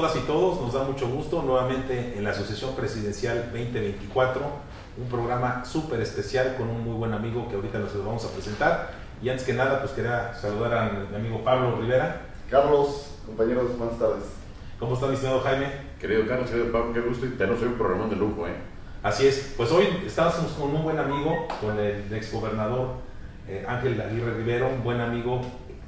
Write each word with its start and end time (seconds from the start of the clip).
¿Cómo 0.00 0.08
están 0.08 0.26
todas 0.26 0.40
y 0.40 0.56
todos? 0.56 0.60
Nos 0.62 0.72
da 0.72 0.82
mucho 0.84 1.08
gusto 1.08 1.42
nuevamente 1.42 2.14
en 2.16 2.24
la 2.24 2.30
Asociación 2.30 2.74
Presidencial 2.74 3.50
2024, 3.52 4.40
un 4.96 5.08
programa 5.10 5.62
súper 5.62 6.00
especial 6.00 6.54
con 6.56 6.70
un 6.70 6.82
muy 6.82 6.94
buen 6.94 7.12
amigo 7.12 7.46
que 7.50 7.56
ahorita 7.56 7.78
nos 7.80 7.94
lo 7.94 8.04
vamos 8.04 8.24
a 8.24 8.30
presentar. 8.30 8.92
Y 9.22 9.28
antes 9.28 9.44
que 9.44 9.52
nada, 9.52 9.80
pues 9.80 9.92
quería 9.92 10.32
saludar 10.32 10.72
a 10.72 10.90
mi 11.10 11.16
amigo 11.16 11.44
Pablo 11.44 11.78
Rivera. 11.78 12.22
Carlos, 12.48 13.10
compañeros, 13.26 13.76
buenas 13.76 13.98
tardes. 13.98 14.24
¿Cómo 14.78 14.94
está 14.94 15.06
mi 15.06 15.16
estimado 15.16 15.40
Jaime? 15.40 15.66
Querido 16.00 16.26
Carlos, 16.26 16.48
querido 16.48 16.72
Pablo, 16.72 16.94
qué 16.94 17.00
gusto 17.00 17.26
y 17.26 17.30
tenemos 17.30 17.60
hoy 17.60 17.68
un 17.68 17.74
programa 17.74 18.06
de 18.06 18.16
lujo, 18.16 18.48
¿eh? 18.48 18.56
Así 19.02 19.26
es, 19.26 19.52
pues 19.54 19.70
hoy 19.70 19.86
estamos 20.06 20.34
con 20.58 20.74
un 20.74 20.82
buen 20.82 20.98
amigo, 20.98 21.46
con 21.60 21.78
el 21.78 22.10
ex 22.10 22.32
gobernador 22.32 22.88
eh, 23.46 23.66
Ángel 23.68 24.00
Aguirre 24.00 24.32
Rivero, 24.32 24.68
un 24.68 24.82
buen 24.82 25.02
amigo, 25.02 25.42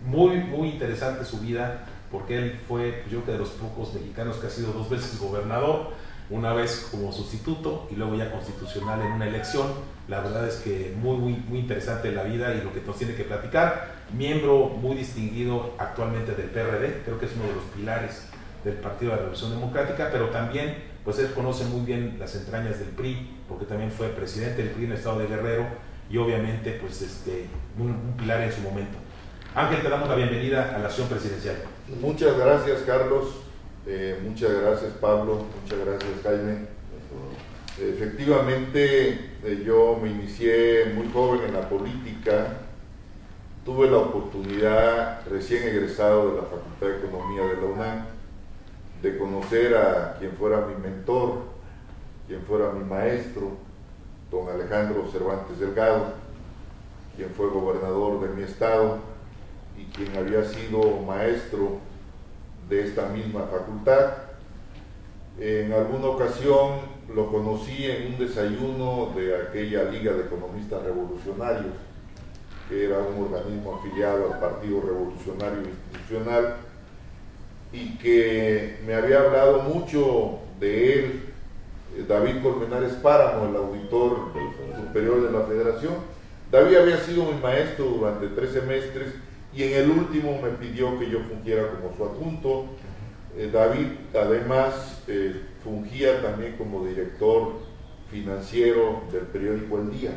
muy, 0.05 0.37
muy 0.37 0.69
interesante 0.69 1.25
su 1.25 1.41
vida, 1.41 1.87
porque 2.13 2.37
él 2.37 2.61
fue, 2.69 3.03
yo 3.11 3.23
creo 3.23 3.25
que 3.25 3.33
de 3.33 3.39
los 3.39 3.49
pocos 3.51 3.95
mexicanos 3.95 4.37
que 4.37 4.47
ha 4.47 4.51
sido 4.51 4.73
dos 4.73 4.91
veces 4.91 5.19
gobernador, 5.19 5.91
una 6.31 6.53
vez 6.53 6.89
como 6.91 7.13
sustituto 7.13 7.89
y 7.91 7.97
luego 7.97 8.15
ya 8.15 8.31
constitucional 8.31 9.01
en 9.01 9.13
una 9.13 9.27
elección. 9.27 9.67
La 10.09 10.21
verdad 10.21 10.47
es 10.47 10.57
que 10.57 10.95
muy, 11.01 11.17
muy, 11.17 11.33
muy 11.49 11.59
interesante 11.61 12.13
la 12.13 12.23
vida 12.23 12.55
y 12.55 12.63
lo 12.63 12.73
que 12.73 12.81
nos 12.81 12.97
tiene 12.97 13.15
que 13.15 13.25
platicar. 13.25 14.03
Miembro 14.17 14.69
muy 14.69 14.97
distinguido 14.97 15.75
actualmente 15.79 16.35
del 16.35 16.51
PRD, 16.51 17.03
creo 17.05 17.19
que 17.19 17.27
es 17.27 17.33
uno 17.35 17.47
de 17.47 17.55
los 17.55 17.65
pilares 17.77 18.29
del 18.63 18.75
Partido 18.75 19.11
de 19.11 19.17
la 19.17 19.23
Revolución 19.23 19.51
Democrática, 19.51 20.11
pero 20.13 20.29
también, 20.29 20.77
pues 21.05 21.19
él 21.19 21.33
conoce 21.35 21.65
muy 21.65 21.85
bien 21.85 22.17
las 22.19 22.35
entrañas 22.37 22.79
del 22.79 22.89
PRI, 22.89 23.41
porque 23.49 23.65
también 23.65 23.91
fue 23.91 24.09
presidente 24.09 24.63
del 24.63 24.73
PRI 24.73 24.85
en 24.85 24.93
el 24.93 24.99
estado 24.99 25.19
de 25.19 25.27
Guerrero 25.27 25.67
y 26.11 26.19
obviamente, 26.19 26.79
pues 26.81 27.03
este, 27.03 27.47
un, 27.79 27.91
un 27.91 28.17
pilar 28.17 28.43
en 28.43 28.53
su 28.53 28.61
momento. 28.61 28.99
Ángel, 29.55 29.83
te 29.83 29.91
damos 29.91 30.09
la 30.09 30.15
bienvenida 30.15 30.75
a 30.75 30.79
la 30.79 30.87
acción 30.87 31.09
presidencial. 31.09 31.57
Muchas 32.01 32.39
gracias, 32.39 32.81
Carlos. 32.87 33.43
Eh, 33.87 34.19
muchas 34.27 34.51
gracias, 34.51 34.93
Pablo. 34.93 35.45
Muchas 35.63 35.79
gracias, 35.79 36.11
Jaime. 36.23 36.69
Efectivamente, 37.79 39.31
eh, 39.45 39.63
yo 39.63 39.99
me 40.03 40.09
inicié 40.09 40.95
muy 40.95 41.07
joven 41.13 41.43
en 41.49 41.53
la 41.53 41.69
política. 41.69 42.61
Tuve 43.63 43.91
la 43.91 43.99
oportunidad, 43.99 45.21
recién 45.29 45.65
egresado 45.65 46.31
de 46.31 46.37
la 46.37 46.45
Facultad 46.45 46.87
de 46.87 47.07
Economía 47.07 47.43
de 47.43 47.57
la 47.57 47.67
UNAM, 47.67 48.07
de 49.03 49.19
conocer 49.19 49.77
a 49.77 50.17
quien 50.19 50.33
fuera 50.33 50.67
mi 50.67 50.83
mentor, 50.83 51.43
quien 52.27 52.41
fuera 52.47 52.73
mi 52.73 52.85
maestro, 52.85 53.51
don 54.31 54.49
Alejandro 54.49 55.07
Cervantes 55.13 55.59
Delgado, 55.61 56.15
quien 57.17 57.29
fue 57.37 57.51
gobernador 57.51 58.27
de 58.27 58.35
mi 58.35 58.45
estado 58.45 59.12
quien 59.95 60.17
había 60.17 60.45
sido 60.45 61.01
maestro 61.07 61.79
de 62.69 62.87
esta 62.87 63.09
misma 63.09 63.47
facultad. 63.47 64.13
En 65.39 65.73
alguna 65.73 66.07
ocasión 66.07 66.81
lo 67.15 67.31
conocí 67.31 67.87
en 67.87 68.13
un 68.13 68.19
desayuno 68.19 69.13
de 69.15 69.37
aquella 69.37 69.85
Liga 69.85 70.13
de 70.13 70.25
Economistas 70.25 70.83
Revolucionarios, 70.83 71.75
que 72.69 72.87
era 72.87 72.99
un 72.99 73.25
organismo 73.25 73.77
afiliado 73.77 74.33
al 74.33 74.41
Partido 74.41 74.81
Revolucionario 74.81 75.63
Institucional 75.63 76.57
y 77.73 77.97
que 77.99 78.81
me 78.87 78.95
había 78.95 79.21
hablado 79.21 79.63
mucho 79.63 80.39
de 80.61 80.95
él 80.95 81.23
eh, 81.97 82.05
David 82.07 82.43
Colmenares 82.43 82.93
Páramo, 82.95 83.49
el 83.49 83.57
auditor 83.57 84.33
superior 84.77 85.23
de 85.23 85.33
la 85.33 85.45
federación. 85.45 85.95
David 86.51 86.77
había 86.77 86.99
sido 86.99 87.25
mi 87.25 87.41
maestro 87.41 87.87
durante 87.87 88.29
tres 88.29 88.53
semestres 88.53 89.15
y 89.55 89.65
en 89.65 89.73
el 89.75 89.91
último 89.91 90.41
me 90.41 90.51
pidió 90.51 90.99
que 90.99 91.11
yo 91.11 91.21
fungiera 91.21 91.69
como 91.69 91.95
su 91.95 92.05
adjunto. 92.05 92.67
Eh, 93.37 93.51
David 93.53 93.87
además 94.15 95.03
eh, 95.09 95.43
fungía 95.63 96.23
también 96.23 96.57
como 96.57 96.87
director 96.87 97.53
financiero 98.11 99.03
del 99.13 99.23
periódico 99.23 99.79
El 99.79 99.91
Día. 99.91 100.11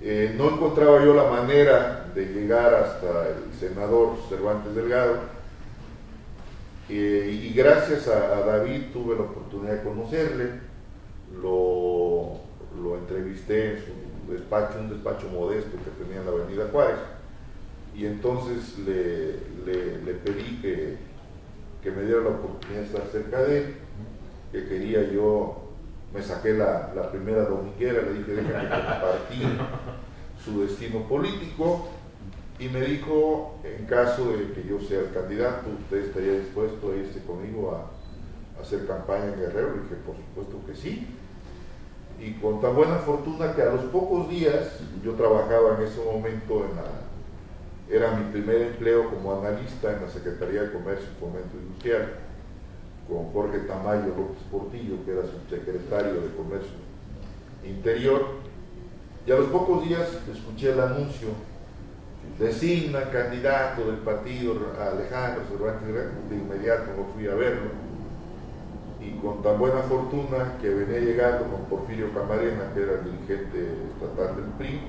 Eh, 0.00 0.34
no 0.36 0.50
encontraba 0.50 1.04
yo 1.04 1.14
la 1.14 1.28
manera 1.28 2.10
de 2.14 2.26
llegar 2.26 2.72
hasta 2.72 3.28
el 3.28 3.52
senador 3.58 4.16
Cervantes 4.28 4.74
Delgado 4.74 5.38
y 6.88 7.52
gracias 7.52 8.08
a, 8.08 8.38
a, 8.38 8.40
David 8.46 8.84
tuve 8.94 9.14
la 9.14 9.22
oportunidad 9.22 9.74
de 9.74 9.82
conocerle, 9.82 10.52
lo, 11.42 12.40
lo 12.82 12.96
entrevisté 12.96 13.72
en 13.72 13.76
su 13.76 14.32
despacho, 14.32 14.78
un 14.80 14.88
despacho 14.88 15.28
modesto 15.28 15.72
que 15.72 16.02
tenía 16.02 16.20
en 16.20 16.24
la 16.24 16.32
Avenida 16.32 16.66
Juárez 16.72 16.96
y 17.94 18.06
entonces 18.06 18.78
le, 18.78 19.32
le, 19.66 20.14
pedí 20.14 20.60
que, 20.62 20.96
que, 21.82 21.90
me 21.90 22.02
diera 22.02 22.22
la 22.22 22.30
oportunidad 22.30 22.80
de 22.80 22.86
estar 22.86 23.06
cerca 23.10 23.42
de 23.42 23.58
él, 23.58 23.74
que 24.52 24.66
quería 24.66 25.02
yo, 25.10 25.64
me 26.14 26.22
saqué 26.22 26.54
la, 26.54 26.92
la 26.94 27.10
primera 27.10 27.44
dominguera, 27.44 28.02
le 28.02 28.14
dije, 28.14 28.32
déjame 28.34 28.68
compartir 28.68 29.46
su 30.44 30.60
destino 30.62 31.08
político, 31.08 31.88
y 32.60 32.68
me 32.68 32.80
dijo, 32.80 33.58
en 33.62 33.86
caso 33.86 34.32
de 34.32 34.52
que 34.52 34.66
yo 34.68 34.80
sea 34.80 35.00
el 35.00 35.12
candidato, 35.12 35.68
¿usted 35.84 36.06
estaría 36.06 36.40
dispuesto 36.40 36.90
a 36.90 36.96
irse 36.96 37.22
conmigo 37.22 37.72
a, 37.72 38.58
a 38.58 38.62
hacer 38.62 38.86
campaña 38.86 39.26
en 39.26 39.40
Guerrero? 39.40 39.76
Le 39.76 39.82
dije, 39.82 39.94
por 40.04 40.16
supuesto 40.16 40.66
que 40.66 40.74
sí. 40.74 41.06
Y 42.20 42.32
con 42.40 42.60
tan 42.60 42.74
buena 42.74 42.96
fortuna 42.96 43.54
que 43.54 43.62
a 43.62 43.66
los 43.66 43.84
pocos 43.84 44.28
días, 44.28 44.80
yo 45.04 45.12
trabajaba 45.12 45.76
en 45.78 45.86
ese 45.86 46.04
momento 46.04 46.64
en 46.68 46.74
la 46.74 47.07
era 47.90 48.12
mi 48.12 48.30
primer 48.30 48.62
empleo 48.62 49.08
como 49.08 49.40
analista 49.40 49.92
en 49.92 50.02
la 50.02 50.08
Secretaría 50.08 50.62
de 50.62 50.72
Comercio 50.72 51.08
y 51.10 51.20
Fomento 51.20 51.56
Industrial, 51.56 52.08
con 53.08 53.32
Jorge 53.32 53.60
Tamayo 53.60 54.08
López 54.08 54.42
Portillo, 54.50 54.96
que 55.04 55.12
era 55.12 55.22
subsecretario 55.22 56.20
de 56.20 56.34
Comercio 56.36 56.76
Interior. 57.64 58.26
Y 59.26 59.32
a 59.32 59.36
los 59.36 59.48
pocos 59.48 59.88
días 59.88 60.06
escuché 60.30 60.72
el 60.72 60.80
anuncio, 60.80 61.28
designa 62.38 63.10
candidato 63.10 63.86
del 63.86 63.96
partido 63.96 64.54
Alejandro 64.78 65.42
Cervantes, 65.48 66.28
de 66.28 66.36
inmediato 66.36 66.90
me 66.96 67.12
fui 67.14 67.26
a 67.26 67.34
verlo. 67.34 67.70
Y 69.00 69.12
con 69.20 69.42
tan 69.42 69.58
buena 69.58 69.80
fortuna 69.82 70.58
que 70.60 70.68
venía 70.68 70.98
llegando 70.98 71.44
con 71.46 71.64
Porfirio 71.64 72.12
Camarena, 72.12 72.72
que 72.74 72.82
era 72.82 72.92
el 72.94 73.04
dirigente 73.04 73.72
estatal 73.94 74.36
del 74.36 74.44
PRI, 74.58 74.80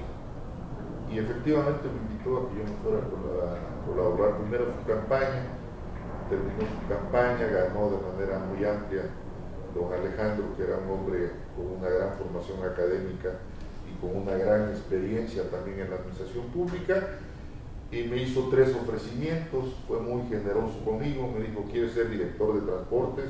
y 1.12 1.20
efectivamente 1.20 1.88
me 1.88 2.09
invitó 2.20 2.38
a 2.38 2.50
que 2.50 2.58
yo 2.58 2.64
me 2.64 2.76
fuera 2.84 3.00
a 3.54 3.86
colaborar 3.86 4.38
primero 4.40 4.66
su 4.66 4.88
campaña, 4.88 5.44
terminó 6.30 6.62
su 6.62 6.88
campaña, 6.88 7.48
ganó 7.48 7.90
de 7.90 7.98
manera 8.12 8.40
muy 8.40 8.66
amplia 8.66 9.04
don 9.74 9.94
Alejandro, 9.94 10.46
que 10.58 10.64
era 10.64 10.78
un 10.78 10.90
hombre 10.92 11.32
con 11.56 11.80
una 11.80 11.90
gran 11.90 12.14
formación 12.18 12.64
académica 12.64 13.30
y 13.88 14.00
con 14.02 14.16
una 14.16 14.34
gran 14.34 14.70
experiencia 14.70 15.50
también 15.50 15.80
en 15.80 15.90
la 15.92 15.98
administración 15.98 16.46
pública, 16.48 17.20
y 17.92 18.04
me 18.04 18.18
hizo 18.18 18.50
tres 18.50 18.76
ofrecimientos, 18.76 19.76
fue 19.88 20.00
muy 20.00 20.28
generoso 20.30 20.84
conmigo, 20.86 21.28
me 21.28 21.46
dijo, 21.46 21.66
¿quieres 21.72 21.94
ser 21.94 22.10
director 22.10 22.54
de 22.54 22.62
transportes? 22.62 23.26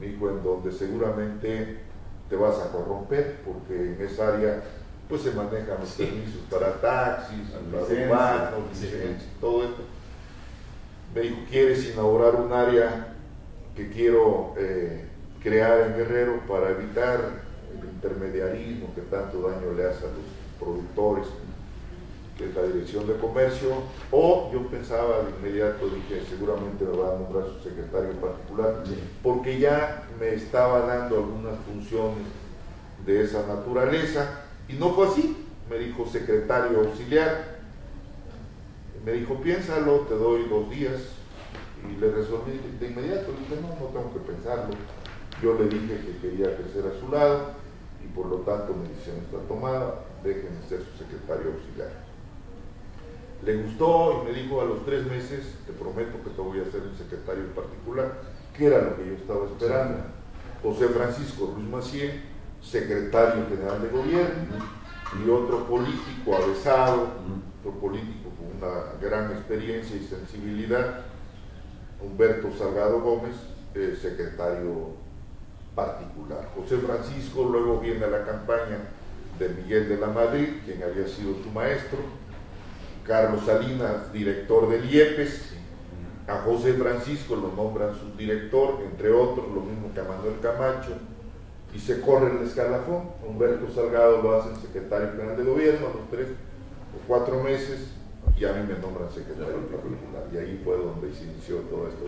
Me 0.00 0.06
dijo, 0.06 0.30
en 0.30 0.42
donde 0.42 0.72
seguramente 0.72 1.78
te 2.28 2.36
vas 2.36 2.58
a 2.58 2.72
corromper, 2.72 3.40
porque 3.44 3.94
en 3.94 4.00
esa 4.00 4.34
área 4.34 4.62
pues 5.08 5.22
se 5.22 5.32
manejan 5.32 5.80
los 5.80 5.90
permisos 5.92 6.40
para 6.50 6.80
taxis, 6.80 7.50
para 7.70 7.82
urbanos, 7.82 8.70
licencias, 8.70 9.28
todo 9.40 9.64
esto. 9.64 9.82
Me 11.14 11.20
dijo, 11.20 11.36
¿quieres 11.48 11.92
inaugurar 11.92 12.36
un 12.36 12.52
área 12.52 13.14
que 13.76 13.90
quiero 13.90 14.54
eh, 14.56 15.04
crear 15.42 15.80
en 15.80 15.96
Guerrero 15.96 16.40
para 16.48 16.70
evitar 16.70 17.42
el 17.72 17.88
intermediarismo 17.88 18.94
que 18.94 19.02
tanto 19.02 19.48
daño 19.48 19.72
le 19.76 19.84
hace 19.84 20.06
a 20.06 20.08
los 20.08 20.24
productores, 20.58 21.26
que 22.38 22.46
es 22.46 22.54
la 22.54 22.62
dirección 22.62 23.06
de 23.06 23.14
comercio? 23.18 23.68
O 24.10 24.50
yo 24.52 24.66
pensaba 24.68 25.18
de 25.22 25.30
inmediato, 25.38 25.86
dije, 25.86 26.22
seguramente 26.28 26.84
me 26.84 26.96
va 26.96 27.14
a 27.14 27.18
nombrar 27.18 27.44
su 27.46 27.68
secretario 27.68 28.10
en 28.10 28.16
particular, 28.16 28.82
porque 29.22 29.58
ya 29.58 30.08
me 30.18 30.34
estaba 30.34 30.80
dando 30.86 31.16
algunas 31.16 31.58
funciones 31.66 32.24
de 33.04 33.22
esa 33.22 33.46
naturaleza 33.46 34.43
y 34.68 34.74
no 34.74 34.90
fue 34.90 35.08
así, 35.08 35.46
me 35.68 35.78
dijo 35.78 36.06
secretario 36.06 36.80
auxiliar. 36.80 37.54
Me 39.04 39.12
dijo, 39.12 39.40
piénsalo, 39.42 40.00
te 40.00 40.14
doy 40.14 40.48
dos 40.48 40.70
días. 40.70 41.00
Y 41.90 42.00
le 42.00 42.10
resolví 42.10 42.58
de 42.80 42.86
inmediato, 42.86 43.32
le 43.32 43.40
dije, 43.40 43.60
no, 43.60 43.68
no 43.68 43.92
tengo 43.92 44.12
que 44.14 44.32
pensarlo. 44.32 44.74
Yo 45.42 45.54
le 45.58 45.68
dije 45.68 46.00
que 46.00 46.18
quería 46.18 46.56
crecer 46.56 46.84
a 46.86 46.98
su 46.98 47.12
lado 47.12 47.52
y 48.02 48.06
por 48.14 48.26
lo 48.26 48.36
tanto 48.38 48.74
mi 48.74 48.88
decisión 48.88 49.16
está 49.18 49.38
tomada, 49.48 50.04
déjenme 50.22 50.62
ser 50.68 50.80
su 50.80 50.96
secretario 50.98 51.52
auxiliar. 51.52 51.90
Le 53.42 53.56
gustó 53.62 54.22
y 54.22 54.32
me 54.32 54.40
dijo 54.40 54.60
a 54.60 54.64
los 54.64 54.84
tres 54.86 55.04
meses, 55.06 55.54
te 55.66 55.72
prometo 55.72 56.22
que 56.22 56.30
te 56.30 56.40
voy 56.40 56.60
a 56.60 56.70
ser 56.70 56.82
un 56.82 56.96
secretario 56.96 57.44
en 57.44 57.50
particular, 57.50 58.20
que 58.56 58.66
era 58.66 58.80
lo 58.80 58.96
que 58.96 59.06
yo 59.06 59.14
estaba 59.14 59.44
esperando. 59.44 59.98
José 60.62 60.88
Francisco 60.88 61.52
Ruiz 61.54 61.68
Macié, 61.68 62.22
secretario 62.64 63.46
general 63.48 63.82
de 63.82 63.88
gobierno, 63.88 64.84
y 65.24 65.30
otro 65.30 65.66
político 65.66 66.34
avesado, 66.34 67.08
otro 67.60 67.80
político 67.80 68.30
con 68.36 68.56
una 68.56 68.98
gran 69.00 69.30
experiencia 69.32 69.96
y 69.96 70.04
sensibilidad, 70.04 71.00
Humberto 72.00 72.50
Salgado 72.56 73.00
Gómez, 73.00 73.34
eh, 73.74 73.96
secretario 74.00 74.92
particular. 75.74 76.48
José 76.56 76.78
Francisco 76.78 77.44
luego 77.44 77.80
viene 77.80 78.04
a 78.04 78.08
la 78.08 78.24
campaña 78.24 78.78
de 79.38 79.48
Miguel 79.50 79.88
de 79.88 79.98
la 79.98 80.08
Madrid, 80.08 80.48
quien 80.64 80.82
había 80.82 81.06
sido 81.06 81.34
su 81.42 81.50
maestro, 81.50 81.98
Carlos 83.06 83.44
Salinas, 83.44 84.12
director 84.12 84.68
del 84.68 84.84
IEPES, 84.90 85.54
a 86.26 86.38
José 86.38 86.72
Francisco 86.74 87.36
lo 87.36 87.52
nombran 87.52 87.94
subdirector, 87.94 88.80
entre 88.90 89.12
otros, 89.12 89.46
lo 89.54 89.60
mismo 89.60 89.92
que 89.92 90.00
a 90.00 90.04
Manuel 90.04 90.40
Camacho, 90.40 90.96
y 91.74 91.78
se 91.78 92.00
corre 92.00 92.30
el 92.38 92.46
escalafón. 92.46 93.10
Humberto 93.26 93.70
Salgado 93.74 94.22
lo 94.22 94.40
hacen 94.40 94.56
secretario 94.56 95.10
general 95.12 95.36
de 95.36 95.44
gobierno 95.44 95.86
a 95.88 95.96
los 95.98 96.10
tres 96.10 96.28
o 96.94 97.06
cuatro 97.08 97.42
meses, 97.42 97.88
y 98.38 98.44
a 98.44 98.52
mí 98.52 98.60
me 98.66 98.78
nombran 98.78 99.10
secretario 99.12 99.66
particular. 99.68 100.24
Y 100.32 100.36
ahí 100.38 100.60
fue 100.64 100.76
donde 100.76 101.12
se 101.14 101.24
inició 101.24 101.56
todo 101.70 101.88
esto. 101.88 102.04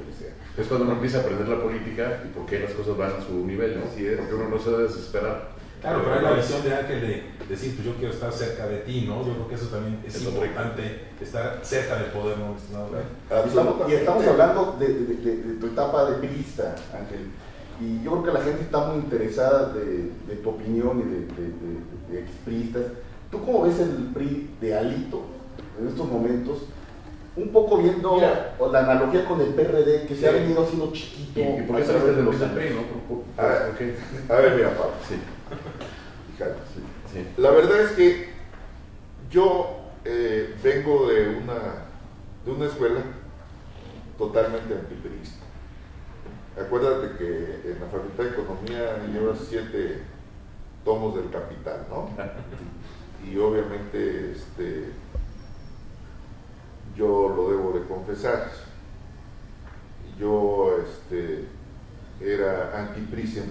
Es 0.57 0.67
cuando 0.67 0.87
uno 0.87 0.95
empieza 0.95 1.19
a 1.19 1.21
aprender 1.21 1.49
la 1.49 1.63
política 1.63 2.23
y 2.25 2.29
por 2.35 2.47
qué 2.47 2.61
las 2.61 2.73
cosas 2.73 2.97
van 2.97 3.13
a 3.13 3.21
su 3.21 3.47
nivel, 3.47 3.79
¿no? 3.79 3.87
Así 3.87 4.07
es. 4.07 4.17
Porque 4.19 4.35
uno 4.35 4.49
no 4.49 4.59
se 4.59 4.71
debe 4.71 4.83
desesperar. 4.85 5.55
Claro, 5.83 6.01
pero 6.03 6.15
hay 6.17 6.23
la 6.23 6.33
visión 6.33 6.65
de 6.65 6.75
Ángel 6.75 7.01
de 7.03 7.23
decir, 7.49 7.75
pues 7.77 7.87
yo 7.87 7.95
quiero 7.97 8.13
estar 8.13 8.33
cerca 8.33 8.67
de 8.67 8.79
ti, 8.79 9.05
¿no? 9.07 9.25
Yo 9.27 9.35
creo 9.35 9.49
que 9.49 9.55
eso 9.55 9.67
también 9.67 10.03
es, 10.07 10.17
Es 10.17 10.23
importante, 10.25 11.01
estar 11.21 11.61
cerca 11.63 11.97
del 11.97 12.07
poder, 12.11 12.39
¿no? 12.39 12.57
estamos, 13.47 13.89
y 13.89 13.93
estamos 13.95 14.27
hablando 14.27 14.77
de, 14.81 14.89
de- 14.89 15.15
de- 15.17 15.37
de 15.43 15.61
tu 15.61 15.67
etapa 15.67 16.11
de 16.11 16.27
priista, 16.27 16.75
Ángel. 16.93 17.29
Y 17.81 18.03
yo 18.03 18.11
creo 18.13 18.23
que 18.25 18.33
la 18.33 18.45
gente 18.45 18.63
está 18.63 18.87
muy 18.87 18.97
interesada 18.97 19.73
de, 19.75 20.11
de 20.29 20.37
tu 20.43 20.51
opinión 20.51 20.99
y 21.01 21.03
de, 21.03 21.21
de, 21.21 21.49
de- 21.51 22.13
de 22.15 22.21
expristas. 22.21 22.83
¿Tú 23.31 23.45
cómo 23.45 23.63
ves 23.63 23.79
el 23.81 24.11
PRI 24.15 24.51
de 24.61 24.77
Alito 24.79 25.23
en 25.81 25.89
estos 25.89 26.09
momentos? 26.11 26.63
Un 27.37 27.49
poco 27.51 27.77
viendo 27.79 28.15
Mira. 28.15 28.57
la 28.73 28.79
analogía 28.79 29.27
con 29.27 29.41
el 29.43 29.49
PRD, 29.49 30.07
que 30.07 30.15
se 30.17 30.27
ha 30.27 30.33
venido 30.33 30.63
haciendo 30.63 30.91
chiquito. 30.93 31.39
¿Y, 31.41 31.43
y 31.43 31.63
por 31.67 31.77
a 31.77 31.81
qué 31.81 31.85
través 31.85 31.87
saliste 32.03 32.13
de 32.13 32.23
los 32.23 32.41
años. 32.41 32.55
PRI, 32.55 32.71
no? 32.71 32.83
¿Por- 32.83 33.03
por- 33.19 33.25
Ah. 33.37 33.67
por 33.67 33.77
qué? 33.77 33.95
A 34.31 34.37
ver, 34.37 34.57
mira, 34.57 34.71
Pablo, 34.71 34.93
Sí, 35.07 35.17
fíjate. 36.33 36.55
sí. 37.13 37.27
La 37.37 37.51
verdad 37.51 37.81
es 37.83 37.91
que 37.91 38.29
yo 39.31 39.81
eh, 40.07 40.55
vengo 40.63 41.09
de 41.09 41.29
una, 41.43 41.85
de 42.45 42.53
una 42.53 42.67
escuela 42.67 43.01
totalmente 44.17 44.73
antiperista. 44.75 45.45
Acuérdate 46.59 47.19
que 47.19 47.71
en 47.71 47.81
la 47.81 47.87
Facultad 47.87 48.25
de 48.25 48.31
Economía 48.31 49.07
llevas 49.13 49.41
siete 49.47 50.01
tomos 50.85 51.15
del 51.15 51.31
Capital, 51.31 51.87
¿no? 51.91 52.11
Y 53.27 53.37
obviamente 53.39 54.33
este, 54.33 54.93
yo 56.97 57.29
lo 57.29 57.51
debo 57.51 57.73
de 57.73 57.85
confesar. 57.87 58.53
Yo 60.19 60.77
este, 60.79 61.45
era 62.21 62.79
anti-PRI 62.79 63.23
100%. 63.25 63.43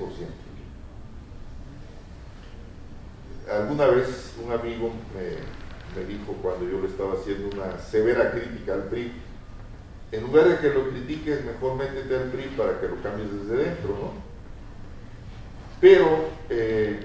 Alguna 3.51 3.87
vez 3.87 4.33
un 4.43 4.51
amigo 4.51 4.91
me, 5.13 5.99
me 5.99 6.07
dijo 6.07 6.33
cuando 6.41 6.67
yo 6.67 6.79
le 6.81 6.87
estaba 6.87 7.13
haciendo 7.13 7.55
una 7.55 7.77
severa 7.79 8.31
crítica 8.31 8.73
al 8.73 8.83
PRI, 8.83 9.11
en 10.15 10.23
lugar 10.23 10.47
de 10.47 10.57
que 10.59 10.69
lo 10.73 10.89
critiques, 10.89 11.43
mejor 11.45 11.75
métete 11.75 12.15
al 12.15 12.31
PRI 12.31 12.53
para 12.57 12.79
que 12.79 12.87
lo 12.87 13.01
cambies 13.01 13.29
desde 13.31 13.63
dentro, 13.63 13.89
¿no? 13.89 14.11
Pero 15.81 16.25
eh, 16.49 17.01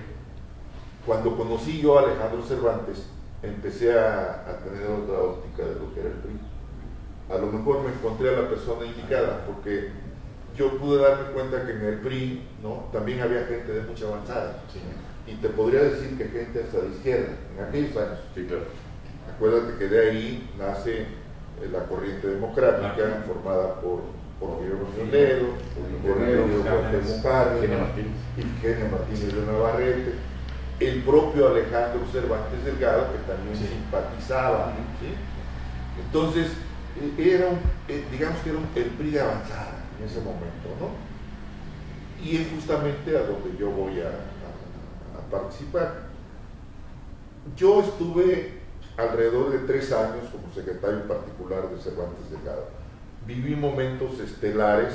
cuando 1.04 1.36
conocí 1.36 1.80
yo 1.80 1.98
a 1.98 2.02
Alejandro 2.02 2.42
Cervantes, 2.42 3.06
empecé 3.42 3.98
a, 3.98 4.44
a 4.48 4.58
tener 4.58 4.86
otra 4.86 5.18
óptica 5.18 5.64
de 5.64 5.74
lo 5.74 5.92
que 5.92 6.00
era 6.00 6.10
el 6.10 6.16
PRI. 6.16 6.38
A 7.34 7.38
lo 7.38 7.46
mejor 7.46 7.82
me 7.82 7.90
encontré 7.92 8.28
a 8.30 8.40
la 8.42 8.48
persona 8.48 8.86
indicada, 8.86 9.44
porque 9.46 9.90
yo 10.56 10.78
pude 10.78 11.00
darme 11.00 11.30
cuenta 11.32 11.64
que 11.64 11.72
en 11.72 11.82
el 11.84 12.00
PRI 12.00 12.42
¿no? 12.62 12.88
también 12.92 13.20
había 13.20 13.44
gente 13.46 13.72
de 13.72 13.82
mucha 13.82 14.06
avanzada. 14.06 14.62
Sí, 14.72 14.80
Y 15.30 15.36
te 15.36 15.48
podría 15.48 15.82
decir 15.82 16.16
que 16.18 16.24
gente 16.24 16.62
hasta 16.62 16.80
de 16.80 16.88
izquierda, 16.90 17.28
en 17.56 17.64
aquellos 17.64 17.96
años. 17.96 18.20
sí, 18.34 18.44
claro. 18.44 18.64
Acuérdate 19.34 19.78
que 19.78 19.88
de 19.88 20.10
ahí 20.10 20.50
nace 20.58 21.06
la 21.68 21.84
corriente 21.86 22.26
democrática 22.28 22.94
Claro. 22.94 23.22
formada 23.26 23.80
por, 23.80 24.00
por 24.40 24.60
Guillermo 24.60 24.88
Leonero, 24.96 25.46
por 26.02 26.64
Cárdenas, 26.64 27.20
Cárdenas, 27.22 27.88
Kenia 28.62 28.88
Martínez. 28.90 29.34
De 29.34 29.46
Navarrete, 29.52 30.14
el 30.80 31.02
propio 31.02 31.48
Alejandro 31.48 32.00
Cervantes 32.10 32.64
Delgado, 32.64 33.08
que 33.12 33.18
también 33.30 33.54
Sí. 33.56 33.66
simpatizaba. 33.68 34.72
¿sí? 35.00 35.12
Entonces, 36.06 36.52
eh, 37.00 37.34
era 37.34 37.48
un, 37.48 37.58
eh, 37.88 38.04
digamos 38.10 38.38
que 38.40 38.50
era 38.50 38.58
un, 38.58 38.66
el 38.74 38.90
PRI 38.90 39.10
de 39.10 39.20
avanzada 39.20 39.74
en 39.98 40.06
ese 40.06 40.18
momento, 40.20 40.68
¿no? 40.80 40.88
Y 42.24 42.36
es 42.38 42.48
justamente 42.50 43.16
a 43.16 43.20
donde 43.22 43.56
yo 43.58 43.70
voy 43.70 44.00
a, 44.00 44.06
a- 44.08 45.18
a 45.18 45.30
participar. 45.30 46.08
Yo 47.56 47.80
estuve 47.80 48.59
alrededor 49.00 49.50
de 49.50 49.58
tres 49.60 49.92
años 49.92 50.28
como 50.30 50.52
secretario 50.54 51.06
particular 51.06 51.68
de 51.68 51.80
Cervantes 51.80 52.30
Delgado. 52.30 52.68
Viví 53.26 53.54
momentos 53.54 54.18
estelares 54.20 54.94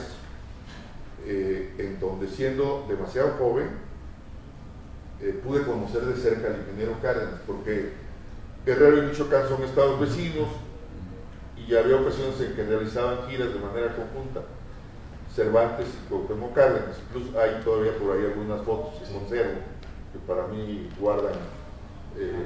eh, 1.25 1.73
en 1.77 1.99
donde 1.99 2.27
siendo 2.27 2.85
demasiado 2.87 3.31
joven 3.39 3.67
eh, 5.21 5.39
pude 5.43 5.63
conocer 5.63 6.01
de 6.05 6.15
cerca 6.15 6.47
al 6.47 6.59
ingeniero 6.59 6.99
Cárdenas, 7.01 7.39
porque 7.47 7.93
Guerrero 8.65 8.97
y 8.97 9.07
Michoacán 9.07 9.47
son 9.47 9.63
estados 9.63 9.99
vecinos 9.99 10.49
y 11.55 11.73
había 11.75 11.95
ocasiones 11.95 12.39
en 12.41 12.53
que 12.53 12.63
realizaban 12.63 13.27
giras 13.29 13.53
de 13.53 13.59
manera 13.59 13.95
conjunta. 13.95 14.41
Cervantes 15.33 15.87
y 15.87 16.09
Cuauhtémoc 16.09 16.53
Cárdenas, 16.53 16.97
incluso 17.09 17.39
hay 17.39 17.61
todavía 17.63 17.97
por 17.97 18.15
ahí 18.15 18.25
algunas 18.25 18.61
fotos 18.61 18.93
que 18.99 19.13
conservo, 19.13 19.59
que 20.13 20.19
para 20.25 20.47
mí 20.47 20.89
guardan, 20.99 21.33
eh, 22.17 22.45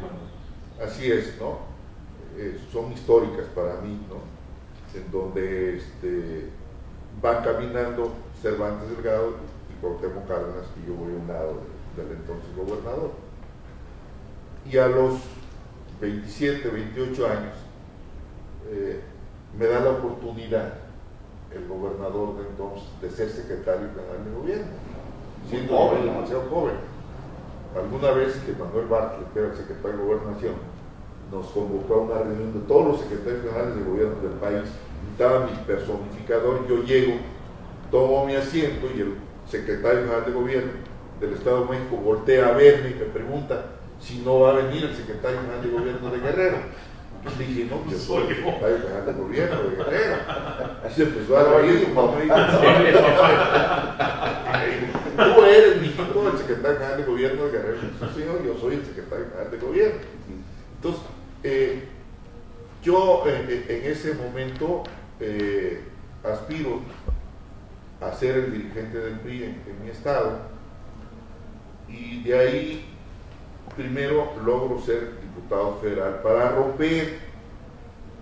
así 0.81 1.12
es, 1.12 1.38
¿no? 1.40 1.60
Eh, 2.38 2.60
son 2.72 2.92
históricas 2.92 3.46
para 3.54 3.81
mí, 3.81 4.00
¿no? 4.10 4.20
En 5.00 5.12
donde 5.12 5.78
este, 5.78 6.50
van 7.22 7.44
caminando 7.44 8.14
Cervantes 8.42 8.90
Delgado 8.90 9.36
y 9.69 9.81
Cuauhtémoc 9.81 10.28
Cárdenas 10.28 10.66
y 10.81 10.88
yo 10.88 10.95
voy 10.95 11.14
a 11.14 11.18
un 11.18 11.28
lado 11.28 11.59
del 11.95 12.12
entonces 12.12 12.56
gobernador. 12.56 13.12
Y 14.69 14.78
a 14.78 14.88
los 14.88 15.19
27, 16.02 16.69
28 16.69 17.28
años 17.28 17.56
eh, 18.71 19.02
me 19.57 19.66
da 19.66 19.81
la 19.81 19.92
oportunidad 19.92 20.74
el 21.54 21.68
gobernador 21.68 22.38
de 22.38 22.48
entonces 22.48 22.88
de 23.02 23.09
ser 23.09 23.30
secretario 23.30 23.90
general 23.90 24.24
de 24.24 24.31
gobierno, 24.31 24.68
siendo 25.50 25.76
joven, 25.76 26.06
demasiado 26.06 26.44
joven. 26.50 26.76
Alguna 27.76 28.12
vez 28.12 28.36
que 28.45 28.54
Manuel 28.54 28.88
Bartlett, 28.88 29.33
que 29.33 29.40
era 29.40 29.50
el 29.50 29.57
secretario 29.57 29.98
de 29.98 30.04
gobernación, 30.04 30.56
nos 31.31 31.48
convocó 31.48 31.94
a 31.94 31.98
una 31.98 32.18
reunión 32.24 32.54
de 32.54 32.59
todos 32.68 32.88
los 32.88 33.02
secretarios 33.02 33.44
generales 33.44 33.76
de 33.76 33.83
gobierno 33.83 34.16
del 34.21 34.33
país, 34.40 34.64
estaba 35.12 35.45
mi 35.45 35.52
personificador, 35.66 36.68
yo 36.68 36.83
llego, 36.83 37.14
tomo 37.92 38.26
mi 38.26 38.36
asiento 38.36 38.88
y 38.95 39.02
el 39.02 39.16
secretario 39.48 40.02
general 40.02 40.26
de 40.26 40.31
gobierno 40.31 40.71
del 41.19 41.33
Estado 41.33 41.66
de 41.66 41.71
México 41.71 41.98
voltea 41.98 42.48
a 42.48 42.52
verme 42.52 42.92
y 42.92 42.94
me 42.95 43.06
pregunta 43.06 43.66
si 44.00 44.19
no 44.19 44.40
va 44.40 44.52
a 44.52 44.54
venir 44.54 44.86
el 44.86 44.95
secretario 44.95 45.42
general 45.42 45.62
de 45.62 45.69
gobierno 45.69 46.09
de 46.09 46.19
Guerrero. 46.19 46.57
Yo 47.21 47.31
le 47.38 47.45
dije, 47.45 47.66
no, 47.69 47.92
yo 47.92 47.98
soy 47.98 48.28
el 48.28 48.36
secretario 48.38 48.78
general 48.78 49.06
de 49.06 49.14
gobierno 49.14 49.64
de 49.64 49.76
Guerrero. 49.76 50.16
Se 50.95 51.04
empezó 51.04 51.38
a 51.38 51.44
reír 51.44 51.88
y 51.90 51.92
cuando 51.94 52.14
me 52.14 52.24
dijo, 52.24 52.36
tú 55.18 55.44
eres, 55.44 55.81
mijito, 55.81 56.30
el 56.31 56.38
secretario 56.38 56.78
general 56.78 56.98
de 56.98 57.04
gobierno 57.04 57.44
de 57.44 57.52
Guerrero. 57.52 57.78
Sí, 57.81 58.21
señor, 58.21 58.45
yo 58.45 58.57
soy 58.57 58.76
el 58.76 58.86
secretario 58.86 59.26
general 59.26 59.52
de 59.52 59.57
gobierno. 59.57 60.00
Entonces, 60.78 61.02
eh, 61.44 61.88
yo 62.84 63.24
eh, 63.28 63.46
eh, 63.48 63.81
en 63.84 63.92
ese 63.92 64.14
momento 64.14 64.84
aspiro 66.24 66.80
a 68.02 68.14
ser 68.14 68.38
el 68.38 68.54
dirigente 68.54 68.98
del 68.98 69.19
PRI 69.19 69.44
en, 69.44 69.84
mi 69.84 69.90
estado 69.90 70.40
y 71.90 72.24
de 72.24 72.38
ahí 72.38 72.86
primero 73.76 74.34
logro 74.46 74.81
ser 74.81 75.19
diputado 75.22 75.78
federal 75.81 76.22
para 76.24 76.52
romper 76.52 77.19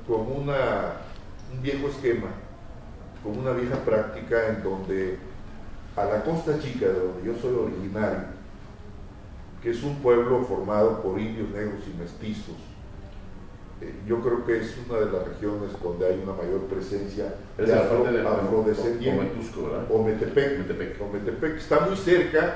con 0.07 0.21
una, 0.21 0.93
un 1.53 1.61
viejo 1.61 1.87
esquema, 1.87 2.29
con 3.23 3.37
una 3.37 3.51
vieja 3.51 3.75
práctica 3.77 4.47
en 4.47 4.63
donde 4.63 5.19
a 5.95 6.05
la 6.05 6.23
costa 6.23 6.59
chica 6.59 6.87
de 6.87 6.99
donde 6.99 7.25
yo 7.25 7.35
soy 7.39 7.55
originario, 7.55 8.25
que 9.61 9.71
es 9.71 9.83
un 9.83 9.95
pueblo 9.97 10.43
formado 10.45 11.01
por 11.01 11.19
indios, 11.19 11.49
negros 11.49 11.81
y 11.87 11.97
mestizos, 11.99 12.55
yo 14.07 14.21
creo 14.21 14.45
que 14.45 14.57
es 14.59 14.75
una 14.89 14.99
de 14.99 15.05
las 15.11 15.27
regiones 15.27 15.69
donde 15.83 16.07
hay 16.07 16.19
una 16.23 16.33
mayor 16.33 16.61
presencia 16.61 17.35
Es 17.57 17.67
de 17.67 17.73
afro- 17.75 18.03
de 18.11 18.21
afrodescendientes. 18.27 19.55
¿verdad? 19.55 19.85
Ometepec. 19.91 20.59
Ometepec. 20.59 21.01
Ometepec 21.01 21.57
está 21.57 21.81
muy 21.81 21.95
cerca 21.95 22.55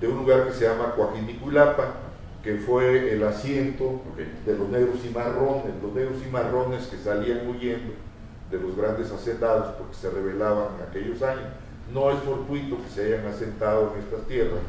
de 0.00 0.08
un 0.08 0.18
lugar 0.18 0.46
que 0.46 0.52
se 0.52 0.64
llama 0.66 0.94
Coajinicuilapa, 0.96 1.94
que 2.42 2.56
fue 2.56 3.12
el 3.12 3.22
asiento 3.24 4.00
de 4.46 4.56
los 4.56 4.68
negros 4.68 4.96
y 5.04 5.10
marrones, 5.14 5.72
los 5.82 5.92
negros 5.94 6.16
y 6.26 6.30
marrones 6.30 6.86
que 6.86 6.96
salían 6.96 7.46
huyendo 7.48 7.92
de 8.50 8.58
los 8.58 8.76
grandes 8.76 9.10
hacendados 9.12 9.74
porque 9.78 9.94
se 9.94 10.10
rebelaban 10.10 10.68
en 10.78 10.88
aquellos 10.88 11.22
años. 11.22 11.44
No 11.92 12.10
es 12.10 12.18
fortuito 12.20 12.76
que 12.82 12.88
se 12.88 13.06
hayan 13.14 13.26
asentado 13.26 13.92
en 13.94 14.00
estas 14.02 14.26
tierras 14.26 14.60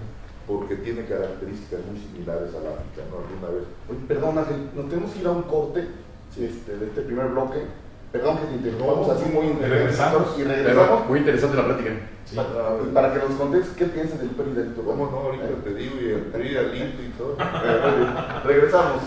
porque 0.60 0.76
tiene 0.78 1.06
características 1.06 1.80
muy 1.86 2.00
similares 2.00 2.50
al 2.50 2.68
África, 2.68 3.08
¿no? 3.10 3.24
Alguna 3.24 3.56
vez. 3.56 3.68
Oye, 3.90 4.00
perdón, 4.08 4.38
Ángel, 4.38 4.70
nos 4.76 4.90
tenemos 4.90 5.12
que 5.12 5.20
ir 5.20 5.28
a 5.28 5.32
un 5.32 5.44
corte 5.44 5.88
este, 6.38 6.78
de 6.78 6.86
este 6.88 7.02
primer 7.02 7.28
bloque. 7.28 7.60
Perdón 8.12 8.40
que 8.40 8.46
te 8.48 8.54
interrumpamos 8.56 9.08
No, 9.08 9.14
así 9.14 9.26
muy 9.32 9.54
regresamos. 9.54 10.38
Y 10.38 10.44
Pero 10.44 10.64
regresamos 10.64 11.08
muy 11.08 11.20
interesante 11.20 11.58
la 11.58 11.66
plática. 11.66 11.92
Sí. 12.26 12.36
para, 12.36 12.50
y 12.84 12.94
para 12.94 13.14
que 13.14 13.20
nos 13.20 13.38
contes 13.38 13.68
qué 13.78 13.86
piensas 13.86 14.20
del 14.20 14.30
PRI 14.32 14.52
del 14.52 14.74
Toro. 14.74 14.88
¿Cómo 14.88 15.10
no? 15.10 15.18
Ahorita 15.18 15.48
te 15.64 15.74
digo, 15.74 15.96
y 16.02 16.10
el 16.10 16.22
PRI, 16.24 16.56
el 16.58 16.76
INTO 16.76 17.02
y 17.02 17.10
todo. 17.18 17.38
Eh. 17.42 18.42
Regresamos. 18.44 19.04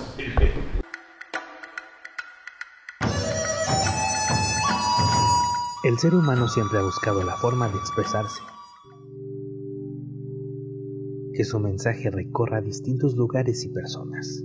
El 5.85 5.99
ser 5.99 6.15
humano 6.15 6.49
siempre 6.49 6.79
ha 6.79 6.83
buscado 6.83 7.23
la 7.23 7.37
forma 7.37 7.69
de 7.69 7.77
expresarse. 7.77 8.41
Que 11.35 11.45
su 11.45 11.59
mensaje 11.59 12.11
recorra 12.11 12.61
distintos 12.61 13.17
lugares 13.17 13.65
y 13.65 13.69
personas. 13.69 14.45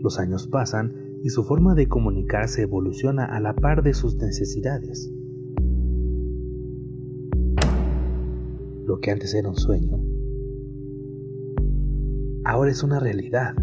Los 0.00 0.18
años 0.18 0.46
pasan 0.46 1.18
y 1.24 1.30
su 1.30 1.44
forma 1.44 1.74
de 1.74 1.88
comunicarse 1.88 2.62
evoluciona 2.62 3.24
a 3.24 3.40
la 3.40 3.54
par 3.54 3.82
de 3.82 3.94
sus 3.94 4.16
necesidades. 4.16 5.10
Lo 8.84 9.00
que 9.00 9.10
antes 9.10 9.34
era 9.34 9.48
un 9.48 9.56
sueño, 9.56 9.98
ahora 12.44 12.70
es 12.70 12.82
una 12.82 13.00
realidad. 13.00 13.54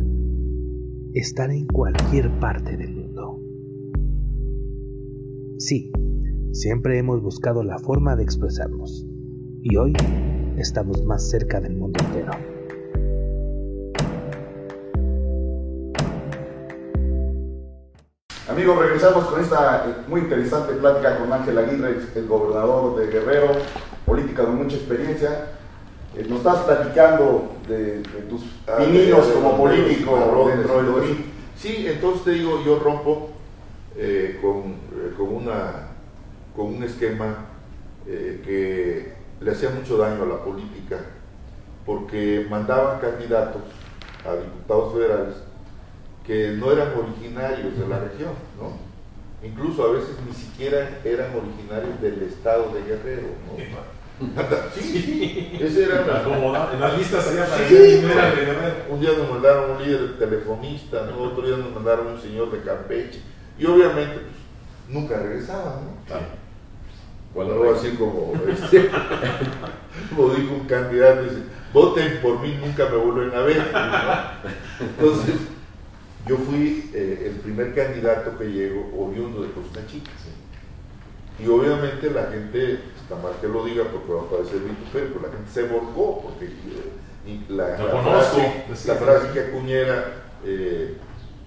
Estar 1.14 1.50
en 1.52 1.68
cualquier 1.68 2.30
parte 2.40 2.76
del 2.76 2.94
mundo. 2.94 3.40
Sí, 5.58 5.92
siempre 6.52 6.98
hemos 6.98 7.22
buscado 7.22 7.64
la 7.64 7.80
forma 7.80 8.16
de 8.16 8.24
expresarnos 8.24 9.08
y 9.62 9.78
hoy 9.78 9.94
estamos 10.58 11.04
más 11.04 11.30
cerca 11.30 11.60
del 11.60 11.76
mundo 11.76 12.00
entero. 12.06 12.32
Amigos, 18.50 18.78
regresamos 18.78 19.26
con 19.26 19.42
esta 19.42 19.86
eh, 19.88 19.94
muy 20.08 20.22
interesante 20.22 20.74
plática 20.74 21.18
con 21.18 21.34
Ángel 21.34 21.58
Aguirre, 21.58 21.98
el 22.16 22.28
gobernador 22.28 22.96
de 22.98 23.08
Guerrero, 23.12 23.48
política 24.06 24.44
de 24.44 24.50
mucha 24.50 24.76
experiencia. 24.76 25.50
Eh, 26.16 26.26
nos 26.30 26.38
estás 26.40 26.60
platicando 26.60 27.56
de, 27.68 27.98
de 28.00 28.22
tus 28.30 28.44
Ah, 28.68 28.78
como 29.34 29.52
de- 29.52 29.58
político 29.58 30.16
de- 30.16 30.52
de- 30.52 30.58
dentro 30.58 30.78
del 30.78 30.86
de- 30.86 31.02
PRI. 31.14 31.26
Sí, 31.58 31.86
entonces 31.88 32.24
te 32.24 32.32
digo, 32.32 32.64
yo 32.64 32.80
rompo 32.80 33.30
eh, 33.98 34.38
con, 34.42 34.74
eh, 34.74 35.14
con, 35.18 35.34
una, 35.34 35.88
con 36.56 36.68
un 36.68 36.84
esquema 36.84 37.46
eh, 38.06 38.42
que 38.46 39.14
le 39.46 39.52
hacía 39.52 39.70
mucho 39.70 39.98
daño 39.98 40.24
a 40.24 40.26
la 40.26 40.44
política, 40.44 40.98
porque 41.86 42.48
mandaban 42.50 43.00
candidatos 43.00 43.62
a 44.28 44.34
diputados 44.34 44.94
federales 44.94 45.36
que 46.26 46.54
no 46.58 46.72
eran 46.72 46.94
originarios 46.98 47.78
de 47.78 47.88
la 47.88 48.00
región, 48.00 48.32
¿no? 48.60 48.74
Incluso 49.48 49.84
a 49.84 49.92
veces 49.92 50.16
ni 50.28 50.34
siquiera 50.34 51.00
eran 51.04 51.30
originarios 51.36 52.02
del 52.02 52.24
estado 52.24 52.74
de 52.74 52.82
Guerrero, 52.82 53.28
¿no? 53.46 53.86
Sí, 54.74 54.82
sí, 54.82 55.58
ese 55.62 55.84
era 55.84 56.02
en 56.74 56.80
las 56.80 56.98
listas 56.98 57.28
allá 57.28 57.46
Sí, 57.68 58.00
no 58.02 58.14
era 58.14 58.32
de 58.32 58.46
Guerrero. 58.46 58.76
un 58.90 59.00
día 59.00 59.12
nos 59.16 59.30
mandaron 59.30 59.72
un 59.72 59.84
líder 59.84 60.18
telefonista, 60.18 61.06
¿no? 61.06 61.22
otro 61.22 61.46
día 61.46 61.58
nos 61.58 61.72
mandaron 61.72 62.08
un 62.08 62.20
señor 62.20 62.52
de 62.52 62.62
Campeche, 62.64 63.20
y 63.60 63.66
obviamente 63.68 64.16
pues, 64.16 64.36
nunca 64.90 65.20
regresaban, 65.20 65.86
¿no? 65.86 66.45
Claro. 67.36 67.50
¿Cuál 67.50 67.52
Algo 67.52 67.66
era? 67.66 67.78
así 67.78 67.90
como, 67.98 68.34
este, 68.48 68.90
como 70.16 70.34
dijo 70.34 70.54
un 70.54 70.68
candidato, 70.68 71.24
dice, 71.24 71.44
voten 71.74 72.20
por 72.22 72.40
mí, 72.40 72.58
nunca 72.62 72.90
me 72.90 72.98
vuelven 72.98 73.38
a 73.38 73.42
ver. 73.42 73.58
¿no? 73.58 74.86
Entonces, 74.88 75.36
yo 76.28 76.38
fui 76.38 76.90
eh, 76.94 77.32
el 77.34 77.40
primer 77.42 77.76
candidato 77.76 78.38
que 78.38 78.46
llegó 78.46 78.90
oriundo 78.98 79.44
de 79.44 79.52
Costa 79.52 79.86
Chica. 79.86 80.12
Y 81.38 81.48
obviamente 81.48 82.10
la 82.12 82.28
gente, 82.28 82.80
está 83.02 83.16
mal 83.22 83.34
que 83.42 83.48
lo 83.48 83.66
diga 83.66 83.84
porque 83.92 84.14
va 84.14 84.22
a 84.22 84.30
parecer 84.30 84.62
vitupero, 84.62 85.08
pero 85.14 85.28
la 85.28 85.34
gente 85.34 85.52
se 85.52 85.64
volcó 85.64 86.22
porque 86.22 86.46
eh, 86.46 87.40
la, 87.50 87.78
la 87.78 88.02
frase, 88.02 88.64
la 88.88 88.96
frase 88.96 89.34
que 89.34 89.40
acuñé 89.42 89.82
era 89.82 90.14
eh, 90.46 90.96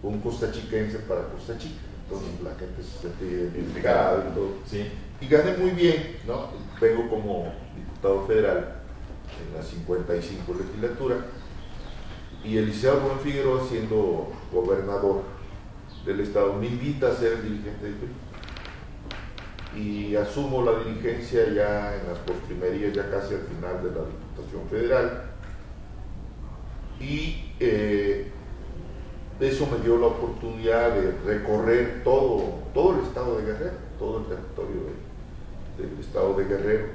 un 0.02 0.20
costachiquense 0.20 0.98
para 1.00 1.22
Costa 1.28 1.56
Chica. 1.56 1.87
Entonces 2.10 2.40
la 2.42 2.54
gente 2.54 2.82
se 2.82 2.98
sentía 3.08 3.28
identificada 3.28 4.30
y 4.30 4.34
todo 4.34 4.48
Sí. 4.64 4.90
y 5.20 5.26
gané 5.28 5.56
muy 5.58 5.70
bien, 5.72 6.16
¿no? 6.26 6.48
Vengo 6.80 7.08
como 7.10 7.52
diputado 7.76 8.26
federal 8.26 8.76
en 9.46 9.54
la 9.54 9.62
55 9.62 10.54
legislatura 10.54 11.16
y 12.42 12.56
Eliseo 12.56 13.00
Buen 13.00 13.18
Figueroa 13.18 13.62
siendo 13.68 14.32
gobernador 14.50 15.22
del 16.06 16.20
estado 16.20 16.54
me 16.54 16.66
invita 16.66 17.08
a 17.08 17.14
ser 17.14 17.42
dirigente 17.42 17.84
del 17.84 17.94
PRI 17.94 18.08
y 19.82 20.16
asumo 20.16 20.62
la 20.64 20.78
dirigencia 20.82 21.44
ya 21.52 21.94
en 21.94 22.08
las 22.08 22.18
postrimerías, 22.20 22.94
ya 22.94 23.10
casi 23.10 23.34
al 23.34 23.42
final 23.42 23.82
de 23.82 23.90
la 23.90 24.06
Diputación 24.06 24.66
Federal 24.70 25.24
y 27.00 27.52
eh, 27.60 28.32
eso 29.40 29.66
me 29.66 29.78
dio 29.78 29.98
la 29.98 30.06
oportunidad 30.08 30.90
de 30.94 31.12
recorrer 31.24 32.02
todo, 32.02 32.42
todo 32.74 32.98
el 32.98 33.04
estado 33.04 33.36
de 33.38 33.44
Guerrero, 33.44 33.76
todo 33.98 34.18
el 34.18 34.24
territorio 34.26 34.80
de- 35.76 35.86
del 35.86 35.98
estado 36.00 36.34
de 36.34 36.44
Guerrero, 36.44 36.86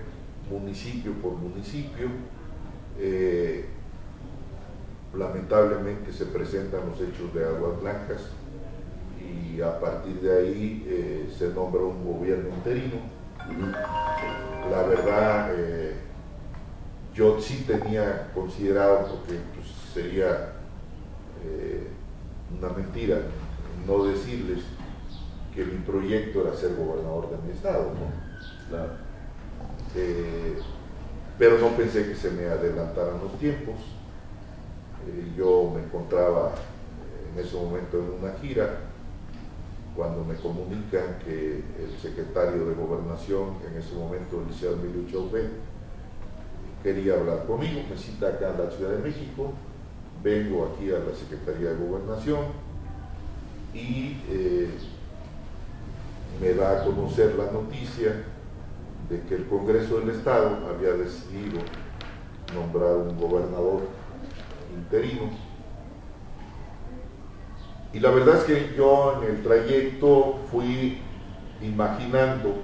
municipio 0.49 1.13
por 1.13 1.33
municipio. 1.33 2.07
Eh, 2.99 3.65
lamentablemente 5.15 6.11
se 6.11 6.25
presentan 6.25 6.81
los 6.89 6.99
hechos 6.99 7.33
de 7.33 7.45
Aguas 7.45 7.79
Blancas 7.81 8.21
y 9.21 9.61
a 9.61 9.79
partir 9.79 10.19
de 10.21 10.37
ahí 10.37 10.85
eh, 10.87 11.33
se 11.37 11.49
nombra 11.49 11.81
un 11.81 12.03
gobierno 12.03 12.49
interino. 12.49 12.95
La 14.71 14.83
verdad, 14.83 15.51
eh, 15.55 15.95
yo 17.13 17.39
sí 17.39 17.63
tenía 17.67 18.31
considerado, 18.33 19.07
porque 19.07 19.39
pues, 19.55 19.67
sería 19.93 20.53
una 22.57 22.69
mentira 22.69 23.17
no 23.87 24.05
decirles 24.05 24.63
que 25.53 25.65
mi 25.65 25.77
proyecto 25.79 26.41
era 26.41 26.55
ser 26.55 26.75
gobernador 26.75 27.29
de 27.29 27.37
mi 27.45 27.53
estado, 27.53 27.91
¿no? 27.93 28.69
Claro. 28.69 28.93
Eh, 29.95 30.57
pero 31.37 31.59
no 31.59 31.75
pensé 31.75 32.07
que 32.07 32.15
se 32.15 32.31
me 32.31 32.45
adelantaran 32.45 33.19
los 33.19 33.37
tiempos. 33.39 33.75
Eh, 35.07 35.33
yo 35.37 35.71
me 35.73 35.83
encontraba 35.83 36.49
eh, 36.49 37.31
en 37.33 37.45
ese 37.45 37.55
momento 37.55 37.97
en 37.97 38.23
una 38.23 38.33
gira 38.39 38.79
cuando 39.95 40.23
me 40.23 40.35
comunican 40.35 41.19
que 41.23 41.63
el 41.79 41.99
secretario 42.01 42.65
de 42.65 42.73
Gobernación, 42.73 43.57
en 43.69 43.77
ese 43.77 43.93
momento 43.93 44.41
el 44.41 44.47
liceo 44.47 44.73
Emilio 44.73 45.09
Chauvet, 45.11 45.51
quería 46.81 47.13
hablar 47.13 47.45
conmigo, 47.45 47.81
me 47.87 47.95
cita 47.95 48.29
acá 48.29 48.51
en 48.51 48.65
la 48.65 48.71
Ciudad 48.71 48.91
de 48.91 49.03
México, 49.03 49.53
vengo 50.23 50.71
aquí 50.73 50.89
a 50.89 50.99
la 50.99 51.13
Secretaría 51.13 51.71
de 51.71 51.85
Gobernación 51.85 52.39
y 53.73 54.21
eh, 54.29 54.69
me 56.41 56.53
da 56.53 56.81
a 56.81 56.85
conocer 56.85 57.35
la 57.35 57.51
noticia 57.51 58.23
de 59.09 59.21
que 59.27 59.35
el 59.35 59.45
Congreso 59.47 59.99
del 59.99 60.11
Estado 60.11 60.59
había 60.69 60.93
decidido 60.93 61.59
nombrar 62.55 62.95
un 62.95 63.19
gobernador 63.19 63.81
interino. 64.73 65.29
Y 67.91 67.99
la 67.99 68.09
verdad 68.09 68.37
es 68.37 68.43
que 68.45 68.75
yo 68.75 69.21
en 69.21 69.35
el 69.35 69.43
trayecto 69.43 70.39
fui 70.49 70.99
imaginando 71.61 72.55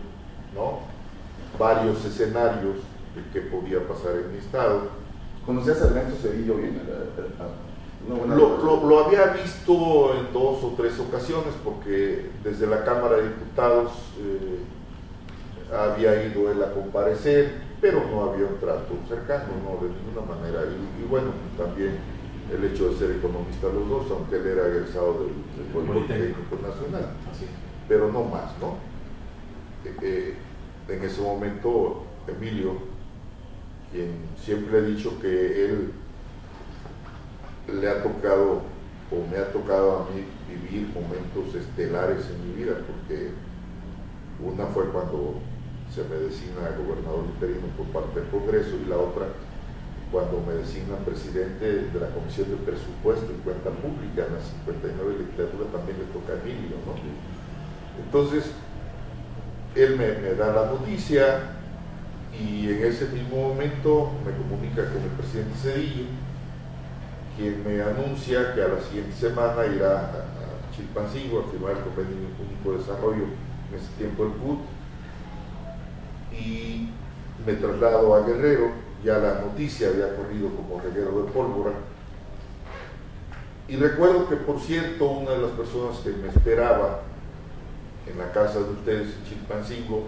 varios 1.58 2.04
escenarios 2.06 2.78
de 3.16 3.24
qué 3.34 3.42
podía 3.42 3.86
pasar 3.88 4.16
en 4.16 4.32
mi 4.32 4.38
estado. 4.38 4.99
¿Conocías 5.50 5.82
a 5.82 5.86
Ernesto 5.88 6.16
Cedillo 6.22 6.58
bien? 6.58 6.80
Lo, 8.08 8.16
relación. 8.18 8.38
lo- 8.68 8.88
lo 8.88 9.06
había 9.06 9.26
visto 9.34 10.14
en 10.14 10.32
dos 10.32 10.64
o 10.64 10.76
tres 10.78 11.00
ocasiones 11.00 11.56
porque 11.64 12.30
desde 12.44 12.68
la 12.68 12.84
Cámara 12.86 13.16
de 13.18 13.24
Diputados 13.30 13.92
eh, 14.20 14.60
había 15.76 16.24
ido 16.28 16.52
él 16.52 16.62
a 16.62 16.72
comparecer, 16.72 17.62
pero 17.82 18.04
no 18.12 18.26
había 18.30 18.46
un 18.46 18.60
trato 18.60 18.94
cercano, 19.08 19.46
no 19.66 19.84
de 19.88 19.92
ninguna 19.92 20.36
manera. 20.36 20.62
Y, 20.70 21.04
y 21.04 21.08
bueno, 21.08 21.32
pues 21.32 21.68
también 21.68 21.98
el 22.54 22.64
hecho 22.66 22.90
de 22.92 22.98
ser 23.00 23.10
economista 23.16 23.70
los 23.74 23.90
dos, 23.90 24.06
aunque 24.12 24.36
él 24.36 24.46
era 24.50 24.68
egresado 24.68 25.14
del, 25.14 25.34
del 25.74 25.84
Politécnico 25.88 26.58
Nacional, 26.62 27.10
pero 27.88 28.12
no 28.12 28.24
más, 28.26 28.52
¿no? 28.62 28.76
Eh, 29.84 29.96
eh, 30.04 30.38
en 30.90 31.04
ese 31.04 31.22
momento, 31.24 32.04
Emilio, 32.28 32.74
quien 33.92 34.12
siempre 34.42 34.80
he 34.80 34.82
dicho 34.84 35.20
que 35.20 35.66
él 35.66 35.92
le 37.74 37.90
ha 37.90 38.04
tocado 38.04 38.62
o 39.12 39.32
me 39.32 39.38
ha 39.38 39.52
tocado 39.52 39.98
a 39.98 40.00
mí 40.10 40.24
vivir 40.48 40.88
momentos 40.94 41.56
estelares 41.56 42.30
en 42.30 42.48
mi 42.48 42.64
vida, 42.64 42.76
porque 42.86 43.32
Una 44.42 44.68
fue 44.68 44.86
cuando 44.90 45.36
se 45.94 46.04
me 46.04 46.16
designa 46.16 46.78
gobernador 46.78 47.26
interino 47.26 47.68
por 47.76 47.88
parte 47.88 48.22
del 48.22 48.30
Congreso 48.30 48.78
y 48.82 48.88
la 48.88 48.98
otra 48.98 49.28
cuando 50.12 50.42
me 50.48 50.54
designan 50.54 51.04
presidente 51.06 51.66
de 51.92 52.00
la 52.00 52.10
Comisión 52.10 52.50
de 52.50 52.56
Presupuesto 52.58 53.28
y 53.32 53.44
Cuenta 53.44 53.70
Pública 53.70 54.26
en 54.26 54.34
la 54.34 54.42
59 54.42 55.20
legislatura 55.20 55.70
también 55.72 56.00
le 56.00 56.06
toca 56.06 56.34
a 56.34 56.42
Emilio, 56.42 56.78
¿no? 56.86 56.96
Entonces, 58.04 58.52
él 59.76 59.98
me, 59.98 60.14
me 60.18 60.34
da 60.34 60.54
la 60.54 60.72
noticia 60.72 61.59
y 62.40 62.70
en 62.70 62.86
ese 62.86 63.08
mismo 63.08 63.50
momento 63.50 64.12
me 64.26 64.32
comunica 64.32 64.86
con 64.94 65.02
el 65.02 65.10
presidente 65.10 65.58
Cedillo, 65.58 66.06
quien 67.36 67.64
me 67.66 67.82
anuncia 67.82 68.54
que 68.54 68.64
a 68.64 68.70
la 68.70 68.82
siguiente 68.82 69.14
semana 69.14 69.66
irá 69.66 70.00
a, 70.00 70.26
Chilpancingo 70.76 71.40
a 71.40 71.52
firmar 71.52 71.72
el 71.72 71.84
convenio 71.84 72.16
único 72.40 72.72
de 72.72 72.78
desarrollo, 72.78 73.24
en 73.24 73.78
ese 73.78 73.92
tiempo 73.98 74.24
el 74.24 74.32
CUT, 74.32 74.60
y 76.32 76.90
me 77.46 77.54
traslado 77.54 78.16
a 78.16 78.26
Guerrero 78.26 78.72
ya 79.04 79.18
la 79.18 79.42
noticia 79.42 79.90
había 79.90 80.16
corrido 80.16 80.50
como 80.56 80.82
reguero 80.82 81.24
de 81.24 81.32
pólvora. 81.32 81.74
Y 83.68 83.76
recuerdo 83.76 84.28
que, 84.28 84.36
por 84.36 84.60
cierto, 84.60 85.06
una 85.06 85.32
de 85.32 85.38
las 85.40 85.52
personas 85.52 86.00
que 86.00 86.10
me 86.10 86.28
esperaba 86.30 87.02
en 88.08 88.18
la 88.18 88.32
casa 88.32 88.60
de 88.60 88.72
ustedes 88.72 89.16
en 89.16 89.24
Chilpancingo 89.26 90.08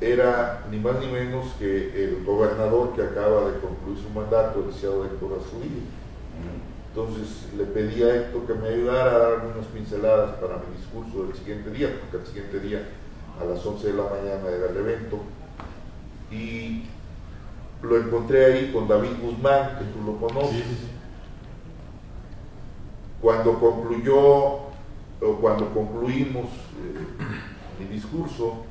era 0.00 0.64
ni 0.70 0.78
más 0.78 0.98
ni 0.98 1.06
menos 1.06 1.52
que 1.58 2.04
el 2.04 2.24
gobernador 2.24 2.94
que 2.94 3.02
acaba 3.02 3.50
de 3.50 3.60
concluir 3.60 3.98
su 3.98 4.08
mandato, 4.10 4.60
el 4.60 4.72
deseado 4.72 5.04
Héctor 5.04 5.38
Azudillo. 5.38 5.82
Entonces 6.88 7.48
le 7.56 7.64
pedí 7.64 8.02
a 8.02 8.16
Héctor 8.16 8.46
que 8.46 8.54
me 8.54 8.68
ayudara 8.68 9.14
a 9.14 9.18
dar 9.18 9.32
algunas 9.34 9.66
pinceladas 9.66 10.36
para 10.36 10.56
mi 10.56 10.76
discurso 10.76 11.24
del 11.26 11.36
siguiente 11.36 11.70
día, 11.70 12.00
porque 12.00 12.16
el 12.16 12.26
siguiente 12.26 12.60
día 12.60 12.88
a 13.40 13.44
las 13.44 13.64
11 13.64 13.86
de 13.86 13.92
la 13.92 14.04
mañana 14.04 14.48
era 14.48 14.70
el 14.70 14.76
evento. 14.76 15.18
Y 16.30 16.84
lo 17.82 17.96
encontré 17.98 18.46
ahí 18.46 18.72
con 18.72 18.88
David 18.88 19.12
Guzmán, 19.22 19.78
que 19.78 19.84
tú 19.84 20.02
lo 20.04 20.16
conoces. 20.16 20.62
Sí. 20.62 20.88
Cuando 23.20 23.60
concluyó, 23.60 24.16
o 24.16 25.36
cuando 25.40 25.68
concluimos 25.74 26.46
eh, 26.46 27.78
mi 27.78 27.86
discurso, 27.86 28.64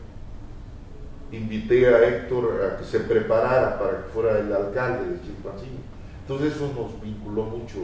invité 1.31 1.87
a 1.87 2.07
Héctor 2.07 2.61
a 2.63 2.77
que 2.77 2.83
se 2.85 2.99
preparara 3.01 3.77
para 3.79 3.97
que 4.03 4.09
fuera 4.13 4.39
el 4.39 4.51
alcalde 4.51 5.11
de 5.11 5.21
Chilpancingo. 5.21 5.81
Entonces 6.21 6.55
eso 6.55 6.71
nos 6.75 7.01
vinculó 7.01 7.43
mucho 7.43 7.79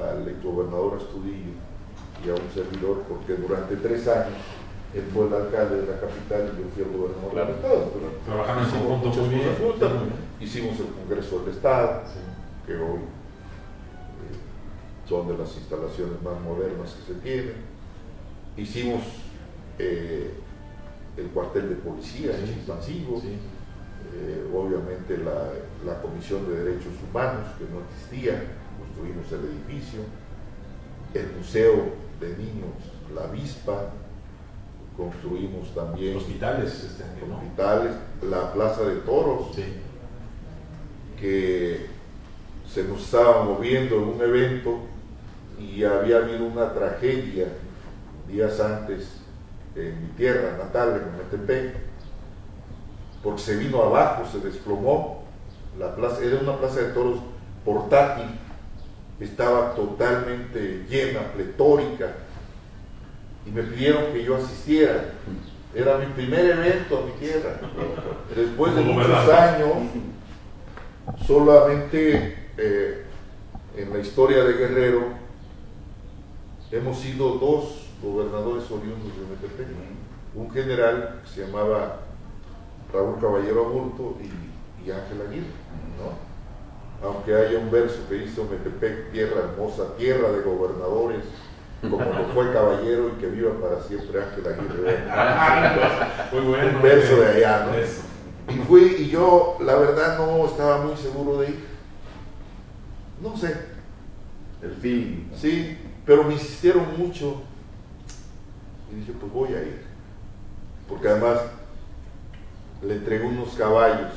al 0.00 0.26
exgobernador 0.28 0.98
Astudillo 0.98 1.52
y 2.24 2.30
a 2.30 2.34
un 2.34 2.50
servidor, 2.54 3.02
porque 3.08 3.34
durante 3.34 3.76
tres 3.76 4.06
años 4.08 4.38
él 4.94 5.04
fue 5.14 5.26
el 5.26 5.34
alcalde 5.34 5.82
de 5.82 5.86
la 5.86 6.00
capital 6.00 6.50
y 6.52 6.62
yo 6.62 6.68
fui 6.74 6.82
el 6.84 6.96
gobernador 6.98 7.30
Claro. 7.32 7.46
del 7.46 7.56
estado. 7.56 7.90
Pero 7.94 8.06
Trabajando 8.26 8.60
en 8.62 8.68
hicimos 8.68 8.86
conjunto 8.86 9.08
muchas 9.08 9.26
muy 9.26 9.34
bien. 9.34 9.54
juntas. 9.56 9.92
Sí. 9.92 10.44
Hicimos 10.44 10.80
el 10.80 10.86
Congreso 10.86 11.38
del 11.40 11.54
Estado, 11.54 12.02
Sí. 12.06 12.20
que 12.66 12.74
hoy 12.76 13.00
eh, 13.00 15.08
son 15.08 15.28
de 15.28 15.38
las 15.38 15.56
instalaciones 15.56 16.22
más 16.22 16.40
modernas 16.40 16.94
que 16.94 17.12
se 17.14 17.20
tienen. 17.20 17.54
Hicimos 18.56 19.02
eh, 19.78 20.30
el 21.16 21.26
cuartel 21.28 21.68
de 21.70 21.74
policía 21.76 22.36
en 22.38 22.46
Chilpancingo, 22.46 23.22
eh, 23.22 24.50
obviamente 24.54 25.18
la, 25.18 25.52
la 25.84 26.00
Comisión 26.00 26.48
de 26.48 26.64
Derechos 26.64 26.92
Humanos, 27.08 27.46
que 27.58 27.64
no 27.64 27.80
existía, 27.88 28.42
construimos 28.78 29.30
el 29.32 29.50
edificio, 29.50 30.00
el 31.14 31.36
Museo 31.36 31.92
de 32.20 32.28
Niños, 32.36 32.74
la 33.14 33.24
Avispa, 33.24 33.90
construimos 34.96 35.74
también 35.74 36.16
Hospitales 36.16 36.84
este 36.84 37.04
año, 37.04 37.26
¿no? 37.28 37.36
hospitales, 37.36 37.92
la 38.28 38.52
Plaza 38.52 38.82
de 38.82 38.96
Toros, 38.96 39.54
Sí. 39.54 39.64
que 41.18 41.86
se 42.66 42.84
nos 42.84 43.02
estaba 43.02 43.44
moviendo 43.44 43.96
en 43.96 44.02
un 44.04 44.20
evento 44.22 44.78
y 45.58 45.84
había 45.84 46.18
habido 46.18 46.46
una 46.46 46.72
tragedia 46.72 47.48
días 48.28 48.58
antes 48.60 49.19
en 49.74 50.02
mi 50.02 50.08
tierra 50.16 50.56
natal, 50.58 51.02
en 51.02 51.16
Metepec, 51.18 51.74
porque 53.22 53.40
se 53.40 53.56
vino 53.56 53.82
abajo, 53.82 54.24
se 54.30 54.40
desplomó. 54.40 55.24
La 55.78 55.94
plaza, 55.94 56.22
era 56.24 56.40
una 56.40 56.56
plaza 56.58 56.80
de 56.80 56.92
toros 56.92 57.18
portátil, 57.64 58.26
estaba 59.20 59.74
totalmente 59.74 60.84
llena, 60.88 61.20
pletórica, 61.32 62.14
y 63.46 63.50
me 63.50 63.62
pidieron 63.62 64.12
que 64.12 64.24
yo 64.24 64.36
asistiera. 64.36 65.12
Era 65.74 65.98
mi 65.98 66.06
primer 66.06 66.46
evento 66.46 67.00
en 67.00 67.06
mi 67.06 67.12
tierra. 67.12 67.60
Después 68.34 68.74
de 68.74 68.82
muchos 68.82 69.28
años, 69.28 69.68
solamente 71.26 72.48
eh, 72.56 73.04
en 73.76 73.92
la 73.92 73.98
historia 74.00 74.42
de 74.44 74.54
Guerrero 74.54 75.04
hemos 76.72 76.98
sido 76.98 77.34
dos 77.34 77.89
gobernadores 78.02 78.70
oriundos 78.70 79.12
de 79.16 79.26
Metepec. 79.30 79.66
Un 80.34 80.50
general 80.50 81.20
que 81.22 81.28
se 81.30 81.46
llamaba 81.46 82.00
Raúl 82.92 83.20
Caballero 83.20 83.66
Aburto 83.66 84.16
y, 84.20 84.86
y 84.86 84.90
Ángel 84.90 85.22
Aguirre, 85.26 85.46
¿no? 85.98 86.30
Aunque 87.06 87.34
haya 87.34 87.58
un 87.58 87.70
verso 87.70 88.00
que 88.08 88.24
hizo 88.24 88.44
Metepec, 88.44 89.10
tierra 89.12 89.40
hermosa, 89.50 89.96
tierra 89.96 90.30
de 90.30 90.42
gobernadores, 90.42 91.24
como 91.80 91.98
lo 91.98 92.24
fue 92.34 92.52
Caballero 92.52 93.08
y 93.08 93.20
que 93.20 93.26
viva 93.28 93.52
para 93.60 93.80
siempre 93.82 94.22
Ángel 94.22 94.46
Aguirre. 94.46 94.98
Muy 96.32 96.46
bueno. 96.46 96.76
Un 96.76 96.82
verso 96.82 97.16
de 97.20 97.26
allá, 97.28 97.66
¿no? 97.66 97.74
Eso. 97.74 98.02
Y 98.48 98.58
fui 98.66 98.96
y 98.98 99.08
yo, 99.10 99.56
la 99.60 99.76
verdad, 99.76 100.18
no 100.18 100.44
estaba 100.44 100.84
muy 100.84 100.96
seguro 100.96 101.40
de 101.40 101.50
ir. 101.50 101.64
No 103.22 103.36
sé, 103.36 103.54
El 104.60 104.72
feeling. 104.72 105.28
sí, 105.36 105.78
pero 106.04 106.24
me 106.24 106.32
insistieron 106.32 106.84
mucho. 106.98 107.42
Y 108.92 108.96
dije, 108.96 109.12
pues 109.18 109.32
voy 109.32 109.48
a 109.54 109.62
ir. 109.62 109.82
Porque 110.88 111.08
además 111.08 111.40
le 112.82 112.94
entregué 112.94 113.24
unos 113.26 113.50
caballos 113.54 114.12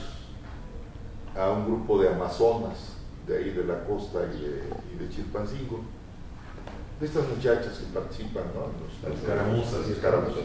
a 1.38 1.50
un 1.52 1.66
grupo 1.66 2.02
de 2.02 2.10
amazonas 2.10 2.94
de 3.28 3.38
ahí 3.38 3.50
de 3.52 3.64
la 3.66 3.84
costa 3.86 4.20
y 4.36 4.42
de, 4.42 4.64
y 4.94 4.98
de 4.98 5.10
Chilpancingo. 5.10 5.80
Estas 7.02 7.28
muchachas 7.28 7.78
que 7.78 7.86
participan, 7.94 8.44
¿no? 8.56 8.62
Los- 8.62 9.04
Las 9.12 9.20
escaramuzas. 9.22 9.80
las 9.82 9.90
escaramuzas. 9.90 10.44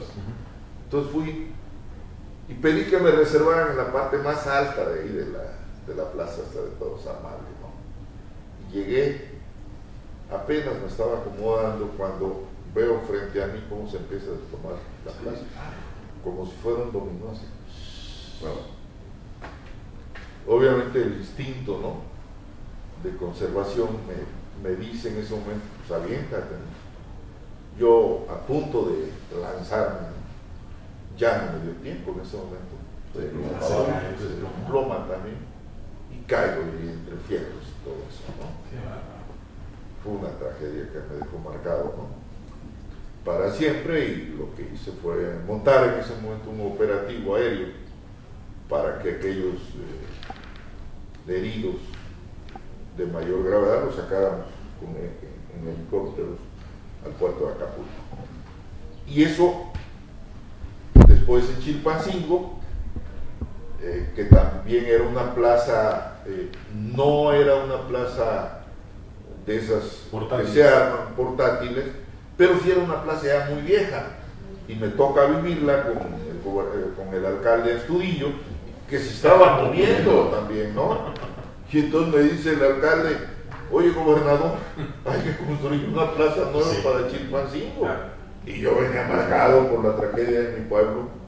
Entonces 0.84 1.12
fui 1.12 1.52
y 2.48 2.54
pedí 2.54 2.84
que 2.90 2.98
me 2.98 3.10
reservaran 3.10 3.72
en 3.72 3.76
la 3.76 3.92
parte 3.92 4.16
más 4.18 4.46
alta 4.46 4.88
de 4.88 5.00
ahí 5.02 5.08
de 5.08 5.26
la, 5.26 5.42
de 5.86 5.94
la 5.94 6.10
plaza 6.10 6.42
hasta 6.46 6.60
de 6.62 6.70
todos 6.78 7.06
amables, 7.06 7.48
¿no? 7.60 7.68
Y 8.68 8.72
llegué, 8.72 9.28
apenas 10.32 10.80
me 10.80 10.86
estaba 10.88 11.18
acomodando 11.18 11.88
cuando 11.96 12.47
veo 12.78 13.00
frente 13.00 13.42
a 13.42 13.48
mí 13.48 13.64
cómo 13.68 13.90
se 13.90 13.96
empieza 13.96 14.26
a 14.26 14.34
desplomar 14.34 14.78
la 15.04 15.12
plaza, 15.12 15.42
como 16.22 16.46
si 16.46 16.52
fuera 16.62 16.82
un 16.82 16.92
dominó 16.92 17.30
así. 17.32 17.46
Obviamente 20.46 21.02
el 21.02 21.18
instinto, 21.18 21.80
¿no? 21.82 23.08
De 23.08 23.16
conservación 23.16 23.88
me, 24.06 24.68
me 24.68 24.76
dice 24.76 25.10
en 25.10 25.18
ese 25.18 25.34
momento, 25.34 25.64
pues 25.86 26.00
aviéntate, 26.00 26.54
¿no? 26.54 26.78
Yo 27.78 28.26
a 28.30 28.46
punto 28.46 28.90
de 28.90 29.12
lanzarme, 29.40 30.08
¿no? 30.08 30.18
ya 31.16 31.42
no 31.42 31.58
me 31.58 31.64
dio 31.64 31.72
tiempo 31.82 32.12
en 32.12 32.20
ese 32.20 32.36
momento. 32.36 32.76
Sí. 33.12 33.20
desploma 34.34 35.08
también 35.08 35.38
y 36.12 36.24
caigo 36.26 36.62
y 36.80 36.88
entre 36.88 37.16
fierros 37.26 37.64
y 37.66 37.84
todo 37.84 37.96
eso, 38.08 38.22
¿no? 38.38 38.46
Fue 40.02 40.12
una 40.12 40.38
tragedia 40.38 40.92
que 40.92 40.98
me 41.08 41.18
dejó 41.18 41.38
marcado, 41.38 41.94
¿no? 41.96 42.17
Para 43.28 43.52
siempre 43.52 44.06
y 44.06 44.36
lo 44.38 44.54
que 44.54 44.62
hice 44.72 44.90
fue 45.02 45.38
montar 45.46 45.86
en 45.92 46.00
ese 46.00 46.14
momento 46.22 46.48
un 46.48 46.72
operativo 46.72 47.36
aéreo 47.36 47.68
para 48.70 49.00
que 49.00 49.16
aquellos 49.16 49.56
eh, 51.26 51.36
heridos 51.36 51.74
de 52.96 53.04
mayor 53.04 53.44
gravedad 53.44 53.84
los 53.84 53.96
sacáramos 53.96 54.46
con, 54.80 54.96
en, 54.96 55.12
en 55.60 55.76
helicópteros 55.76 56.38
al 57.04 57.12
puerto 57.12 57.48
de 57.48 57.52
Acapulco. 57.52 57.90
Y 59.06 59.22
eso, 59.24 59.72
después 61.06 61.50
en 61.50 61.60
Chilpancingo, 61.60 62.60
eh, 63.82 64.10
que 64.16 64.24
también 64.24 64.86
era 64.86 65.04
una 65.04 65.34
plaza, 65.34 66.22
eh, 66.24 66.50
no 66.74 67.34
era 67.34 67.56
una 67.56 67.86
plaza 67.88 68.62
de 69.44 69.58
esas 69.58 70.08
Portátiles. 70.10 70.50
que 70.50 70.54
se 70.54 70.66
arman 70.66 71.14
portátiles, 71.14 72.07
pero 72.38 72.58
sí 72.60 72.70
era 72.70 72.80
una 72.80 73.02
plaza 73.02 73.26
ya 73.26 73.50
muy 73.52 73.60
vieja. 73.62 74.06
Y 74.66 74.74
me 74.76 74.88
toca 74.88 75.26
vivirla 75.26 75.82
con 75.82 75.96
el, 75.96 76.80
eh, 76.80 76.90
con 76.96 77.12
el 77.14 77.26
alcalde 77.26 77.74
Astudillo, 77.74 78.28
que 78.88 78.98
se 78.98 79.10
estaba 79.10 79.62
moviendo 79.64 80.28
también, 80.28 80.74
¿no? 80.74 80.98
Y 81.70 81.80
entonces 81.80 82.14
me 82.14 82.20
dice 82.22 82.52
el 82.54 82.62
alcalde, 82.62 83.16
oye 83.70 83.90
gobernador, 83.90 84.52
hay 85.04 85.20
que 85.20 85.36
construir 85.44 85.86
una 85.92 86.10
plaza 86.12 86.50
nueva 86.52 86.70
Sí. 86.70 86.80
para 86.82 87.08
Chilpancingo. 87.10 87.86
Y 88.46 88.60
yo 88.60 88.74
venía 88.80 89.04
amargado 89.04 89.66
por 89.68 89.84
la 89.84 89.96
tragedia 89.96 90.40
de 90.40 90.56
mi 90.58 90.64
pueblo. 90.68 91.18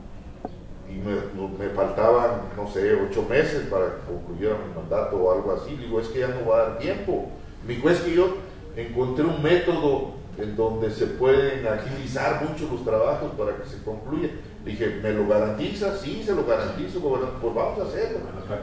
y 0.88 0.94
me, 0.94 1.14
me 1.59 1.70
faltaban, 1.73 2.31
no 2.57 2.66
sé, 2.68 2.94
ocho 2.94 3.25
meses 3.29 3.68
para 3.70 3.87
que 3.87 4.12
concluyera 4.12 4.57
mi 4.57 4.75
mandato 4.75 5.16
o 5.18 5.33
algo 5.33 5.53
así. 5.53 5.77
Digo, 5.77 6.01
es 6.01 6.09
que 6.09 6.18
ya 6.20 6.29
no 6.29 6.51
va 6.51 6.57
a 6.57 6.62
dar 6.64 6.79
tiempo. 6.79 7.31
Me 7.66 7.75
dijo, 7.75 7.88
es 7.90 8.01
que 8.01 8.12
yo 8.14 8.37
encontré 8.77 9.25
un 9.25 9.40
método 9.40 10.14
en 10.40 10.57
donde 10.57 10.90
se 10.90 11.07
pueden 11.07 11.66
agilizar 11.66 12.42
mucho 12.42 12.68
los 12.72 12.85
trabajos 12.85 13.33
para 13.37 13.57
que 13.57 13.68
se 13.68 13.83
concluya. 13.83 14.31
Dije, 14.64 15.00
¿me 15.03 15.12
lo 15.12 15.26
garantiza? 15.26 15.96
Sí, 15.96 16.22
se 16.24 16.35
lo 16.35 16.44
garantizo, 16.44 17.00
gobernador. 17.00 17.37
Pues 17.40 17.55
vamos 17.55 17.81
a 17.81 17.83
hacerlo. 17.85 18.18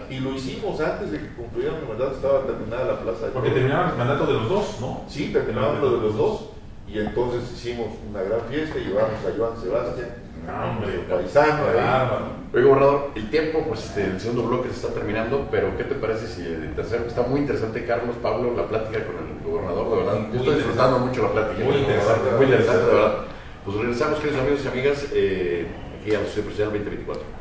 Y 0.09 0.19
lo 0.19 0.33
hicimos 0.33 0.79
antes 0.79 1.11
de 1.11 1.19
que 1.19 1.35
concluyera 1.35 1.79
mi 1.79 1.87
mandato, 1.87 2.15
estaba 2.15 2.45
terminada 2.45 2.85
la 2.85 2.99
plaza 2.99 3.27
de 3.27 3.31
Porque 3.31 3.51
terminaban 3.51 3.91
el 3.91 3.97
mandato 3.97 4.25
de 4.25 4.33
los 4.33 4.49
dos, 4.49 4.77
¿no? 4.81 5.01
Sí, 5.07 5.31
terminamos 5.31 5.79
lo 5.79 5.97
de 5.97 6.01
los 6.01 6.17
dos. 6.17 6.49
Y 6.87 6.99
entonces 6.99 7.51
hicimos 7.51 7.87
una 8.09 8.21
gran 8.21 8.41
fiesta 8.49 8.77
y 8.79 8.85
llevamos 8.85 9.19
a 9.25 9.37
Joan 9.37 9.61
Sebastián, 9.61 10.09
No, 10.47 10.71
hombre, 10.71 10.99
paisano. 11.10 11.63
Oye, 12.53 12.63
gobernador, 12.63 13.12
el 13.15 13.29
tiempo, 13.29 13.65
pues 13.67 13.83
este, 13.83 14.05
el 14.05 14.19
segundo 14.19 14.43
bloque 14.43 14.69
se 14.69 14.75
está 14.75 14.93
terminando, 14.93 15.47
pero 15.51 15.75
¿qué 15.75 15.83
te 15.83 15.95
parece 15.95 16.25
si 16.27 16.41
el 16.41 16.73
tercero 16.73 17.05
está 17.05 17.23
muy 17.23 17.41
interesante, 17.41 17.86
Carlos, 17.86 18.15
Pablo, 18.21 18.55
la 18.55 18.65
plática 18.65 19.03
con 19.05 19.15
el 19.17 19.43
gobernador, 19.43 19.89
de 19.89 19.95
verdad? 19.97 20.27
Yo 20.31 20.39
estoy 20.39 20.55
disfrutando 20.55 20.99
mucho 20.99 21.23
la 21.23 21.31
plática. 21.33 21.65
Muy 21.65 21.75
interesante, 21.75 22.31
Muy 22.38 22.45
interesante, 22.45 22.86
de 22.86 22.93
verdad. 22.93 23.15
Pues 23.65 23.77
regresamos, 23.77 24.19
queridos 24.19 24.41
amigos 24.41 24.62
y 24.63 24.67
amigas, 24.69 25.07
eh, 25.13 25.67
aquí 25.99 26.15
a 26.15 26.19
la 26.19 26.25
Sociedad 26.25 26.45
Presidencial 26.45 26.71
2024. 26.71 27.38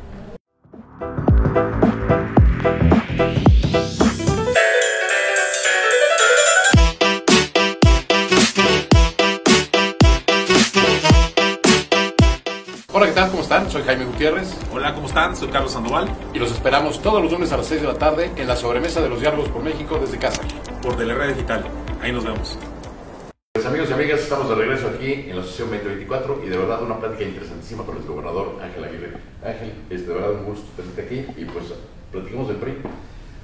Hola, 12.98 13.08
¿qué 13.08 13.12
tal? 13.12 13.28
¿Cómo 13.30 13.42
están? 13.42 13.70
Soy 13.70 13.82
Jaime 13.82 14.06
Gutiérrez 14.06 14.56
Hola, 14.72 14.94
¿cómo 14.94 15.06
están? 15.06 15.36
Soy 15.36 15.48
Carlos 15.48 15.70
Sandoval, 15.70 16.08
y 16.32 16.38
los 16.38 16.50
esperamos 16.50 17.02
todos 17.02 17.22
los 17.22 17.30
lunes 17.30 17.52
a 17.52 17.58
las 17.58 17.66
6 17.66 17.82
de 17.82 17.88
la 17.88 17.98
tarde 17.98 18.30
en 18.36 18.48
la 18.48 18.56
sobremesa 18.56 19.02
de 19.02 19.10
los 19.10 19.20
diálogos 19.20 19.50
por 19.50 19.62
México 19.62 19.98
desde 19.98 20.16
casa. 20.16 20.40
por 20.80 20.96
Telered 20.96 21.34
Digital. 21.34 21.66
Ahí 22.00 22.10
nos 22.10 22.24
vemos. 22.24 22.58
Pues 23.52 23.66
amigos 23.66 23.90
y 23.90 23.92
amigas, 23.92 24.20
estamos 24.20 24.48
de 24.48 24.54
regreso 24.54 24.88
aquí 24.88 25.12
en 25.12 25.36
la 25.36 25.42
Asociación 25.42 25.72
2024 25.72 26.40
y 26.46 26.48
de 26.48 26.56
verdad 26.56 26.82
una 26.84 26.98
plática 26.98 27.24
interesantísima 27.24 27.84
con 27.84 27.98
el 27.98 28.02
gobernador 28.04 28.58
Ángel 28.62 28.84
Aguirre. 28.84 29.12
Ángel, 29.44 29.74
es 29.90 30.08
de 30.08 30.14
verdad 30.14 30.30
un 30.30 30.44
gusto 30.46 30.66
tenerte 30.74 31.02
aquí 31.02 31.26
y 31.38 31.44
pues 31.44 31.66
platicamos 32.10 32.48
del 32.48 32.56
PRI. 32.56 32.78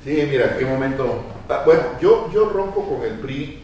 Sí, 0.03 0.27
mira, 0.31 0.53
¿En 0.53 0.61
qué 0.61 0.65
momento? 0.65 1.25
Ah, 1.51 1.61
bueno, 1.67 1.83
yo, 2.01 2.31
yo 2.33 2.49
rompo 2.49 2.89
con 2.89 3.03
el 3.03 3.19
PRI 3.19 3.61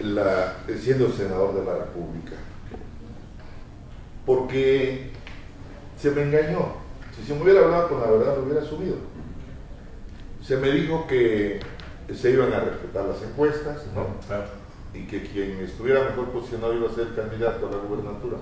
la- 0.00 0.56
siendo 0.82 1.12
senador 1.12 1.54
de 1.54 1.64
la 1.64 1.74
República. 1.78 2.34
Porque 4.26 5.10
se 5.98 6.10
me 6.12 6.22
engañó. 6.22 6.72
Si 7.16 7.24
se 7.24 7.34
me 7.34 7.42
hubiera 7.42 7.64
hablado 7.64 7.88
con 7.88 8.00
la 8.00 8.10
verdad, 8.10 8.36
lo 8.36 8.44
hubiera 8.44 8.62
asumido. 8.62 8.96
Se 10.42 10.56
me 10.56 10.70
dijo 10.70 11.06
que 11.06 11.60
se 12.14 12.30
iban 12.30 12.52
a 12.52 12.60
respetar 12.60 13.04
las 13.04 13.22
encuestas, 13.22 13.84
¿no? 13.94 14.06
Claro. 14.26 14.46
y 14.94 15.06
que 15.06 15.22
quien 15.22 15.58
estuviera 15.58 16.02
mejor 16.04 16.30
posicionado 16.30 16.74
iba 16.74 16.88
a 16.88 16.94
ser 16.94 17.08
el 17.08 17.14
candidato 17.14 17.68
a 17.68 17.70
la 17.70 17.76
gubernatura, 17.76 18.38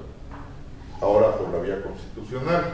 ahora 1.00 1.36
por 1.36 1.48
la 1.52 1.58
vía 1.60 1.82
constitucional. 1.82 2.64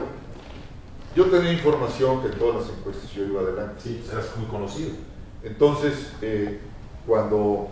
Yo 1.16 1.26
tenía 1.26 1.52
información 1.52 2.20
que 2.20 2.28
en 2.28 2.38
todas 2.38 2.62
las 2.62 2.78
encuestas 2.78 3.10
yo 3.12 3.24
iba 3.24 3.40
adelante. 3.40 3.80
Sí, 3.82 4.04
eras 4.12 4.30
muy 4.36 4.46
conocido. 4.46 4.90
Entonces, 5.42 6.12
eh, 6.20 6.60
cuando 7.06 7.68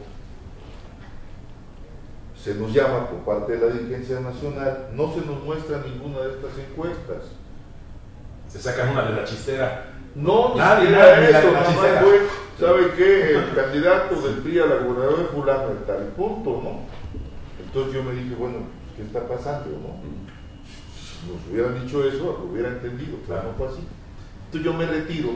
se 2.43 2.55
nos 2.55 2.73
llama 2.73 3.09
por 3.11 3.19
parte 3.21 3.57
de 3.57 3.67
la 3.67 3.73
dirigencia 3.75 4.21
nacional, 4.21 4.89
no 4.95 5.13
se 5.13 5.21
nos 5.27 5.43
muestra 5.45 5.83
ninguna 5.87 6.21
de 6.21 6.31
estas 6.35 6.51
encuestas. 6.59 7.25
Se 8.49 8.59
sacan 8.59 8.91
una 8.91 9.05
de 9.05 9.17
la 9.17 9.25
chistera. 9.25 9.87
No, 10.15 10.55
ni 10.55 10.59
Nadie, 10.61 10.87
siquiera 10.89 11.17
nadie, 11.21 11.31
eso, 11.31 11.53
la- 11.53 11.61
la 11.61 11.71
nada 11.71 12.01
fue, 12.03 12.21
¿sabe 12.59 12.91
qué? 12.97 13.31
El 13.37 13.55
candidato 13.55 14.21
del 14.23 14.35
PRI 14.39 14.59
a 14.61 14.67
la 14.67 14.77
gubernatura 14.77 15.23
es 15.23 15.29
fulano 15.31 15.69
de 15.69 15.75
tal 15.87 16.03
punto, 16.17 16.61
¿no? 16.65 16.81
Entonces 17.65 17.93
yo 17.95 18.03
me 18.03 18.13
dije, 18.15 18.35
bueno, 18.37 18.57
pues, 18.59 18.97
¿qué 18.97 19.03
está 19.03 19.29
pasando, 19.29 19.71
no? 19.71 20.01
Si 20.97 21.31
nos 21.31 21.47
hubieran 21.53 21.85
dicho 21.85 22.03
eso, 22.05 22.39
lo 22.43 22.51
hubiera 22.51 22.71
entendido, 22.71 23.19
claro, 23.27 23.51
no 23.53 23.55
fue 23.59 23.69
así. 23.69 23.87
Entonces 24.47 24.65
yo 24.65 24.73
me 24.77 24.87
retiro, 24.87 25.29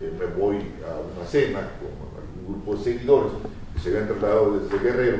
eh, 0.00 0.12
me 0.18 0.26
voy 0.26 0.56
a 0.56 1.18
una 1.18 1.26
cena 1.28 1.60
con 1.78 1.90
algún 2.22 2.54
grupo 2.62 2.76
de 2.76 2.84
seguidores 2.84 3.32
que 3.74 3.80
se 3.80 3.88
habían 3.90 4.06
trasladado 4.08 4.60
desde 4.60 4.78
Guerrero, 4.78 5.18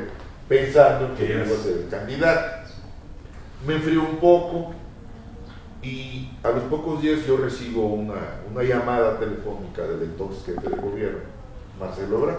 pensando 0.49 1.15
que 1.17 1.29
yo 1.29 1.35
iba 1.35 1.57
a 1.57 1.63
ser 1.63 1.79
el 1.79 1.89
candidato. 1.89 2.71
Me 3.67 3.75
enfrió 3.75 4.03
un 4.03 4.17
poco, 4.17 4.75
y 5.83 6.31
a 6.43 6.51
los 6.51 6.65
pocos 6.65 7.03
días 7.03 7.27
yo 7.27 7.37
recibo 7.37 7.87
una, 7.87 8.41
una 8.51 8.63
llamada 8.63 9.19
telefónica 9.19 9.83
del 9.83 10.03
entonces 10.03 10.45
jefe 10.45 10.69
de 10.69 10.77
gobierno, 10.77 11.21
Marcelo 11.79 12.19
Ebrard. 12.19 12.39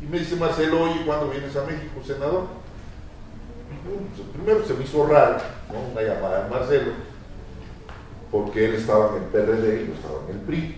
Y 0.00 0.06
me 0.06 0.18
dice, 0.18 0.36
Marcelo, 0.36 0.82
oye, 0.82 1.04
¿cuándo 1.04 1.28
vienes 1.28 1.54
a 1.56 1.64
México, 1.64 2.00
senador? 2.04 2.46
Bueno, 3.84 4.08
pues, 4.14 4.28
primero 4.28 4.64
se 4.64 4.74
me 4.74 4.84
hizo 4.84 5.06
raro, 5.06 5.38
¿no? 5.72 5.92
Una 5.92 6.02
llamada 6.02 6.44
de 6.44 6.50
Marcelo, 6.50 6.92
porque 8.30 8.66
él 8.66 8.74
estaba 8.74 9.16
en 9.16 9.22
el 9.24 9.28
PRD 9.28 9.82
y 9.82 9.86
yo 9.88 9.94
estaba 9.94 10.20
en 10.28 10.36
el 10.36 10.40
PRI. 10.42 10.76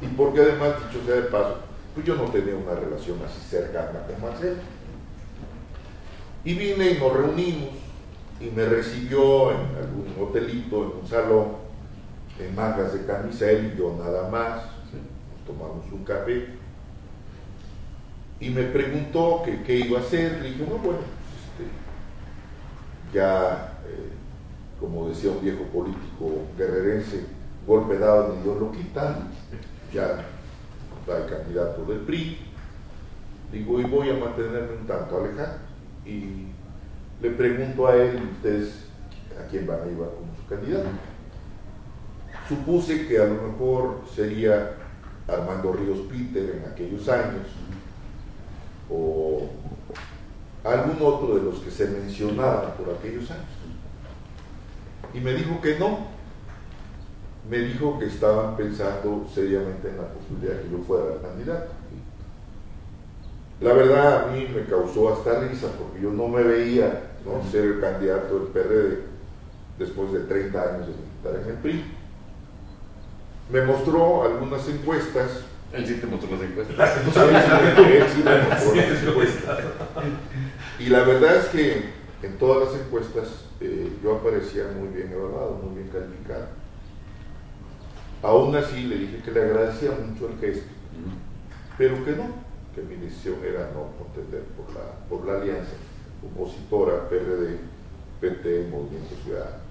Y 0.00 0.06
porque 0.08 0.40
además, 0.40 0.74
dicho 0.86 1.04
sea 1.04 1.16
de 1.16 1.22
paso, 1.22 1.58
pues 1.94 2.06
yo 2.06 2.14
no 2.16 2.24
tenía 2.24 2.54
una 2.54 2.74
relación 2.74 3.18
así 3.24 3.40
cercana 3.48 4.06
con 4.06 4.20
Marcelo. 4.20 4.56
Y 6.48 6.54
vine 6.54 6.92
y 6.92 6.98
nos 6.98 7.12
reunimos 7.12 7.68
y 8.40 8.46
me 8.46 8.64
recibió 8.64 9.50
en 9.50 9.58
algún 9.76 10.14
hotelito, 10.18 10.82
en 10.82 11.00
un 11.02 11.06
salón, 11.06 11.48
en 12.38 12.54
mangas 12.54 12.94
de 12.94 13.04
camisa, 13.04 13.50
él 13.50 13.74
y 13.74 13.78
yo 13.78 13.94
nada 14.02 14.30
más. 14.30 14.62
Nos 14.64 15.44
tomamos 15.46 15.84
un 15.92 16.04
café. 16.04 16.46
Y 18.40 18.48
me 18.48 18.62
preguntó 18.62 19.42
que 19.44 19.62
qué 19.62 19.76
iba 19.76 19.98
a 19.98 20.02
hacer. 20.02 20.40
Le 20.40 20.52
dije, 20.52 20.60
no, 20.60 20.78
bueno, 20.78 21.00
pues, 21.00 21.66
este, 21.66 23.12
ya, 23.12 23.80
eh, 23.86 24.08
como 24.80 25.10
decía 25.10 25.30
un 25.32 25.42
viejo 25.42 25.64
político 25.64 26.46
guerrerense, 26.56 27.26
golpe 27.66 27.98
dado 27.98 28.34
ni 28.34 28.42
Dios 28.42 28.58
lo 28.58 28.72
quita. 28.72 29.18
Ya 29.92 30.24
está 30.98 31.24
el 31.24 31.30
candidato 31.30 31.84
del 31.84 31.98
PRI. 31.98 32.38
Digo, 33.52 33.80
y 33.80 33.84
voy 33.84 34.08
a 34.08 34.14
mantenerme 34.14 34.76
un 34.80 34.86
tanto 34.86 35.18
alejado. 35.18 35.67
Y 36.08 36.46
le 37.20 37.30
pregunto 37.30 37.86
a 37.86 37.96
él, 37.96 38.30
ustedes, 38.32 38.86
¿a 39.38 39.46
quién 39.50 39.66
van 39.66 39.82
a 39.82 39.84
llevar 39.84 40.08
como 40.10 40.34
su 40.34 40.46
candidato? 40.48 40.88
Supuse 42.48 43.06
que 43.06 43.18
a 43.18 43.26
lo 43.26 43.34
mejor 43.48 44.00
sería 44.14 44.72
Armando 45.28 45.74
Ríos 45.74 45.98
Peter 46.08 46.56
en 46.56 46.72
aquellos 46.72 47.06
años, 47.10 47.46
o 48.88 49.50
algún 50.64 50.96
otro 51.06 51.36
de 51.36 51.42
los 51.42 51.58
que 51.60 51.70
se 51.70 51.88
mencionaban 51.88 52.72
por 52.72 52.94
aquellos 52.94 53.30
años. 53.30 53.44
Y 55.12 55.20
me 55.20 55.34
dijo 55.34 55.60
que 55.60 55.78
no. 55.78 56.16
Me 57.50 57.58
dijo 57.58 57.98
que 57.98 58.06
estaban 58.06 58.56
pensando 58.56 59.26
seriamente 59.32 59.88
en 59.88 59.96
la 59.98 60.08
posibilidad 60.08 60.54
de 60.54 60.62
que 60.62 60.70
yo 60.70 60.78
fuera 60.84 61.14
el 61.14 61.20
candidato. 61.20 61.77
La 63.60 63.72
verdad 63.72 64.24
a 64.24 64.32
mí 64.32 64.46
me 64.54 64.64
causó 64.64 65.12
hasta 65.12 65.40
risa 65.40 65.68
porque 65.78 66.00
yo 66.00 66.10
no 66.10 66.28
me 66.28 66.42
veía 66.42 67.10
¿no? 67.24 67.42
ser 67.50 67.64
el 67.64 67.80
candidato 67.80 68.38
del 68.38 68.48
PRD 68.48 68.98
después 69.78 70.12
de 70.12 70.20
30 70.20 70.62
años 70.62 70.86
de 70.86 70.92
militar 70.94 71.42
en 71.42 71.50
el 71.50 71.56
PRI. 71.56 71.84
Me 73.50 73.62
mostró 73.62 74.22
algunas 74.24 74.68
encuestas. 74.68 75.42
Él 75.72 75.86
sí 75.86 75.94
te 75.94 76.06
mostró 76.06 76.30
las 76.32 76.42
encuestas. 76.42 76.76
Él 77.06 78.04
sí 78.14 78.22
me 78.24 78.42
mostró 78.42 78.74
las 78.76 79.02
encuestas. 79.02 79.58
Y 80.78 80.86
la 80.86 81.02
verdad 81.02 81.36
es 81.36 81.46
que 81.46 81.90
en 82.22 82.38
todas 82.38 82.68
las 82.68 82.80
encuestas 82.80 83.44
eh, 83.60 83.90
yo 84.02 84.16
aparecía 84.16 84.64
muy 84.78 84.88
bien 84.88 85.12
evaluado, 85.12 85.60
muy 85.62 85.82
bien 85.82 85.88
calificado. 85.88 86.46
Aún 88.22 88.54
así 88.54 88.82
le 88.82 88.98
dije 88.98 89.22
que 89.24 89.30
le 89.30 89.42
agradecía 89.42 89.90
mucho 89.90 90.28
el 90.28 90.38
gesto, 90.38 90.66
pero 91.76 92.04
que 92.04 92.12
no, 92.12 92.24
mi 92.82 92.96
decisión 92.96 93.36
era 93.44 93.70
no 93.72 93.92
contender 93.98 94.42
por 94.56 94.74
la, 94.74 94.92
por 95.08 95.26
la 95.26 95.40
alianza 95.40 95.72
opositora 96.24 97.08
PRD, 97.08 97.58
PT, 98.20 98.68
Movimiento 98.70 99.14
Ciudadano. 99.24 99.68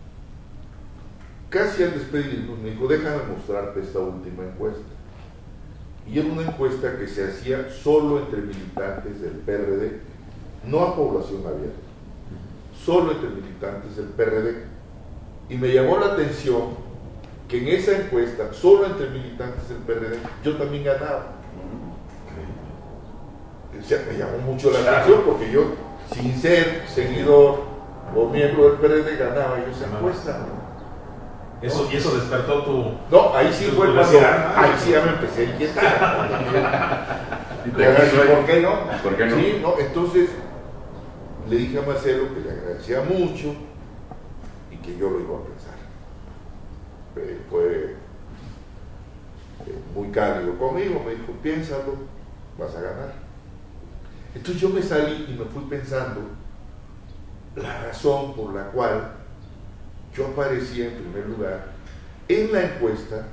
Casi 1.49 1.83
al 1.83 1.93
despedirnos 1.93 2.59
me 2.59 2.71
dijo, 2.71 2.87
déjame 2.87 3.23
mostrarte 3.35 3.81
esta 3.81 3.99
última 3.99 4.43
encuesta. 4.43 4.81
Y 6.05 6.19
era 6.19 6.29
una 6.29 6.43
encuesta 6.43 6.97
que 6.97 7.07
se 7.07 7.25
hacía 7.27 7.69
solo 7.69 8.19
entre 8.19 8.41
militantes 8.41 9.21
del 9.21 9.33
PRD, 9.33 9.99
no 10.65 10.81
a 10.81 10.95
población 10.95 11.41
abierta, 11.45 11.79
solo 12.83 13.11
entre 13.11 13.29
militantes 13.29 13.97
del 13.97 14.07
PRD. 14.07 14.63
Y 15.49 15.55
me 15.55 15.73
llamó 15.73 15.97
la 15.99 16.13
atención 16.13 16.87
que 17.47 17.59
en 17.59 17.79
esa 17.79 17.97
encuesta, 17.97 18.53
solo 18.53 18.85
entre 18.85 19.09
militantes 19.09 19.69
del 19.69 19.79
PRD, 19.79 20.17
yo 20.43 20.57
también 20.57 20.83
ganaba. 20.83 21.36
Me 23.77 24.17
llamó 24.17 24.37
mucho 24.39 24.71
la 24.71 24.79
atención 24.79 25.21
porque 25.25 25.51
yo, 25.51 25.63
sin 26.13 26.35
ser 26.35 26.83
seguidor 26.87 27.65
o 28.15 28.29
miembro 28.29 28.69
del 28.69 28.79
PRD, 28.79 29.17
ganaba 29.17 29.59
yo 29.59 29.71
esa 29.71 29.85
encuesta. 29.85 30.45
Eso, 31.61 31.89
y 31.91 31.95
eso 31.95 32.15
despertó 32.15 32.63
tu. 32.63 32.93
No, 33.09 33.33
ahí 33.35 33.51
sí 33.51 33.65
fue 33.65 33.93
cuando, 33.93 34.19
ahí 34.19 34.71
sí 34.77 34.91
ya 34.91 35.01
me 35.01 35.11
empecé 35.11 35.41
a 35.41 35.45
inquietar. 35.45 37.27
¿Por 37.65 38.45
qué 38.45 38.61
no? 38.61 39.01
¿Por 39.03 39.15
qué 39.17 39.25
no? 39.25 39.35
Sí, 39.35 39.59
no, 39.61 39.73
entonces 39.79 40.29
le 41.49 41.55
dije 41.55 41.79
a 41.79 41.81
Marcelo 41.81 42.33
que 42.33 42.41
le 42.41 42.51
agradecía 42.51 43.01
mucho 43.01 43.55
y 44.71 44.77
que 44.77 44.97
yo 44.97 45.09
lo 45.09 45.19
iba 45.19 45.37
a 45.37 45.43
pensar. 45.43 45.75
Eh, 47.15 47.41
fue 47.49 47.95
eh, 49.65 49.79
muy 49.95 50.09
cálido 50.09 50.57
conmigo, 50.57 51.01
me 51.03 51.15
dijo, 51.15 51.33
piénsalo, 51.41 51.95
vas 52.59 52.75
a 52.75 52.81
ganar. 52.81 53.26
Entonces 54.37 54.61
yo 54.61 54.69
me 54.69 54.83
salí 54.83 55.25
y 55.29 55.33
me 55.33 55.45
fui 55.45 55.63
pensando 55.63 56.21
la 57.55 57.85
razón 57.85 58.35
por 58.35 58.53
la 58.53 58.65
cual 58.69 59.13
yo 60.15 60.27
aparecía 60.27 60.89
en 60.89 60.93
primer 60.93 61.25
lugar 61.27 61.71
en 62.27 62.53
la 62.53 62.65
encuesta 62.65 63.25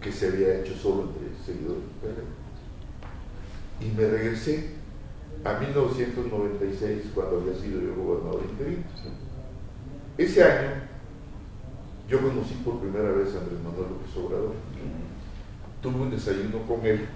que 0.00 0.12
se 0.12 0.28
había 0.28 0.60
hecho 0.60 0.76
solo 0.76 1.08
entre 1.08 1.44
seguidores 1.44 1.82
PRD. 2.00 2.22
Y 3.84 3.96
me 3.96 4.08
regresé 4.08 4.74
a 5.44 5.58
1996 5.58 7.06
cuando 7.12 7.40
había 7.40 7.60
sido 7.60 7.80
yo 7.80 7.96
gobernador 7.96 8.42
interino. 8.48 8.84
Ese 10.16 10.44
año 10.44 10.70
yo 12.08 12.20
conocí 12.20 12.54
por 12.64 12.78
primera 12.78 13.10
vez 13.10 13.34
a 13.34 13.38
Andrés 13.38 13.58
Manuel 13.58 13.90
López 13.90 14.16
Obrador. 14.24 14.54
Tuve 15.82 16.00
un 16.00 16.10
desayuno 16.12 16.62
con 16.62 16.86
él 16.86 17.08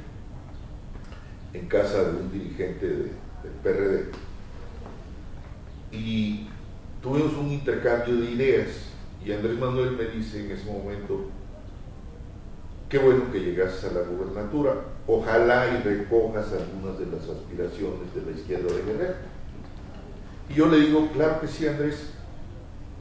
en 1.52 1.66
casa 1.66 2.04
de 2.04 2.10
un 2.22 2.32
dirigente 2.32 2.86
de- 2.86 3.12
del 3.42 3.52
PRD 3.62 4.10
y 5.92 6.46
tuvimos 7.02 7.32
un 7.34 7.50
intercambio 7.50 8.16
de 8.16 8.30
ideas 8.30 8.68
y 9.24 9.32
Andrés 9.32 9.58
Manuel 9.58 9.92
me 9.92 10.04
dice 10.04 10.44
en 10.44 10.50
ese 10.52 10.70
momento, 10.70 11.26
qué 12.88 12.98
bueno 12.98 13.30
que 13.32 13.40
llegases 13.40 13.84
a 13.84 13.92
la 13.94 14.00
gubernatura, 14.02 14.74
ojalá 15.06 15.66
y 15.78 15.82
recojas 15.82 16.46
algunas 16.52 16.98
de 16.98 17.06
las 17.06 17.28
aspiraciones 17.28 18.14
de 18.14 18.30
la 18.30 18.38
izquierda 18.38 18.72
de 18.74 18.82
Guerrero. 18.82 19.14
Y 20.48 20.54
yo 20.54 20.66
le 20.66 20.80
digo, 20.80 21.08
claro 21.12 21.40
que 21.40 21.48
sí 21.48 21.66
Andrés, 21.66 22.12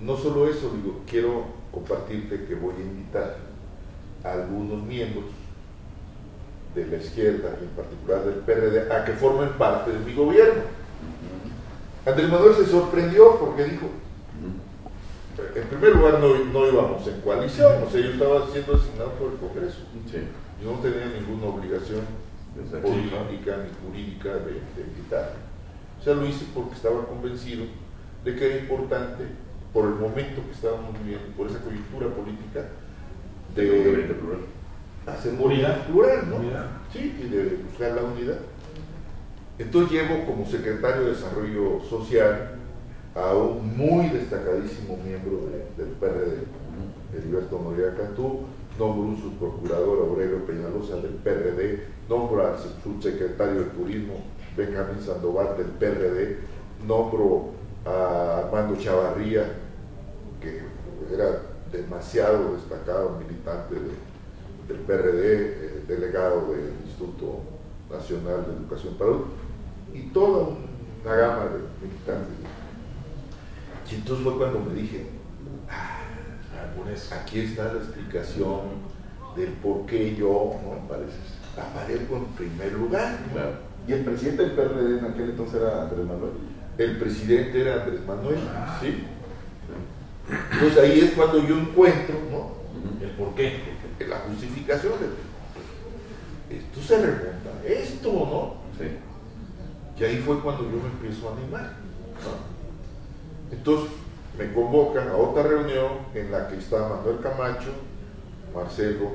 no 0.02 0.16
solo 0.18 0.48
eso, 0.50 0.72
digo, 0.76 1.02
quiero 1.10 1.46
compartirte 1.72 2.46
que 2.46 2.56
voy 2.56 2.76
a 2.76 2.82
invitar 2.82 3.38
a 4.24 4.34
algunos 4.34 4.84
miembros 4.84 5.26
de 6.76 6.86
la 6.86 6.98
izquierda, 6.98 7.58
en 7.60 7.70
particular 7.70 8.24
del 8.24 8.36
PRD, 8.36 8.92
a 8.92 9.06
que 9.06 9.14
formen 9.14 9.50
parte 9.58 9.92
de 9.92 10.00
mi 10.00 10.14
gobierno. 10.14 10.62
Andrés 12.06 12.30
Manuel 12.30 12.56
se 12.56 12.66
sorprendió 12.66 13.38
porque 13.40 13.66
dijo, 13.66 13.88
en 15.56 15.68
primer 15.68 15.96
lugar 15.96 16.20
no, 16.20 16.36
no 16.38 16.68
íbamos 16.68 17.08
en 17.08 17.22
coalición, 17.22 17.84
o 17.84 17.90
sea, 17.90 18.02
yo 18.02 18.12
estaba 18.12 18.48
siendo 18.52 18.74
designado 18.74 19.12
por 19.14 19.32
el 19.32 19.38
Congreso. 19.38 19.80
Sí. 20.12 20.20
Yo 20.64 20.72
no 20.72 20.80
tenía 20.80 21.06
ninguna 21.08 21.48
obligación 21.48 22.02
política 22.82 23.58
ni 23.64 23.88
jurídica 23.88 24.30
de, 24.30 24.54
de. 24.54 24.90
O 26.00 26.04
sea, 26.04 26.14
lo 26.14 26.26
hice 26.26 26.46
porque 26.54 26.76
estaba 26.76 27.06
convencido 27.06 27.66
de 28.24 28.36
que 28.36 28.46
era 28.46 28.58
importante, 28.58 29.26
por 29.74 29.86
el 29.86 29.96
momento 29.96 30.42
que 30.46 30.52
estábamos 30.52 30.98
viviendo, 31.04 31.28
por 31.38 31.48
esa 31.48 31.60
coyuntura 31.60 32.08
política, 32.08 32.66
De 33.56 33.64
de 33.64 34.14
plural. 34.14 34.59
Hacer 35.14 35.34
un 35.34 35.42
Unidad. 35.42 35.86
plural, 35.88 36.30
¿no? 36.30 36.36
Unidad. 36.38 36.66
Sí, 36.92 37.16
y 37.24 37.30
de 37.30 37.60
buscar 37.70 37.92
la 37.94 38.04
unidad. 38.04 38.38
Entonces 39.58 39.92
llevo 39.92 40.26
como 40.26 40.46
secretario 40.46 41.04
de 41.06 41.12
Desarrollo 41.12 41.82
Social 41.90 42.52
a 43.16 43.34
un 43.34 43.76
muy 43.78 44.08
destacadísimo 44.10 44.98
miembro 45.04 45.48
de- 45.50 45.84
del 45.84 45.94
PRD, 45.96 46.38
Heriberto 47.18 47.60
Noriega 47.60 47.96
Cantú, 47.96 48.42
nombro 48.78 49.02
un 49.10 49.18
subprocurador 49.22 50.08
Aurelio 50.10 50.46
Peñalosa 50.46 50.96
del 50.98 51.16
PRD, 51.16 51.84
nombro 52.08 52.48
al 52.48 52.56
subsecretario 52.84 53.56
de 53.62 53.66
Turismo 53.72 54.14
Benjamín 54.56 55.02
Sandoval 55.04 55.58
del 55.58 55.68
PRD, 55.68 56.38
nombro 56.88 57.50
a 57.86 58.44
Armando 58.46 58.76
Chavarría, 58.80 59.44
que 60.40 60.62
era 61.14 61.42
demasiado 61.72 62.54
destacado 62.54 63.18
militante 63.20 63.76
de- 63.76 64.09
del 64.70 64.78
PRD, 64.78 65.22
eh, 65.22 65.84
delegado 65.88 66.54
del 66.54 66.74
Instituto 66.86 67.42
Nacional 67.92 68.46
de 68.46 68.54
Educación 68.54 68.94
para 68.94 69.10
Adultos, 69.10 69.34
y 69.94 70.02
toda 70.14 70.50
una 71.04 71.16
gama 71.16 71.46
de 71.46 71.88
militantes. 71.88 72.36
Y 73.92 73.96
entonces 73.96 74.24
fue 74.24 74.38
cuando 74.38 74.60
me 74.60 74.76
dije, 74.76 75.08
Algunos. 76.62 77.12
aquí 77.12 77.40
está 77.40 77.74
la 77.74 77.80
explicación 77.80 78.60
del 79.36 79.50
por 79.54 79.88
qué 79.88 80.16
yo 80.16 80.54
¿no? 80.64 81.62
aparezco 81.62 82.18
en 82.18 82.26
primer 82.26 82.74
lugar. 82.74 83.18
Claro. 83.34 83.52
Y 83.88 83.94
el 83.94 84.04
presidente 84.04 84.44
del 84.44 84.52
PRD 84.52 85.00
en 85.00 85.06
aquel 85.06 85.30
entonces 85.32 85.62
era 85.62 85.84
Andrés 85.84 86.06
Manuel. 86.06 86.34
El 86.78 87.00
presidente 87.00 87.62
era 87.62 87.82
Andrés 87.82 88.06
Manuel, 88.06 88.38
¿sí? 88.80 89.04
Entonces 90.54 90.78
ahí 90.78 91.00
es 91.00 91.12
cuando 91.12 91.40
yo 91.40 91.58
encuentro, 91.58 92.16
¿no? 92.32 92.60
El 93.04 93.12
por 93.12 93.34
qué. 93.34 93.79
La 94.08 94.18
justificación 94.20 94.94
de 95.00 96.58
esto 96.58 96.82
se 96.82 96.98
remonta 96.98 97.50
a 97.64 97.68
esto, 97.68 98.12
¿no? 98.12 98.56
Sí. 98.78 98.92
Y 100.00 100.04
ahí 100.04 100.18
fue 100.18 100.40
cuando 100.40 100.64
yo 100.64 100.78
me 100.78 100.90
empiezo 100.90 101.30
a 101.30 101.34
animar. 101.38 101.74
¿no? 102.24 103.56
Entonces 103.56 103.90
me 104.38 104.52
convocan 104.54 105.10
a 105.10 105.16
otra 105.16 105.44
reunión 105.44 105.90
en 106.16 106.32
la 106.32 106.48
que 106.48 106.58
está 106.58 106.88
Manuel 106.88 107.20
Camacho, 107.22 107.72
Marcelo, 108.56 109.12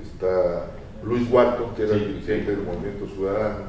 está 0.00 0.66
Luis 1.02 1.30
Walton, 1.30 1.74
que 1.74 1.82
era 1.82 1.94
Sí, 1.94 2.02
el 2.02 2.14
dirigente 2.14 2.50
sí. 2.52 2.56
del 2.56 2.64
Movimiento 2.64 3.06
Ciudadano, 3.08 3.64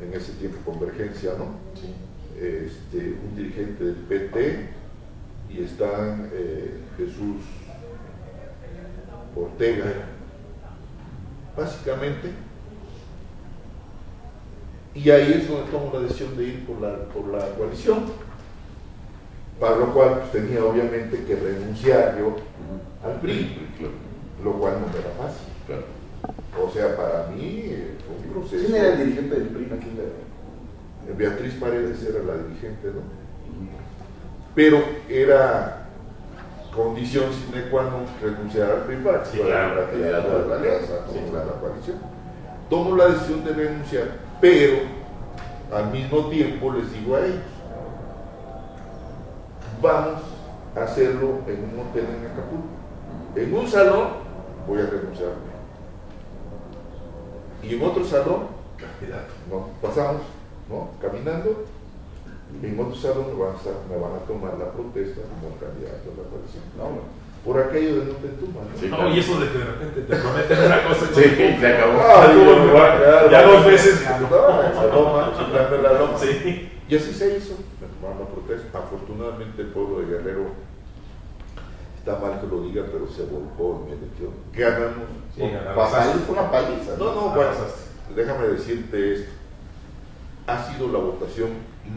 en 0.00 0.14
ese 0.14 0.32
tiempo 0.32 0.58
Convergencia, 0.64 1.32
¿no? 1.38 1.56
Sí. 1.74 1.94
Este, 2.38 3.18
un 3.28 3.36
dirigente 3.36 3.84
del 3.84 3.94
PT 3.96 4.68
y 5.50 5.62
están 5.62 6.30
eh, 6.32 6.80
Jesús 6.96 7.42
Ortega. 9.36 9.84
Básicamente, 11.56 12.30
y 14.94 15.10
ahí 15.10 15.32
es 15.34 15.48
donde 15.48 15.70
tomo 15.70 15.90
la 15.92 16.00
decisión 16.00 16.36
de 16.36 16.44
ir 16.44 16.66
por 16.66 16.80
la, 16.80 17.04
por 17.06 17.26
la 17.28 17.46
coalición, 17.54 18.04
para 19.58 19.76
lo 19.76 19.92
cual 19.92 20.20
pues, 20.20 20.32
tenía 20.32 20.64
obviamente 20.64 21.22
que 21.24 21.36
renunciar 21.36 22.16
yo 22.18 22.36
al 23.04 23.20
PRI, 23.20 23.68
Claro. 23.78 23.92
lo 24.42 24.52
cual 24.58 24.74
no 24.80 24.86
me 24.86 24.98
era 24.98 25.10
fácil. 25.18 25.46
Claro. 25.66 25.84
O 26.62 26.70
sea, 26.72 26.96
para 26.96 27.26
mí 27.28 27.62
eh, 27.66 27.94
fue 28.06 28.16
un 28.16 28.32
proceso. 28.40 28.66
¿Quién 28.66 28.76
era 28.76 28.92
el 28.94 28.98
dirigente 28.98 29.34
del 29.36 29.48
PRI 29.48 29.64
en 29.64 29.72
aquel 29.72 29.88
entonces? 29.90 31.16
Beatriz 31.16 31.54
Paredes 31.54 32.02
era 32.04 32.22
la 32.24 32.42
dirigente, 32.42 32.88
¿no? 32.88 33.00
Pero 34.54 34.82
era 35.08 35.79
condición 36.74 37.32
sine 37.32 37.68
qua 37.70 37.82
non 37.90 38.06
renunciar 38.22 38.70
al 38.70 38.82
PRI 38.86 38.96
para 39.02 39.22
que 39.22 39.30
Sí, 39.30 39.38
fuera 39.38 39.74
claro, 39.74 39.74
la 39.74 40.38
de 40.38 40.48
la 40.48 40.56
alianza, 40.56 40.94
Sí, 41.10 41.18
¿no? 41.24 41.30
claro. 41.30 41.46
la 41.46 41.60
coalición. 41.60 41.96
Tomo 42.70 42.96
la 42.96 43.06
decisión 43.06 43.44
de 43.44 43.52
renunciar, 43.52 44.06
pero 44.40 44.76
al 45.74 45.90
mismo 45.90 46.26
tiempo 46.30 46.72
les 46.72 46.92
digo 46.92 47.16
a 47.16 47.26
ellos, 47.26 47.42
vamos 49.82 50.22
a 50.76 50.82
hacerlo 50.84 51.40
en 51.46 51.58
un 51.64 51.80
hotel 51.88 52.06
en 52.06 52.30
Acapulco. 52.30 52.70
En 53.34 53.54
un 53.54 53.66
salón 53.68 54.08
voy 54.66 54.78
a 54.80 54.86
renunciar. 54.86 55.30
Y 57.62 57.74
en 57.74 57.82
otro 57.82 58.04
salón 58.04 58.46
nos 59.50 59.62
pasamos, 59.82 60.22
¿no? 60.68 60.90
Caminando, 61.00 61.64
y 62.62 62.66
en 62.66 62.80
otro 62.80 62.94
salón 62.94 63.26
me 63.32 63.42
van, 63.44 63.54
a 63.54 63.56
estar- 63.58 63.82
me 63.88 63.96
van 63.96 64.12
a 64.16 64.26
tomar 64.26 64.58
la 64.58 64.72
protesta 64.72 65.22
como 65.28 65.54
candidato 65.56 66.06
a 66.10 66.14
la 66.18 66.24
coalición. 66.28 66.64
No. 66.76 67.20
Por 67.40 67.56
aquello 67.56 68.00
de 68.00 68.04
no 68.04 68.12
te 68.20 68.26
entuman, 68.28 68.64
¿no? 68.68 68.76
Sí. 68.78 68.88
No, 68.88 69.08
y 69.08 69.18
eso 69.18 69.40
de 69.40 69.48
que 69.48 69.58
de 69.58 69.64
repente 69.64 70.00
te 70.02 70.16
prometen 70.16 70.58
una 70.60 70.82
cosa 70.84 71.04
y 71.08 71.14
Sí, 71.14 71.22
se 71.24 71.36
cumple. 71.36 71.60
se 71.60 71.66
acabó. 71.72 72.00
Ah, 72.04 73.28
Ya 73.32 73.46
me 73.46 73.52
dos 73.54 73.64
veces. 73.64 74.04
No, 74.20 75.76
en 75.76 75.82
la 75.82 75.92
loma. 75.94 76.18
Sí. 76.18 76.68
Y 76.88 76.96
así 76.96 77.14
se 77.14 77.36
hizo, 77.38 77.54
me 77.80 77.86
tomaron 77.96 78.20
la 78.20 78.26
protesta. 78.34 78.78
Afortunadamente 78.78 79.62
el 79.62 79.68
pueblo 79.68 80.00
de 80.00 80.06
Guerrero, 80.06 80.46
está 81.96 82.18
mal 82.18 82.40
que 82.40 82.46
lo 82.46 82.62
diga, 82.62 82.84
pero 82.92 83.06
se 83.08 83.22
volcó 83.24 83.80
en 83.80 83.86
mi 83.86 83.92
elección. 83.92 84.32
Ganamos. 84.52 85.08
Sí, 85.34 85.42
él 85.42 86.20
fue 86.26 86.36
una 86.36 86.50
paliza. 86.50 86.96
No, 86.98 87.14
no, 87.14 87.30
Ah, 87.30 87.34
bueno, 87.36 87.50
déjame 88.14 88.48
decirte 88.48 89.14
esto. 89.14 89.30
Ha 90.50 90.72
sido 90.72 90.88
la 90.88 90.98
votación 90.98 91.50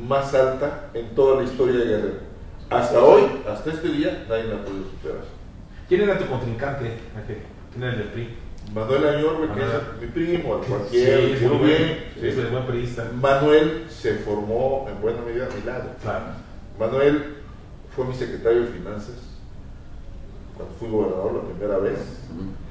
más 0.07 0.33
alta 0.35 0.89
en 0.93 1.15
toda 1.15 1.41
la 1.41 1.43
historia 1.43 1.79
de 1.79 1.85
Guerrero. 1.85 2.19
Hasta 2.69 3.03
hoy, 3.03 3.23
hasta 3.49 3.71
este 3.71 3.87
día, 3.89 4.25
nadie 4.29 4.43
la 4.43 4.55
ha 4.55 4.65
podido 4.65 4.85
superar. 4.85 5.23
¿Quién 5.89 6.01
era 6.01 6.19
tu 6.19 6.27
contrincante? 6.27 6.91
¿Quién 7.71 7.83
era 7.83 7.93
el 7.93 7.97
del 7.97 8.07
PRI? 8.09 8.29
Manuel 8.73 9.07
Añorbe, 9.07 9.47
que 9.53 9.61
es 9.61 10.01
mi 10.01 10.07
primo, 10.07 10.59
cualquiera, 10.59 11.19
es 11.19 11.39
quiero 11.39 11.55
muy 11.55 11.67
buen, 11.67 11.97
sí. 12.19 12.27
es 12.27 12.51
buen 12.51 12.65
periodista. 12.65 13.11
Manuel 13.19 13.85
se 13.89 14.15
formó 14.15 14.87
en 14.87 15.01
buena 15.01 15.21
medida 15.21 15.47
a 15.47 15.55
mi 15.55 15.63
lado. 15.63 15.89
Claro. 16.01 16.25
Manuel 16.79 17.35
fue 17.95 18.05
mi 18.05 18.13
secretario 18.13 18.61
de 18.61 18.67
Finanzas, 18.67 19.15
cuando 20.55 20.75
fui 20.75 20.89
gobernador 20.89 21.33
la 21.33 21.41
primera 21.41 21.77
vez. 21.79 21.99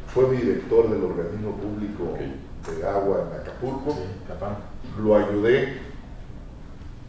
Fue 0.08 0.26
mi 0.28 0.36
director 0.36 0.90
del 0.90 1.02
organismo 1.04 1.56
público 1.56 2.16
de 2.18 2.86
agua 2.86 3.28
en 3.28 3.40
Acapulco. 3.40 3.92
Sí, 3.92 4.02
Capán. 4.28 4.71
Lo 4.98 5.16
ayudé 5.16 5.78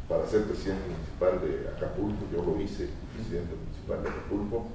para 0.07 0.25
ser 0.27 0.43
presidente 0.43 0.83
municipal 0.89 1.41
de 1.41 1.69
Acapulco. 1.69 2.25
Yo 2.31 2.43
lo 2.43 2.61
hice, 2.61 2.89
presidente 3.15 3.55
municipal 3.55 4.03
de 4.03 4.09
Acapulco. 4.09 4.67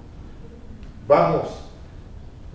Vamos. 1.07 1.65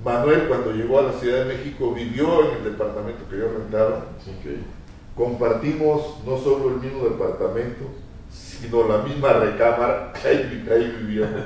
Manuel, 0.03 0.47
cuando 0.47 0.71
llegó 0.73 0.99
a 0.99 1.03
la 1.03 1.13
Ciudad 1.13 1.45
de 1.45 1.55
México, 1.55 1.93
vivió 1.93 2.49
en 2.49 2.57
el 2.57 2.63
departamento 2.65 3.27
que 3.29 3.37
yo 3.37 3.47
rentaba. 3.57 4.05
Compartimos 5.15 6.17
no 6.25 6.37
solo 6.37 6.69
el 6.69 6.75
mismo 6.81 7.05
departamento, 7.05 7.85
sino 8.31 8.87
la 8.87 8.97
misma 9.03 9.33
recámara. 9.33 10.11
Ahí, 10.25 10.67
ahí 10.71 10.97
vivíamos. 10.99 11.41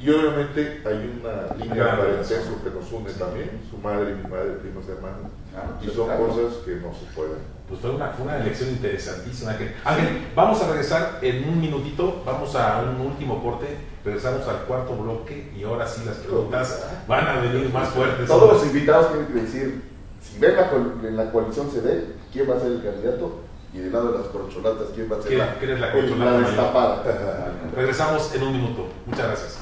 Y 0.00 0.08
obviamente 0.10 0.82
hay 0.86 1.20
una 1.20 1.54
línea 1.56 1.84
de 1.84 2.02
parentesco 2.02 2.62
que 2.64 2.70
nos 2.70 2.90
une 2.90 3.12
también, 3.12 3.50
su 3.70 3.76
madre 3.78 4.12
y 4.12 4.14
mi 4.14 4.22
madre, 4.30 4.52
primos 4.62 4.88
hermanos. 4.88 5.30
Ah, 5.54 5.78
Y 5.82 5.86
son 5.88 6.06
claro. 6.06 6.26
cosas 6.26 6.54
que 6.64 6.76
no 6.76 6.92
se 6.94 7.04
pueden. 7.14 7.59
Pues 7.70 7.80
fue 7.80 7.90
una, 7.90 8.08
fue 8.08 8.24
una 8.26 8.36
elección 8.38 8.68
interesantísima. 8.70 9.52
Ángel. 9.52 9.74
Ángel, 9.84 10.26
vamos 10.34 10.60
a 10.60 10.68
regresar 10.68 11.18
en 11.22 11.48
un 11.48 11.60
minutito, 11.60 12.22
vamos 12.26 12.54
a 12.56 12.82
un 12.82 13.06
último 13.06 13.40
corte, 13.42 13.76
regresamos 14.04 14.46
al 14.48 14.62
cuarto 14.66 14.96
bloque 14.96 15.52
y 15.56 15.62
ahora 15.62 15.86
sí 15.86 16.02
las 16.04 16.16
preguntas 16.16 16.84
van 17.06 17.26
a 17.28 17.40
venir 17.40 17.72
más 17.72 17.88
fuertes. 17.90 18.26
Todos 18.26 18.54
los 18.54 18.66
invitados 18.66 19.12
tienen 19.12 19.28
que 19.28 19.34
decir, 19.34 19.82
si 20.20 20.38
ven 20.40 20.56
la, 20.56 21.08
en 21.08 21.16
la 21.16 21.30
coalición 21.30 21.70
CD, 21.70 22.06
quién 22.32 22.50
va 22.50 22.56
a 22.56 22.60
ser 22.60 22.72
el 22.72 22.82
candidato 22.82 23.40
y 23.72 23.78
del 23.78 23.92
lado 23.92 24.10
de 24.12 24.18
las 24.18 24.26
corcholatas, 24.28 24.88
quién 24.92 25.08
va 25.10 25.16
a 25.16 25.20
ser 25.20 25.28
¿Quién- 25.28 25.38
la, 25.38 25.54
quién 25.60 25.70
es 25.70 25.80
la 25.80 25.94
la 26.24 26.38
destapada. 26.40 27.02
Regresamos 27.76 28.34
en 28.34 28.42
un 28.42 28.52
minuto. 28.52 28.88
Muchas 29.06 29.26
gracias. 29.26 29.58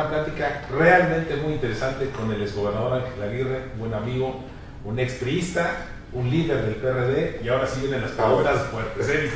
Una 0.00 0.08
plática 0.08 0.62
realmente 0.70 1.36
muy 1.36 1.54
interesante 1.54 2.08
con 2.10 2.32
el 2.32 2.42
exgobernador 2.42 3.02
Ángel 3.02 3.22
Aguirre, 3.22 3.62
buen 3.78 3.92
amigo, 3.92 4.40
un 4.84 4.98
expriista, 4.98 5.86
un 6.12 6.30
líder 6.30 6.64
del 6.64 6.76
PRD 6.76 7.40
y 7.44 7.48
ahora 7.48 7.66
sí 7.66 7.80
vienen 7.80 8.02
las 8.02 8.12
preguntas 8.12 8.62
fuertes. 8.68 9.08
¿eh? 9.10 9.30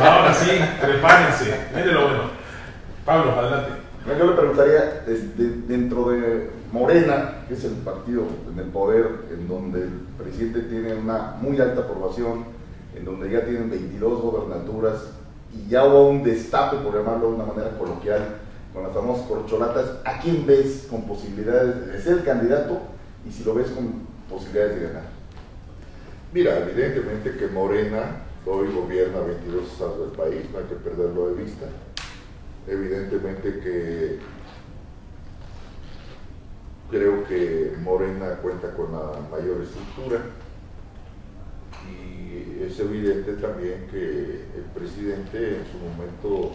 Ahora 0.00 0.32
sí, 0.32 0.50
prepárense. 0.80 1.60
Viene 1.74 1.92
lo 1.92 2.02
bueno. 2.02 2.22
Pablo, 3.04 3.32
adelante. 3.32 3.72
Yo 4.18 4.26
le 4.26 4.36
preguntaría, 4.36 5.04
dentro 5.66 6.10
de 6.10 6.50
Morena, 6.72 7.44
que 7.48 7.54
es 7.54 7.64
el 7.64 7.72
partido 7.72 8.22
en 8.50 8.58
el 8.58 8.66
poder, 8.66 9.26
en 9.32 9.48
donde 9.48 9.82
el 9.82 9.90
presidente 10.16 10.60
tiene 10.62 10.94
una 10.94 11.34
muy 11.40 11.60
alta 11.60 11.82
aprobación, 11.82 12.44
en 12.96 13.04
donde 13.04 13.30
ya 13.30 13.44
tienen 13.44 13.68
22 13.68 14.22
gobernaturas 14.22 15.10
y 15.52 15.68
ya 15.68 15.84
hubo 15.84 16.08
un 16.08 16.22
destape, 16.22 16.76
por 16.76 16.94
llamarlo 16.94 17.30
de 17.30 17.34
una 17.34 17.44
manera 17.44 17.76
coloquial, 17.76 18.45
con 18.76 18.84
las 18.84 18.92
famosas 18.92 19.26
corcholatas, 19.26 19.86
¿a 20.04 20.20
quién 20.20 20.44
ves 20.44 20.86
con 20.90 21.06
posibilidades 21.06 21.86
de 21.86 21.98
ser 21.98 22.22
candidato 22.24 22.82
y 23.26 23.32
si 23.32 23.42
lo 23.42 23.54
ves 23.54 23.68
con 23.68 24.02
posibilidades 24.28 24.78
de 24.78 24.86
ganar? 24.88 25.04
Mira, 26.30 26.58
evidentemente 26.58 27.38
que 27.38 27.46
Morena 27.46 28.24
hoy 28.44 28.70
gobierna 28.70 29.20
22 29.20 29.72
estados 29.72 30.00
del 30.00 30.10
país, 30.10 30.42
no 30.52 30.58
hay 30.58 30.64
que 30.64 30.74
perderlo 30.74 31.28
de 31.28 31.42
vista. 31.42 31.64
Evidentemente 32.68 33.60
que 33.60 34.18
creo 36.90 37.24
que 37.24 37.72
Morena 37.82 38.34
cuenta 38.42 38.74
con 38.74 38.92
la 38.92 39.20
mayor 39.30 39.62
estructura 39.62 40.20
y 41.88 42.62
es 42.62 42.78
evidente 42.78 43.32
también 43.36 43.86
que 43.90 44.44
el 44.54 44.64
presidente 44.74 45.60
en 45.60 45.64
su 45.64 45.78
momento 45.78 46.52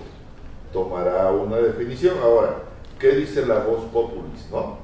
tomará 0.74 1.32
una 1.32 1.58
definición. 1.58 2.18
Ahora, 2.22 2.56
¿qué 3.00 3.10
dice 3.16 3.46
la 3.46 3.60
voz 3.60 3.86
populis, 3.92 4.48
no? 4.52 4.80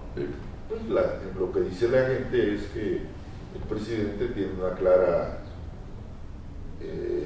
Pues 0.69 0.83
la- 0.89 1.19
lo 1.39 1.51
que 1.51 1.61
dice 1.61 1.87
la 1.89 2.05
gente 2.07 2.55
es 2.55 2.63
que 2.73 3.01
el 3.55 3.61
presidente 3.69 4.27
tiene 4.27 4.51
una 4.59 4.75
clara 4.75 5.39
eh, 6.81 7.25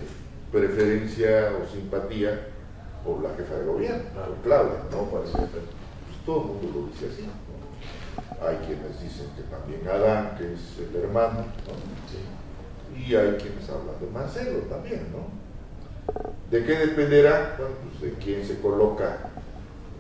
preferencia 0.52 1.52
o 1.62 1.68
simpatía 1.72 2.48
por 3.06 3.22
la 3.24 3.30
jefa 3.36 3.56
de 3.56 3.66
gobierno, 3.66 4.04
por 4.14 4.36
Claudia, 4.44 4.80
¿no? 4.92 5.04
Parece 5.10 5.38
pues, 5.38 5.64
todo 6.26 6.42
el 6.42 6.48
mundo 6.48 6.82
lo 6.82 6.88
dice 6.88 7.08
así. 7.12 7.24
¿no? 7.28 8.48
Hay 8.48 8.58
quienes 8.58 9.02
dicen 9.02 9.28
que 9.36 9.44
también 9.44 9.88
Adán, 9.88 10.36
que 10.38 10.54
es 10.54 10.78
el 10.80 10.96
hermano, 11.04 11.40
¿no? 11.46 12.98
y 12.98 13.16
hay 13.16 13.34
quienes 13.38 13.70
hablan 13.70 14.00
de 14.00 14.08
Marcelo 14.14 14.60
también, 14.70 15.08
¿no? 15.12 15.41
¿De 16.50 16.66
qué 16.66 16.78
dependerá? 16.78 17.56
Bueno, 17.58 17.76
pues 18.00 18.02
de 18.12 18.18
quién 18.20 18.46
se 18.46 18.60
coloca 18.60 19.30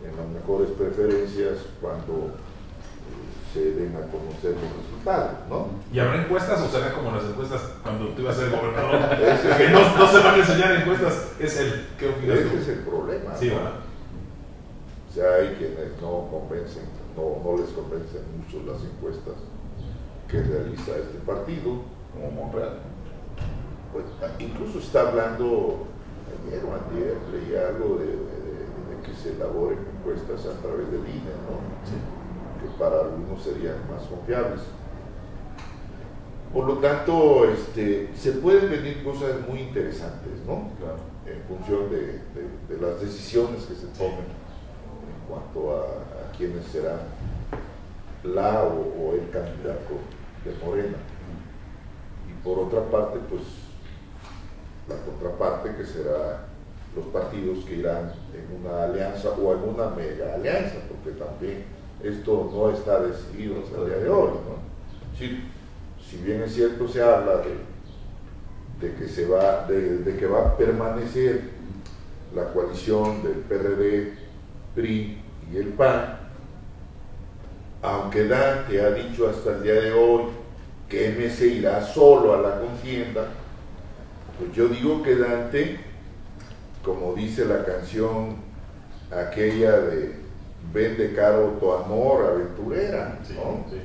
en 0.03 0.17
las 0.17 0.27
mejores 0.27 0.69
preferencias 0.71 1.59
cuando 1.79 2.31
eh, 2.31 3.53
se 3.53 3.71
den 3.73 3.95
a 3.95 4.01
conocer 4.11 4.55
los 4.59 4.83
resultados, 4.83 5.31
¿no? 5.49 5.67
¿Y 5.93 5.99
habrá 5.99 6.23
encuestas 6.23 6.59
o 6.61 6.67
será 6.67 6.93
como 6.93 7.11
las 7.11 7.23
encuestas 7.23 7.61
cuando 7.83 8.09
tú 8.09 8.21
ibas 8.21 8.37
a 8.37 8.41
ser 8.41 8.49
gobernador? 8.49 8.95
Es 9.21 9.55
que 9.57 9.69
no, 9.69 9.97
no 9.97 10.07
se 10.07 10.19
van 10.19 10.35
a 10.35 10.37
enseñar 10.37 10.75
encuestas. 10.75 11.31
Es 11.39 11.57
el. 11.59 11.87
¿Qué 11.97 12.09
opinas 12.09 12.37
Ese 12.39 12.49
tú? 12.49 12.57
es 12.57 12.67
el 12.67 12.79
problema. 12.79 13.35
Sí, 13.37 13.47
¿no? 13.49 13.55
¿verdad? 13.55 13.73
O 15.09 15.13
sea, 15.13 15.33
hay 15.35 15.55
quienes 15.55 16.01
no 16.01 16.27
convencen, 16.31 16.83
no, 17.17 17.41
no 17.43 17.57
les 17.57 17.69
convencen 17.71 18.23
mucho 18.37 18.63
las 18.71 18.81
encuestas 18.83 19.35
que 20.27 20.41
realiza 20.41 20.91
este 20.97 21.17
partido. 21.25 21.81
Como 22.13 22.29
Monreal. 22.31 22.79
Pues, 23.93 24.05
incluso 24.39 24.79
está 24.79 25.09
hablando, 25.09 25.85
ayer 26.47 26.63
o 26.65 26.73
antier, 26.73 27.17
leí 27.31 27.55
algo 27.55 27.97
de, 27.99 28.05
de- 28.07 28.15
de 28.91 29.01
que 29.05 29.13
se 29.13 29.33
elaboren 29.33 29.79
encuestas 29.99 30.45
a 30.45 30.59
través 30.61 30.91
del 30.91 31.01
INE, 31.01 31.33
¿no? 31.47 31.61
que 32.61 32.77
para 32.77 33.01
algunos 33.01 33.41
serían 33.43 33.75
más 33.89 34.03
confiables. 34.03 34.61
Por 36.53 36.65
lo 36.67 36.77
tanto, 36.79 37.45
este, 37.49 38.09
se 38.15 38.33
pueden 38.33 38.69
venir 38.69 39.03
cosas 39.03 39.35
muy 39.47 39.59
interesantes, 39.61 40.33
¿no? 40.45 40.69
Claro. 40.77 40.97
En 41.25 41.41
función 41.47 41.89
de, 41.89 41.97
de- 42.35 42.75
de 42.75 42.81
las 42.81 42.99
decisiones 43.01 43.63
que 43.63 43.75
se 43.75 43.87
tomen 43.97 44.19
en 44.27 45.29
cuanto 45.29 45.71
a, 45.77 45.83
a 45.83 46.31
quiénes 46.37 46.65
serán 46.65 46.99
la 48.23 48.63
o, 48.63 48.79
o 48.99 49.13
el 49.13 49.29
candidato 49.29 49.95
de 50.43 50.65
Morena. 50.65 50.97
Y 52.29 52.43
por 52.43 52.59
otra 52.59 52.81
parte, 52.91 53.19
pues 53.29 53.41
la 54.87 54.95
contraparte 55.05 55.75
que 55.75 55.85
será 55.85 56.45
los 56.95 57.05
partidos 57.07 57.63
que 57.65 57.75
irán 57.75 58.11
en 58.33 58.59
una 58.59 58.83
alianza 58.83 59.29
o 59.29 59.53
en 59.53 59.69
una 59.69 59.89
mega 59.89 60.35
alianza, 60.35 60.75
porque 60.89 61.17
también 61.17 61.63
esto 62.03 62.49
no 62.53 62.69
está 62.69 63.01
decidido 63.01 63.55
hasta 63.63 63.81
el 63.81 63.85
día 63.85 63.97
de 63.97 64.09
hoy. 64.09 64.31
Si, 65.17 65.43
si 66.09 66.17
bien 66.17 66.41
es 66.41 66.53
cierto 66.53 66.87
se 66.87 67.01
habla 67.01 67.37
de, 67.37 68.87
de 68.87 68.95
que 68.95 69.07
se 69.07 69.27
va, 69.27 69.65
de, 69.67 69.99
de 69.99 70.17
que 70.17 70.25
va 70.25 70.39
a 70.39 70.57
permanecer 70.57 71.41
la 72.35 72.45
coalición 72.51 73.23
del 73.23 73.35
PRD, 73.35 74.13
PRI 74.75 75.21
y 75.51 75.57
el 75.57 75.67
PAN, 75.67 76.17
aunque 77.81 78.27
Dante 78.27 78.81
ha 78.81 78.91
dicho 78.91 79.29
hasta 79.29 79.51
el 79.55 79.63
día 79.63 79.73
de 79.73 79.93
hoy 79.93 80.23
que 80.87 81.09
MC 81.09 81.57
irá 81.57 81.81
solo 81.83 82.33
a 82.33 82.41
la 82.41 82.59
contienda, 82.59 83.27
pues 84.37 84.53
yo 84.53 84.67
digo 84.67 85.03
que 85.03 85.15
Dante, 85.15 85.79
como 86.83 87.13
dice 87.13 87.45
la 87.45 87.63
canción 87.65 88.35
aquella 89.11 89.79
de 89.79 90.21
Vende 90.73 91.13
caro 91.15 91.57
tu 91.59 91.71
amor, 91.73 92.23
aventurera, 92.23 93.19
Sí, 93.23 93.33
¿no? 93.33 93.65
sí. 93.69 93.77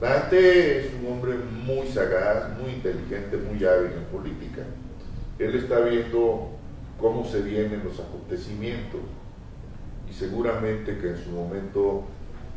Dante 0.00 0.78
es 0.80 0.86
un 0.94 1.12
hombre 1.12 1.34
muy 1.64 1.86
sagaz, 1.86 2.58
muy 2.58 2.72
inteligente, 2.72 3.36
muy 3.36 3.62
hábil 3.64 3.92
en 3.92 4.04
política. 4.04 4.62
Él 5.38 5.54
está 5.56 5.80
viendo 5.80 6.48
cómo 6.98 7.24
se 7.26 7.42
vienen 7.42 7.82
los 7.84 8.00
acontecimientos 8.00 9.00
y 10.10 10.14
seguramente 10.14 10.98
que 10.98 11.10
en 11.10 11.18
su 11.18 11.30
momento 11.30 12.04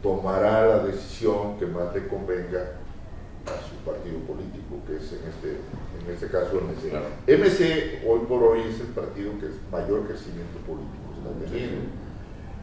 tomará 0.01 0.65
la 0.65 0.79
decisión 0.85 1.57
que 1.59 1.65
más 1.65 1.93
le 1.93 2.07
convenga 2.07 2.71
a 3.45 3.59
su 3.67 3.75
partido 3.83 4.19
político, 4.19 4.79
que 4.87 4.95
es 4.97 5.11
en 5.11 5.27
este, 5.27 5.59
en 5.99 6.13
este 6.13 6.27
caso 6.27 6.61
MC. 6.61 6.89
Claro. 6.89 7.07
MC 7.27 8.03
hoy 8.07 8.19
por 8.27 8.43
hoy 8.43 8.61
es 8.69 8.79
el 8.79 8.87
partido 8.87 9.31
que 9.39 9.47
es 9.47 9.55
mayor 9.71 10.07
crecimiento 10.07 10.59
político 10.65 11.03
está 11.17 11.45
teniendo. 11.45 11.81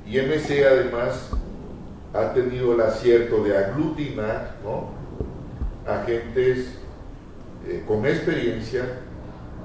Y 0.06 0.18
MC 0.18 0.66
además 0.66 1.30
ha 2.14 2.32
tenido 2.32 2.74
el 2.74 2.80
acierto 2.80 3.42
de 3.44 3.56
aglutinar 3.56 4.56
¿no? 4.64 4.90
agentes 5.86 6.74
eh, 7.66 7.84
con 7.86 8.06
experiencia, 8.06 8.84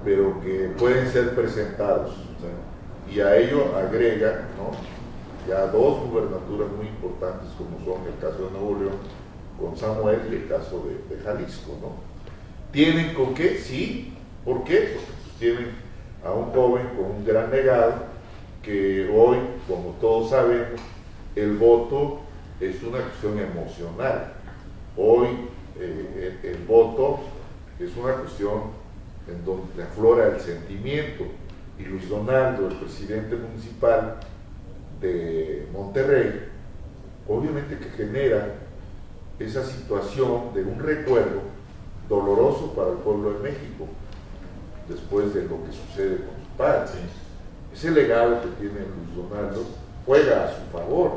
pero 0.04 0.40
que 0.42 0.72
pueden 0.78 1.08
ser 1.10 1.34
presentados. 1.34 2.16
Y 3.10 3.20
a 3.20 3.38
ello 3.38 3.76
agrega 3.76 4.48
¿no? 4.58 4.72
ya 5.48 5.68
dos 5.68 6.08
gubernaturas 6.08 6.70
muy 6.76 6.88
importantes, 6.88 7.50
como 7.58 7.78
son 7.86 8.06
el 8.08 8.20
caso 8.20 8.46
de 8.46 8.52
Nuevo 8.52 8.80
León 8.80 9.15
con 9.60 9.76
Samuel 9.76 10.22
y 10.32 10.36
el 10.36 10.48
caso 10.48 10.86
de, 11.10 11.22
Jalisco. 11.24 11.78
¿no? 11.82 11.94
¿Tienen 12.72 13.14
con 13.14 13.34
qué? 13.34 13.58
Sí. 13.58 14.14
¿Por 14.44 14.64
qué? 14.64 14.94
Porque 14.94 15.12
pues, 15.24 15.40
tienen 15.40 15.72
a 16.24 16.32
un 16.32 16.52
joven 16.52 16.88
con 16.96 17.06
un 17.18 17.26
gran 17.26 17.52
legado 17.52 17.94
que 18.62 19.10
hoy, 19.16 19.38
como 19.68 19.96
todos 20.02 20.32
sabemos, 20.32 20.82
el 21.36 21.58
voto 21.58 22.22
es 22.60 22.82
una 22.84 23.00
cuestión 23.00 23.40
emocional. 23.40 24.34
Hoy 24.98 25.28
eh, 25.80 26.40
el, 26.44 26.50
el 26.50 26.64
voto 26.64 27.20
es 27.80 27.96
una 27.98 28.14
cuestión 28.16 28.86
en 29.28 29.44
donde 29.46 29.84
aflora 29.84 30.28
el 30.28 30.40
sentimiento. 30.40 31.26
Y 31.78 31.84
Luis 31.84 32.08
Donaldo, 32.08 32.68
el 32.68 32.76
presidente 32.78 33.36
municipal 33.36 34.18
de 35.02 35.68
Monterrey, 35.74 36.50
obviamente 37.28 37.78
que 37.78 37.90
genera 37.90 38.56
esa 39.40 39.64
situación 39.64 40.54
de 40.54 40.64
un 40.64 40.80
recuerdo 40.80 41.42
doloroso 42.08 42.74
para 42.74 42.92
el 42.92 42.98
pueblo 42.98 43.34
de 43.34 43.40
México, 43.40 43.88
después 44.88 45.34
de 45.34 45.44
lo 45.44 45.64
que 45.66 45.72
sucede 45.72 46.18
con 46.18 46.36
su 46.44 46.58
padre. 46.58 46.90
Ese 47.74 47.92
legado 47.92 48.42
que 48.42 48.48
tiene 48.60 48.80
Luis 48.80 49.30
Donaldo 49.30 49.66
juega 50.06 50.46
a 50.46 50.56
su 50.56 50.62
favor, 50.72 51.12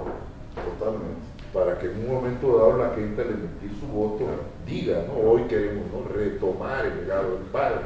totalmente, 0.54 1.20
para 1.52 1.78
que 1.78 1.86
en 1.86 1.98
un 1.98 2.14
momento 2.14 2.58
dado 2.58 2.76
la 2.78 2.94
gente 2.94 3.22
al 3.22 3.28
emitir 3.28 3.70
su 3.78 3.86
voto 3.86 4.24
diga, 4.66 5.04
¿no? 5.06 5.30
hoy 5.30 5.42
queremos 5.42 5.84
¿no? 5.92 6.08
retomar 6.12 6.86
el 6.86 7.00
legado 7.00 7.34
del 7.34 7.44
padre. 7.44 7.80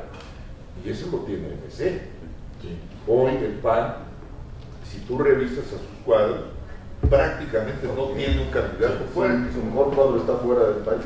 Y 0.85 0.89
eso 0.89 1.09
lo 1.13 1.19
tiene 1.19 1.49
el 1.49 1.55
MC. 1.55 2.01
Hoy 3.07 3.33
el 3.37 3.55
PAN, 3.55 3.97
si 4.91 5.01
tú 5.01 5.19
revisas 5.19 5.67
a 5.67 5.71
sus 5.71 6.05
cuadros, 6.05 6.41
prácticamente 7.09 7.87
no 7.97 8.07
tiene 8.09 8.43
un 8.43 8.51
candidato 8.51 9.05
fuerte. 9.13 9.53
Su 9.53 9.65
mejor 9.65 9.95
cuadro 9.95 10.17
está 10.19 10.37
fuera 10.37 10.65
del 10.65 10.83
país. 10.85 11.05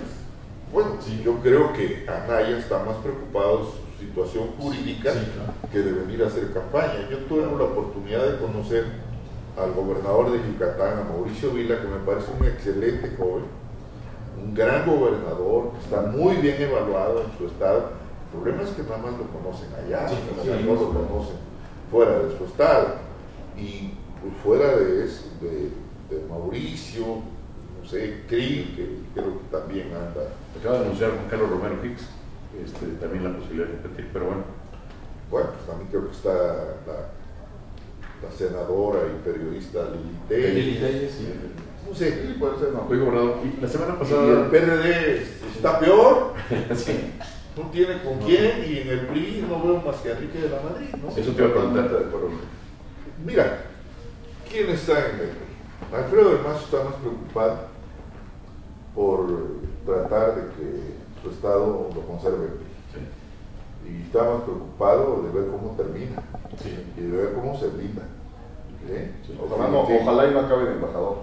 Bueno, 0.72 0.90
yo 1.24 1.36
creo 1.40 1.72
que 1.72 2.06
Anaya 2.08 2.58
está 2.58 2.82
más 2.84 2.96
preocupado 2.96 3.58
de 3.58 3.64
su 3.64 4.04
situación 4.04 4.48
jurídica 4.58 5.12
Sí, 5.12 5.18
claro. 5.34 5.52
que 5.72 5.78
de 5.78 5.92
venir 5.92 6.22
a 6.22 6.26
hacer 6.26 6.52
campaña. 6.52 7.08
Yo 7.10 7.18
tuve 7.28 7.42
la 7.42 7.64
oportunidad 7.64 8.24
de 8.26 8.38
conocer 8.38 8.84
al 9.56 9.72
gobernador 9.72 10.32
de 10.32 10.38
Yucatán, 10.38 10.98
a 10.98 11.04
Mauricio 11.04 11.50
Vila, 11.52 11.80
que 11.80 11.88
me 11.88 11.98
parece 12.04 12.26
un 12.38 12.46
excelente 12.46 13.16
joven, 13.16 13.44
un 14.42 14.54
gran 14.54 14.84
gobernador, 14.86 15.72
que 15.72 15.78
está 15.84 16.02
muy 16.02 16.36
bien 16.36 16.60
evaluado 16.60 17.22
en 17.24 17.38
su 17.38 17.46
estado. 17.46 17.90
El 18.32 18.40
problema 18.40 18.62
es 18.64 18.70
que 18.70 18.82
nada 18.82 18.98
más 18.98 19.12
lo 19.12 19.26
conocen 19.28 19.68
allá, 19.74 20.08
Sí, 20.08 20.16
sí, 20.42 20.50
no 20.66 20.74
lo 20.74 20.88
conocen 20.92 21.36
fuera 21.90 22.18
de 22.18 22.36
su 22.36 22.44
estado. 22.44 22.96
Y 23.56 23.94
pues, 24.20 24.34
fuera 24.42 24.76
de 24.76 25.04
eso, 25.06 25.22
de, 25.40 25.70
de 26.10 26.22
Mauricio, 26.28 27.04
no 27.80 27.88
sé, 27.88 28.22
Krill, 28.28 28.74
que 28.76 28.98
creo 29.14 29.38
que 29.38 29.56
también 29.56 29.88
anda 29.88 30.32
Acaba 30.58 30.78
de 30.78 30.84
anunciar 30.86 31.10
Juan 31.10 31.28
Carlos 31.28 31.50
Romero 31.50 31.84
Hicks 31.84 32.06
este, 32.64 32.86
también 33.00 33.24
la 33.24 33.36
posibilidad 33.36 33.68
de 33.68 33.72
repetir, 33.74 34.08
pero 34.12 34.26
bueno. 34.26 34.44
Bueno, 35.30 35.48
pues 35.50 35.66
también 35.66 35.90
creo 35.90 36.06
que 36.08 36.16
está 36.16 36.32
la, 36.86 36.98
la 38.22 38.36
senadora 38.36 39.00
y 39.06 39.28
periodista 39.28 39.90
Lili 39.90 40.16
Telles. 40.28 40.54
Lili 40.54 40.78
Telles, 40.78 41.12
sí. 41.12 41.28
No 41.86 41.94
sé, 41.94 42.10
Sí, 42.12 42.36
puede 42.38 42.58
ser, 42.58 42.72
no. 42.72 42.86
Oye, 42.88 43.00
gobernador, 43.00 43.38
y 43.44 43.60
la 43.60 43.68
semana 43.68 43.92
y 43.92 44.02
el 44.02 44.08
pasada. 44.08 44.50
PRD 44.50 45.22
está 45.54 45.78
peor, 45.78 46.32
Sí, 46.74 47.12
no 47.56 47.70
tiene 47.70 48.02
con 48.02 48.18
quién, 48.20 48.64
y 48.68 48.78
en 48.78 48.88
el 48.88 49.00
PRI 49.06 49.46
no 49.48 49.62
veo 49.62 49.82
más 49.82 49.96
que 49.96 50.08
a 50.08 50.12
Enrique 50.12 50.38
de 50.38 50.48
la 50.48 50.62
Madrid, 50.62 50.88
¿no? 51.02 51.08
Eso 51.10 51.32
te 51.32 51.42
iba 51.42 51.50
a 51.50 51.54
Totalmente 51.54 51.94
de 51.94 52.00
preguntar. 52.00 52.46
Mira, 53.24 53.58
¿quién 54.50 54.70
está 54.70 55.10
en 55.10 55.20
el 55.20 55.28
PRI? 55.28 55.45
Alfredo 55.94 56.30
del 56.30 56.42
Mazo 56.42 56.64
está 56.64 56.84
más 56.84 56.94
preocupado 56.94 57.56
por 58.94 59.26
tratar 59.84 60.34
de 60.36 60.42
que 60.54 60.80
su 61.22 61.30
estado 61.30 61.88
lo 61.94 62.00
conserve 62.02 62.48
sí, 62.92 63.00
Y 63.88 64.02
está 64.02 64.24
más 64.24 64.42
preocupado 64.42 65.22
de 65.22 65.38
ver 65.40 65.50
cómo 65.50 65.74
termina 65.76 66.22
Sí. 66.62 66.84
y 66.96 67.00
de 67.02 67.16
ver 67.16 67.32
cómo 67.34 67.58
se 67.58 67.68
blinda. 67.68 68.02
¿eh? 68.88 69.12
Sí. 69.26 69.38
Ojalá, 69.42 69.68
no, 69.68 69.80
ojalá 69.80 70.26
y 70.28 70.30
no 70.32 70.40
acabe 70.40 70.64
de 70.64 70.72
embajador. 70.72 71.18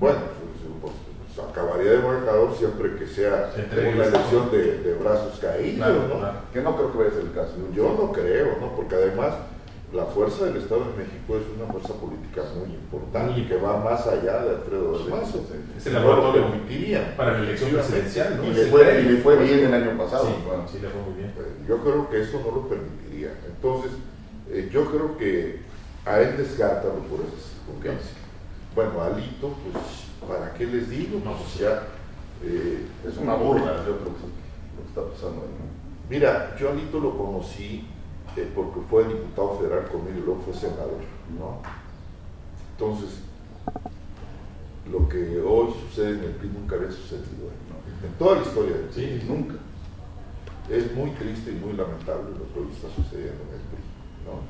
Bueno, 0.00 0.18
pues, 0.20 0.92
pues, 0.92 0.92
pues, 1.36 1.48
acabaría 1.48 1.92
de 1.92 1.98
marcador 2.00 2.54
siempre 2.54 2.96
que 2.96 3.06
sea 3.06 3.52
una 3.54 3.80
el 3.88 4.00
elección 4.00 4.50
de, 4.50 4.78
de 4.82 4.94
brazos 4.94 5.38
caídos, 5.38 5.76
Claro, 5.76 6.08
¿no? 6.08 6.18
claro. 6.18 6.38
Que 6.52 6.60
no 6.62 6.76
creo 6.76 6.92
que 6.92 6.98
vaya 6.98 7.10
a 7.10 7.14
ser 7.14 7.22
el 7.22 7.32
caso. 7.32 7.52
Yo 7.72 7.94
no 7.98 8.12
creo, 8.12 8.56
¿no? 8.60 8.74
Porque 8.74 8.94
además 8.94 9.34
la 9.96 10.04
fuerza 10.04 10.44
del 10.44 10.58
Estado 10.58 10.84
de 10.92 11.04
México 11.04 11.36
es 11.36 11.42
una 11.58 11.72
fuerza 11.72 11.94
política 11.94 12.42
muy 12.54 12.74
importante 12.74 13.32
Muy 13.32 13.46
que 13.48 13.56
va 13.56 13.82
más 13.82 14.06
allá 14.06 14.44
de 14.44 14.50
Alfredo 14.56 14.98
del 14.98 15.08
Mazo. 15.10 15.40
Es 15.76 15.86
el 15.86 15.94
No 15.94 16.00
lo 16.00 16.08
laboratorio 16.10 16.50
permitirían. 16.50 17.14
para 17.16 17.32
la 17.32 17.38
elección 17.40 17.70
presidencial, 17.70 18.36
¿no? 18.36 18.44
Y 18.44 18.52
le 18.54 18.66
fue, 18.66 19.00
y 19.00 19.04
le 19.04 19.16
fue 19.18 19.36
bien 19.42 19.60
el 19.64 19.74
año 19.74 19.96
pasado. 19.98 20.26
Sí, 20.26 20.34
Bueno, 20.46 20.64
sí, 20.70 20.78
le 20.80 20.88
fue 20.88 21.00
muy 21.02 21.14
bien. 21.14 21.30
Eh, 21.38 21.64
Yo 21.66 21.78
creo 21.82 22.10
que 22.10 22.20
eso 22.22 22.40
no 22.44 22.54
lo 22.56 22.68
permitiría. 22.68 23.32
Entonces, 23.46 23.92
eh, 24.50 24.68
yo 24.72 24.84
creo 24.90 25.16
que 25.16 25.60
a 26.04 26.20
él 26.20 26.36
descártalo 26.36 26.94
por 27.10 27.20
esas 27.20 27.50
circunstancias. 27.56 28.14
Bueno, 28.74 29.00
a 29.00 29.06
Alito, 29.06 29.54
pues, 29.64 30.28
¿para 30.28 30.52
qué 30.54 30.66
les 30.66 30.90
digo? 30.90 31.20
No, 31.24 31.32
Pues 31.32 31.42
pues, 31.56 31.58
ya. 31.60 31.82
eh, 32.44 32.86
es 33.08 33.16
una 33.16 33.34
burla, 33.34 33.78
yo 33.86 33.96
creo 33.96 34.12
que 34.14 34.26
lo 34.76 34.82
que 34.82 34.88
está 34.88 35.02
pasando 35.10 35.42
ahí. 35.42 35.48
¿no? 35.58 35.66
Mira, 36.10 36.54
yo 36.60 36.68
a 36.68 36.72
Alito 36.72 37.00
lo 37.00 37.16
conocí 37.16 37.88
eh, 38.36 38.50
porque 38.54 38.80
fue 38.90 39.04
diputado 39.08 39.58
federal 39.58 39.88
conmigo 39.88 40.18
y 40.18 40.22
luego 40.22 40.40
fue 40.42 40.54
senador, 40.54 41.00
¿no? 41.38 41.62
Entonces, 42.72 43.20
lo 44.90 45.08
que 45.08 45.40
hoy 45.40 45.74
sucede 45.88 46.18
en 46.18 46.24
el 46.24 46.30
PRI 46.32 46.48
nunca 46.50 46.76
había 46.76 46.90
sucedido. 46.90 47.50
¿no? 47.70 48.06
en 48.06 48.12
toda 48.18 48.36
la 48.36 48.42
historia 48.42 48.76
del 48.76 48.86
PRI. 48.86 49.20
Sí, 49.20 49.26
Nunca. 49.26 49.54
Es 50.68 50.92
muy 50.94 51.10
triste 51.12 51.52
y 51.52 51.54
muy 51.54 51.74
lamentable 51.74 52.30
lo 52.30 52.52
que 52.52 52.60
hoy 52.60 52.68
está 52.72 52.88
sucediendo 52.88 53.40
en 53.44 53.54
el 53.54 53.64
PRI, 53.70 53.84
¿no? 54.26 54.42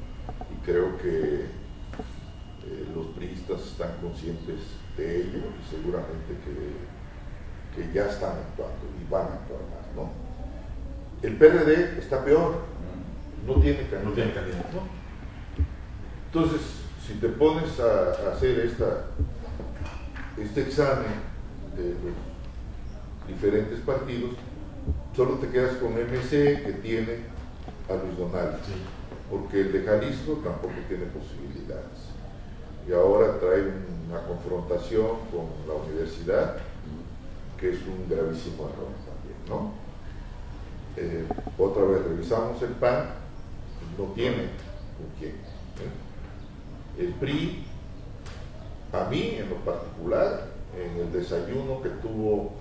Y 0.50 0.64
creo 0.64 0.96
que 0.98 1.44
eh, 1.44 2.86
los 2.94 3.06
priistas 3.08 3.60
están 3.60 3.92
conscientes 4.00 4.60
de 4.96 5.20
ello 5.20 5.38
y 5.38 5.70
seguramente 5.70 6.34
que, 6.42 7.76
que 7.76 7.92
ya 7.92 8.06
están 8.06 8.32
actuando 8.32 8.86
y 8.98 9.10
van 9.10 9.28
a 9.28 9.34
actuar 9.34 9.60
más, 9.70 9.94
¿no? 9.94 10.10
El 11.22 11.36
PRD 11.36 11.98
está 11.98 12.24
peor, 12.24 12.62
no 13.46 13.54
tiene 13.60 13.78
candidato. 13.88 14.04
No 14.08 14.12
tiene. 14.12 14.30
Entonces, 16.26 16.60
si 17.06 17.14
te 17.14 17.28
pones 17.28 17.78
a, 17.80 18.28
a 18.28 18.32
hacer 18.32 18.58
esta, 18.60 19.06
este 20.36 20.62
examen 20.62 21.12
de 21.76 21.90
los 21.90 23.28
diferentes 23.28 23.80
partidos, 23.80 24.32
solo 25.14 25.34
te 25.34 25.48
quedas 25.48 25.76
con 25.76 25.92
MC 25.94 26.30
que 26.64 26.78
tiene 26.82 27.20
a 27.88 27.94
Luis 28.04 28.18
Donaldo, 28.18 28.58
Sí. 28.66 28.72
porque 29.30 29.60
el 29.60 29.72
de 29.72 29.82
Jalisco 29.84 30.32
tampoco 30.44 30.74
tiene 30.88 31.04
posibilidades. 31.06 32.10
Y 32.88 32.92
ahora 32.92 33.38
trae 33.40 33.62
una 34.08 34.20
confrontación 34.26 35.06
con 35.32 35.46
la 35.66 35.74
universidad, 35.84 36.56
que 37.58 37.70
es 37.70 37.78
un 37.86 38.08
gravísimo 38.08 38.64
error 38.68 38.92
también, 39.06 39.38
¿no? 39.48 39.72
Eh, 40.96 41.24
otra 41.58 41.84
vez 41.84 42.04
revisamos 42.04 42.60
el 42.62 42.70
PAN, 42.70 43.06
no 43.98 44.04
tiene 44.14 44.48
con 44.96 45.06
quién. 45.18 45.32
¿eh? 45.32 47.02
El 47.02 47.12
PRI, 47.14 47.64
a 48.92 49.08
mí 49.10 49.36
en 49.38 49.50
lo 49.50 49.56
particular, 49.56 50.48
en 50.74 51.00
el 51.00 51.12
desayuno 51.12 51.82
que 51.82 51.90
tuvo 51.90 52.52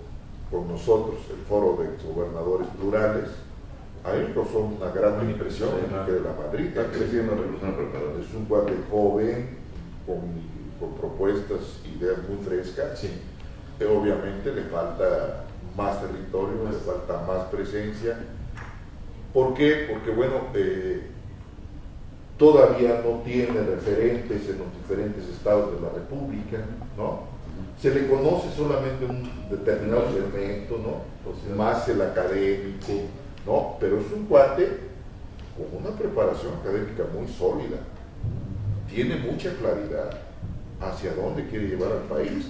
con 0.52 0.68
nosotros 0.68 1.18
el 1.30 1.46
foro 1.48 1.82
de 1.82 1.94
exgobernadores 1.94 2.68
plurales, 2.78 3.30
a 4.04 4.14
mí 4.14 4.28
me 4.28 4.34
causó 4.34 4.60
una 4.60 4.92
gran 4.92 5.28
impresión 5.28 5.70
Enrique 5.80 6.12
de 6.12 6.22
la 6.22 6.34
Madrid. 6.34 6.68
Está 6.68 6.86
creciendo 6.92 7.36
la. 7.36 8.22
Es 8.22 8.34
un 8.36 8.46
cuate 8.46 8.74
joven, 8.92 9.58
con, 10.06 10.20
con 10.80 10.96
propuestas, 10.96 11.80
ideas 11.98 12.20
muy 12.30 12.38
frescas. 12.46 13.00
Sí. 13.00 13.10
Eh, 13.80 13.86
Obviamente 13.86 14.54
le 14.54 14.64
falta 14.64 15.46
más 15.76 16.02
territorio, 16.02 16.66
le 16.66 16.78
falta 16.78 17.24
más 17.26 17.46
presencia. 17.48 18.20
¿Por 19.34 19.56
qué? 19.56 19.88
Porque, 19.92 20.12
bueno, 20.12 20.36
eh, 20.54 21.10
todavía 22.38 23.02
no 23.04 23.22
tiene 23.22 23.62
referentes 23.62 24.50
en 24.50 24.60
los 24.60 24.74
diferentes 24.82 25.28
estados 25.30 25.74
de 25.76 25.82
la 25.82 25.94
República, 25.94 26.58
¿no? 26.98 27.24
Se 27.82 27.94
le 27.94 28.08
conoce 28.08 28.52
solamente 28.56 29.06
un 29.06 29.30
determinado 29.50 30.12
segmento, 30.12 30.78
¿no? 30.78 31.56
Más 31.56 31.88
el 31.90 32.02
académico, 32.02 32.94
¿no? 33.46 33.78
Pero 33.80 34.00
es 34.00 34.12
un 34.12 34.26
cuate 34.26 34.68
con 35.56 35.84
una 35.84 35.98
preparación 35.98 36.54
académica 36.62 37.04
muy 37.14 37.28
sólida. 37.28 37.78
Tiene 38.90 39.18
mucha 39.18 39.54
claridad 39.56 40.10
hacia 40.82 41.14
dónde 41.16 41.48
quiere 41.48 41.68
llevar 41.68 41.92
al 41.94 42.04
país. 42.04 42.48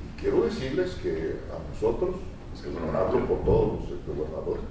Y 0.00 0.20
quiero 0.20 0.44
decirles 0.44 0.94
que 1.02 1.36
a 1.50 1.72
nosotros, 1.72 2.16
Es 2.54 2.62
que 2.62 2.70
no 2.70 2.96
hablo 2.96 3.26
por 3.26 3.44
todos 3.44 3.90
los 3.90 4.16
gobernadores, 4.16 4.62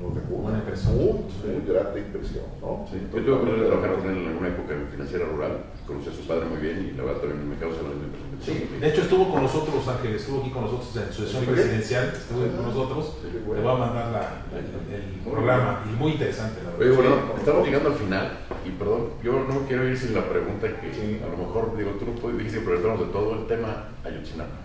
nos 0.00 0.14
dejó 0.14 0.28
Buena 0.28 0.48
una 0.50 0.58
impresión. 0.58 0.94
muy, 0.96 1.12
muy 1.16 1.64
grata 1.66 1.98
impresión, 1.98 2.44
¿no? 2.60 2.84
Sí, 2.90 3.00
Yo 3.14 3.22
tuve 3.40 3.52
de 3.60 3.66
trabajar 3.66 3.96
con 3.96 4.10
él 4.10 4.18
en 4.18 4.28
alguna 4.28 4.48
época 4.48 4.74
en 4.74 4.88
financiera 4.88 5.24
rural, 5.24 5.52
conocí 5.86 6.08
a 6.10 6.12
su 6.12 6.26
padre 6.28 6.44
muy 6.52 6.60
bien 6.60 6.90
y 6.92 6.96
la 6.96 7.04
verdad 7.04 7.20
también 7.24 7.48
me 7.48 7.56
causa 7.56 7.80
la 7.80 7.88
misma 7.96 8.04
impresión. 8.12 8.36
que 8.36 8.44
Sí, 8.44 8.80
de 8.80 8.88
hecho 8.92 9.00
estuvo 9.08 9.32
con 9.32 9.42
nosotros, 9.42 9.88
Ángel, 9.88 10.14
estuvo 10.14 10.40
aquí 10.42 10.50
con 10.50 10.62
nosotros 10.68 10.92
en 11.00 11.12
su 11.12 11.22
sesión 11.24 11.44
presidencial, 11.46 12.12
estuvo 12.12 12.40
con 12.44 12.62
nosotros. 12.68 13.16
Te 13.24 13.38
bueno. 13.40 13.62
voy 13.62 13.72
a 13.72 13.78
mandar 13.86 14.06
la- 14.12 14.44
el, 14.52 14.66
el 15.00 15.20
programa 15.24 15.80
y 15.88 15.96
muy 15.96 16.12
interesante, 16.12 16.60
la 16.62 16.76
Oye, 16.76 16.90
verdad. 16.92 16.96
bueno, 16.96 17.16
Sí, 17.32 17.40
estamos 17.40 17.64
llegando 17.66 17.88
al 17.88 17.94
final 17.96 18.26
y 18.66 18.70
perdón, 18.76 19.02
yo 19.24 19.32
no 19.48 19.60
quiero 19.66 19.88
ir 19.88 19.96
sin 19.96 20.12
la 20.14 20.28
pregunta 20.28 20.66
que 20.78 20.92
Sí. 20.92 21.20
a 21.24 21.28
lo 21.32 21.36
mejor, 21.40 21.72
digo, 21.76 21.92
tú 21.92 22.04
no 22.04 22.36
dijiste, 22.36 22.60
pero 22.60 22.76
hablamos 22.78 23.00
de 23.06 23.12
todo 23.12 23.32
el 23.40 23.46
tema 23.46 23.88
Ayotzinapa. 24.04 24.60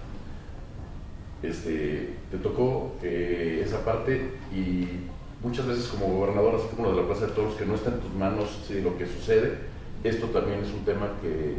Este, 1.42 2.18
te 2.30 2.38
tocó 2.38 2.96
eh, 3.02 3.64
esa 3.66 3.84
parte 3.84 4.34
y 4.54 5.10
muchas 5.44 5.66
veces 5.66 5.88
como 5.88 6.08
gobernador, 6.08 6.56
así 6.56 6.68
como 6.76 6.90
lo 6.90 6.96
de 6.96 7.02
la 7.02 7.08
Plaza 7.08 7.28
de 7.28 7.34
Toros, 7.34 7.56
que 7.56 7.66
no 7.66 7.76
está 7.76 7.90
en 7.90 8.00
tus 8.00 8.14
manos 8.14 8.70
lo 8.70 8.98
que 8.98 9.06
sucede, 9.06 9.58
esto 10.04 10.28
también 10.28 10.60
es 10.60 10.72
un 10.72 10.86
tema 10.86 11.12
que, 11.22 11.58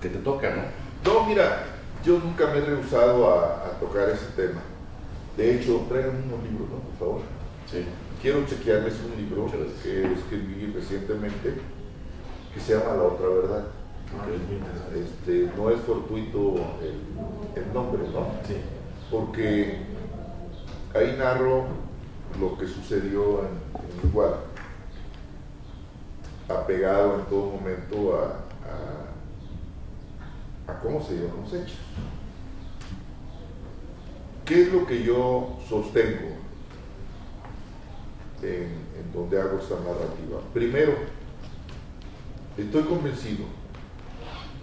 que 0.00 0.08
te 0.08 0.18
toca, 0.18 0.50
¿no? 0.54 1.12
No, 1.12 1.26
mira, 1.26 1.64
yo 2.04 2.18
nunca 2.18 2.46
me 2.48 2.58
he 2.58 2.60
rehusado 2.60 3.30
a, 3.30 3.66
a 3.66 3.70
tocar 3.80 4.08
ese 4.10 4.26
tema. 4.36 4.60
De 5.36 5.56
hecho, 5.56 5.86
traigan 5.88 6.22
unos 6.26 6.42
libros, 6.42 6.68
¿no? 6.68 6.78
Por 6.78 6.98
favor. 6.98 7.20
Sí. 7.70 7.84
Quiero 8.20 8.44
chequearles 8.44 8.94
un 9.00 9.16
libro 9.16 9.46
que 9.82 10.12
escribí 10.12 10.72
recientemente 10.74 11.54
que 12.52 12.60
se 12.60 12.74
llama 12.74 12.96
La 12.96 13.02
Otra 13.04 13.28
Verdad. 13.28 13.64
Este, 14.94 15.50
no 15.56 15.70
es 15.70 15.80
fortuito 15.82 16.56
el, 16.82 17.62
el 17.62 17.72
nombre, 17.72 18.02
¿no? 18.12 18.26
Sí. 18.46 18.56
Porque 19.10 19.78
ahí 20.94 21.16
narro 21.16 21.66
lo 22.38 22.56
que 22.56 22.66
sucedió 22.66 23.40
en, 23.40 23.70
Iguala, 24.08 24.38
apegado 26.48 27.20
en 27.20 27.26
todo 27.26 27.50
momento 27.50 28.16
a, 28.16 28.44
a, 30.72 30.80
cómo 30.80 31.02
se 31.02 31.14
dieron 31.14 31.42
los 31.42 31.52
hechos. 31.52 31.78
¿Qué 34.44 34.62
es 34.62 34.72
lo 34.72 34.86
que 34.86 35.02
yo 35.02 35.58
sostengo 35.68 36.28
en, 38.42 38.64
en 38.98 39.12
donde 39.12 39.40
hago 39.40 39.58
esta 39.58 39.76
narrativa? 39.76 40.40
Primero, 40.54 40.92
estoy 42.56 42.82
convencido 42.84 43.44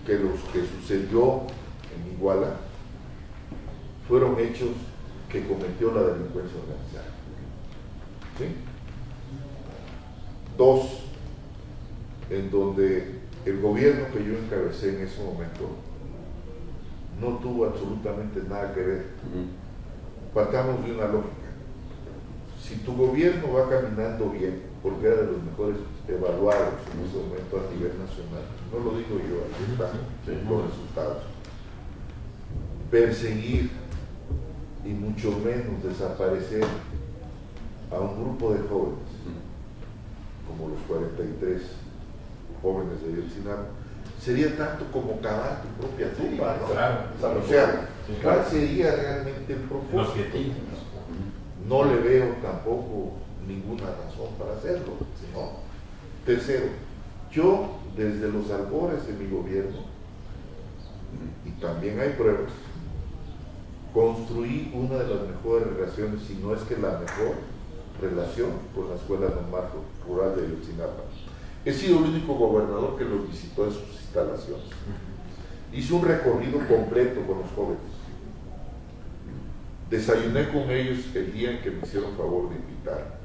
que 0.05 0.17
lo 0.17 0.31
que 0.51 0.65
sucedió 0.65 1.43
en 1.95 2.13
Iguala 2.13 2.55
fueron 4.07 4.39
hechos 4.39 4.69
que 5.29 5.45
cometió 5.45 5.93
la 5.93 6.01
delincuencia 6.01 6.59
organizada. 6.59 7.16
¿Sí? 8.37 8.45
Dos, 10.57 11.03
en 12.29 12.51
donde 12.51 13.19
el 13.45 13.61
gobierno 13.61 14.05
que 14.13 14.25
yo 14.25 14.37
encabecé 14.37 14.95
en 14.95 15.07
ese 15.07 15.23
momento 15.23 15.69
no 17.21 17.37
tuvo 17.37 17.65
absolutamente 17.65 18.41
nada 18.47 18.73
que 18.73 18.81
ver. 18.81 19.05
Partamos 20.33 20.85
de 20.85 20.91
una 20.91 21.07
lógica. 21.07 21.47
Si 22.61 22.75
tu 22.77 22.95
gobierno 22.95 23.53
va 23.53 23.69
caminando 23.69 24.29
bien, 24.29 24.61
porque 24.83 25.07
era 25.07 25.15
de 25.17 25.31
los 25.31 25.43
mejores 25.43 25.77
evaluados 26.07 26.73
en 26.93 27.07
ese 27.07 27.17
momento 27.17 27.57
a 27.57 27.73
nivel 27.73 27.93
nacional, 27.97 28.43
no 28.71 28.79
lo 28.79 28.97
digo 28.97 29.17
yo, 29.17 29.45
aquí 29.45 29.71
están 29.71 30.49
los 30.49 30.69
resultados. 30.69 31.23
Perseguir 32.91 33.71
y 34.85 34.89
mucho 34.89 35.31
menos 35.43 35.83
desaparecer 35.83 36.63
a 37.91 37.99
un 37.99 38.21
grupo 38.21 38.53
de 38.53 38.59
jóvenes, 38.67 39.07
como 40.47 40.69
los 40.69 40.79
43 40.87 41.61
jóvenes 42.61 43.01
de 43.01 43.21
Yotzinapa, 43.21 43.67
sería 44.19 44.57
tanto 44.57 44.85
como 44.91 45.19
cavar 45.21 45.61
tu 45.61 45.67
propia 45.81 46.13
tumba, 46.13 46.57
¿no? 46.61 46.73
Claro. 46.73 47.39
O 47.43 47.47
sea, 47.47 47.89
¿cuál 48.21 48.45
sería 48.45 48.95
realmente 48.95 49.53
el 49.53 49.59
propósito? 49.61 50.37
No 51.67 51.85
le 51.85 51.95
veo 51.97 52.35
tampoco 52.41 53.13
ninguna 53.47 53.83
razón 53.83 54.33
para 54.37 54.53
hacerlo. 54.57 54.93
¿no? 55.33 55.51
Tercero, 56.25 56.67
yo 57.31 57.77
desde 57.95 58.29
los 58.29 58.49
albores 58.51 59.07
de 59.07 59.13
mi 59.13 59.29
gobierno, 59.29 59.77
y 61.45 61.51
también 61.61 61.99
hay 61.99 62.09
pruebas, 62.09 62.51
construí 63.93 64.71
una 64.73 64.97
de 64.97 65.15
las 65.15 65.27
mejores 65.27 65.67
relaciones, 65.75 66.21
si 66.23 66.35
no 66.35 66.53
es 66.53 66.61
que 66.63 66.75
la 66.75 66.99
mejor 66.99 67.35
relación 68.01 68.51
con 68.75 68.89
la 68.89 68.95
Escuela 68.95 69.27
Normal 69.29 69.69
Rural 70.07 70.35
de 70.35 70.49
Yotzinapa. 70.49 71.03
He 71.65 71.73
sido 71.73 71.99
el 71.99 72.05
único 72.05 72.33
gobernador 72.35 72.97
que 72.97 73.05
los 73.05 73.27
visitó 73.27 73.65
en 73.65 73.71
sus 73.71 74.01
instalaciones. 74.01 74.65
Hice 75.73 75.93
un 75.93 76.05
recorrido 76.05 76.59
completo 76.67 77.21
con 77.27 77.39
los 77.39 77.51
jóvenes. 77.51 77.97
Desayuné 79.89 80.49
con 80.49 80.69
ellos 80.69 80.99
el 81.15 81.33
día 81.33 81.51
en 81.51 81.61
que 81.61 81.71
me 81.71 81.81
hicieron 81.81 82.15
favor 82.15 82.49
de 82.49 82.55
invitar. 82.55 83.17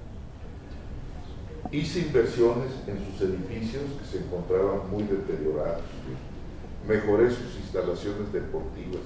Hice 1.70 2.01
inversiones 2.01 2.73
en 2.87 2.99
sus 2.99 3.29
edificios 3.29 3.83
que 3.99 4.05
se 4.05 4.25
encontraban 4.25 4.91
muy 4.91 5.05
deteriorados. 5.05 5.83
Mejoré 6.87 7.31
sus 7.31 7.57
instalaciones 7.57 8.33
deportivas. 8.33 9.03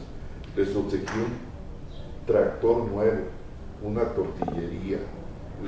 Les 0.57 0.75
obsequié 0.75 1.15
un 1.15 2.27
tractor 2.27 2.89
nuevo, 2.89 3.21
una 3.83 4.05
tortillería. 4.15 4.99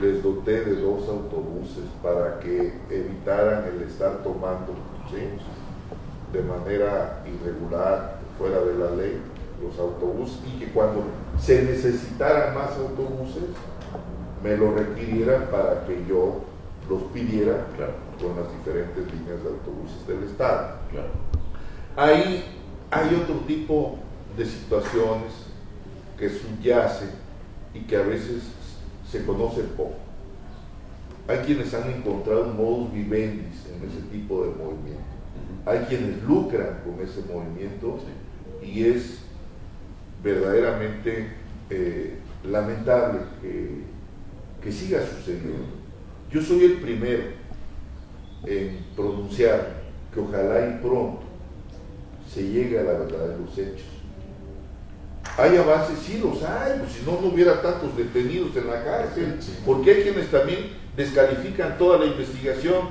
Les 0.01 0.22
doté 0.22 0.64
de 0.64 0.76
dos 0.80 1.09
autobuses 1.09 1.84
para 2.03 2.39
que 2.41 2.74
evitaran 2.91 3.64
el 3.64 3.82
estar 3.82 4.18
tomando 4.22 4.74
¿sí? 5.11 5.39
de 6.32 6.43
manera 6.43 7.24
irregular, 7.26 8.18
fuera 8.36 8.61
de 8.61 8.74
la 8.76 8.91
ley, 8.91 9.18
los 9.62 9.78
autobuses 9.78 10.39
y 10.47 10.59
que 10.59 10.70
cuando 10.72 11.05
se 11.41 11.62
necesitaran 11.62 12.55
más 12.55 12.76
autobuses, 12.76 13.45
me 14.43 14.57
lo 14.57 14.74
requirieran 14.74 15.47
para 15.51 15.84
que 15.86 16.05
yo 16.07 16.43
los 16.89 17.03
pidiera 17.12 17.66
Claro. 17.76 17.95
con 18.20 18.36
las 18.43 18.53
diferentes 18.53 19.05
líneas 19.12 19.43
de 19.43 19.49
autobuses 19.49 20.07
del 20.07 20.24
Estado. 20.24 20.76
Claro. 20.91 21.09
Ahí 21.97 22.45
hay 22.91 23.14
otro 23.22 23.36
tipo 23.47 23.99
de 24.36 24.45
situaciones 24.45 25.32
que 26.18 26.28
subyacen 26.28 27.11
y 27.74 27.80
que 27.80 27.97
a 27.97 28.03
veces 28.03 28.43
se 29.11 29.25
conocen 29.25 29.67
poco. 29.77 29.97
Hay 31.27 31.39
quienes 31.39 31.73
han 31.75 31.91
encontrado 31.91 32.45
un 32.45 32.57
modus 32.57 32.93
vivendi 32.93 33.43
en 33.43 33.89
ese 33.89 34.01
tipo 34.11 34.45
de 34.45 34.51
movimiento. 34.51 35.03
Hay 35.67 35.81
quienes 35.81 36.23
lucran 36.23 36.81
con 36.85 37.05
ese 37.05 37.21
movimiento 37.33 37.99
y 38.63 38.85
es 38.85 39.19
verdaderamente 40.23 41.29
eh, 41.71 42.19
lamentable 42.45 43.21
que, 43.43 43.83
que 44.63 44.73
siga 44.73 45.01
sucediendo. 45.05 45.67
Yo 46.31 46.41
soy 46.41 46.65
el 46.65 46.73
primero 46.81 47.25
en 48.47 48.79
pronunciar 48.97 49.83
que 50.13 50.21
ojalá 50.21 50.69
y 50.69 50.83
pronto 50.83 51.21
se 52.27 52.43
llegue 52.49 52.79
a 52.79 52.85
la 52.85 52.93
verdad 52.93 53.29
de 53.29 53.39
los 53.39 53.59
hechos. 53.59 53.98
Hay 55.39 55.57
avances, 55.57 55.99
sí 56.01 56.18
los 56.22 56.43
hay, 56.43 56.78
pues 56.80 56.93
si 56.93 57.07
no, 57.07 57.12
no 57.20 57.28
hubiera 57.28 57.62
tantos 57.62 57.97
detenidos 57.97 58.57
en 58.57 58.66
la 58.66 58.82
cárcel, 58.84 59.36
Sí. 59.41 59.53
porque 59.64 59.93
hay 59.93 60.03
quienes 60.03 60.30
también 60.30 60.59
descalifican 60.97 61.78
toda 61.78 61.99
la 61.99 62.07
investigación 62.07 62.89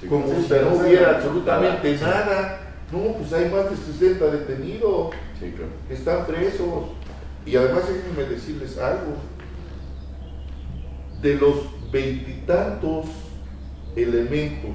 Sí, 0.00 0.06
como 0.06 0.26
si 0.28 0.48
no 0.48 0.74
hubiera 0.74 1.16
absolutamente 1.16 1.96
nada. 1.96 2.60
No, 2.92 3.14
pues 3.14 3.32
hay 3.32 3.50
más 3.50 3.68
de 3.68 3.76
60 3.76 4.26
detenidos, 4.26 5.10
Sí, 5.40 5.52
claro. 5.56 5.72
están 5.90 6.24
presos. 6.26 6.84
Y 7.44 7.56
además 7.56 7.82
déjenme 7.88 8.30
decirles 8.32 8.78
algo. 8.78 9.14
De 11.20 11.34
los 11.34 11.90
veintitantos 11.90 13.06
elementos 13.96 14.70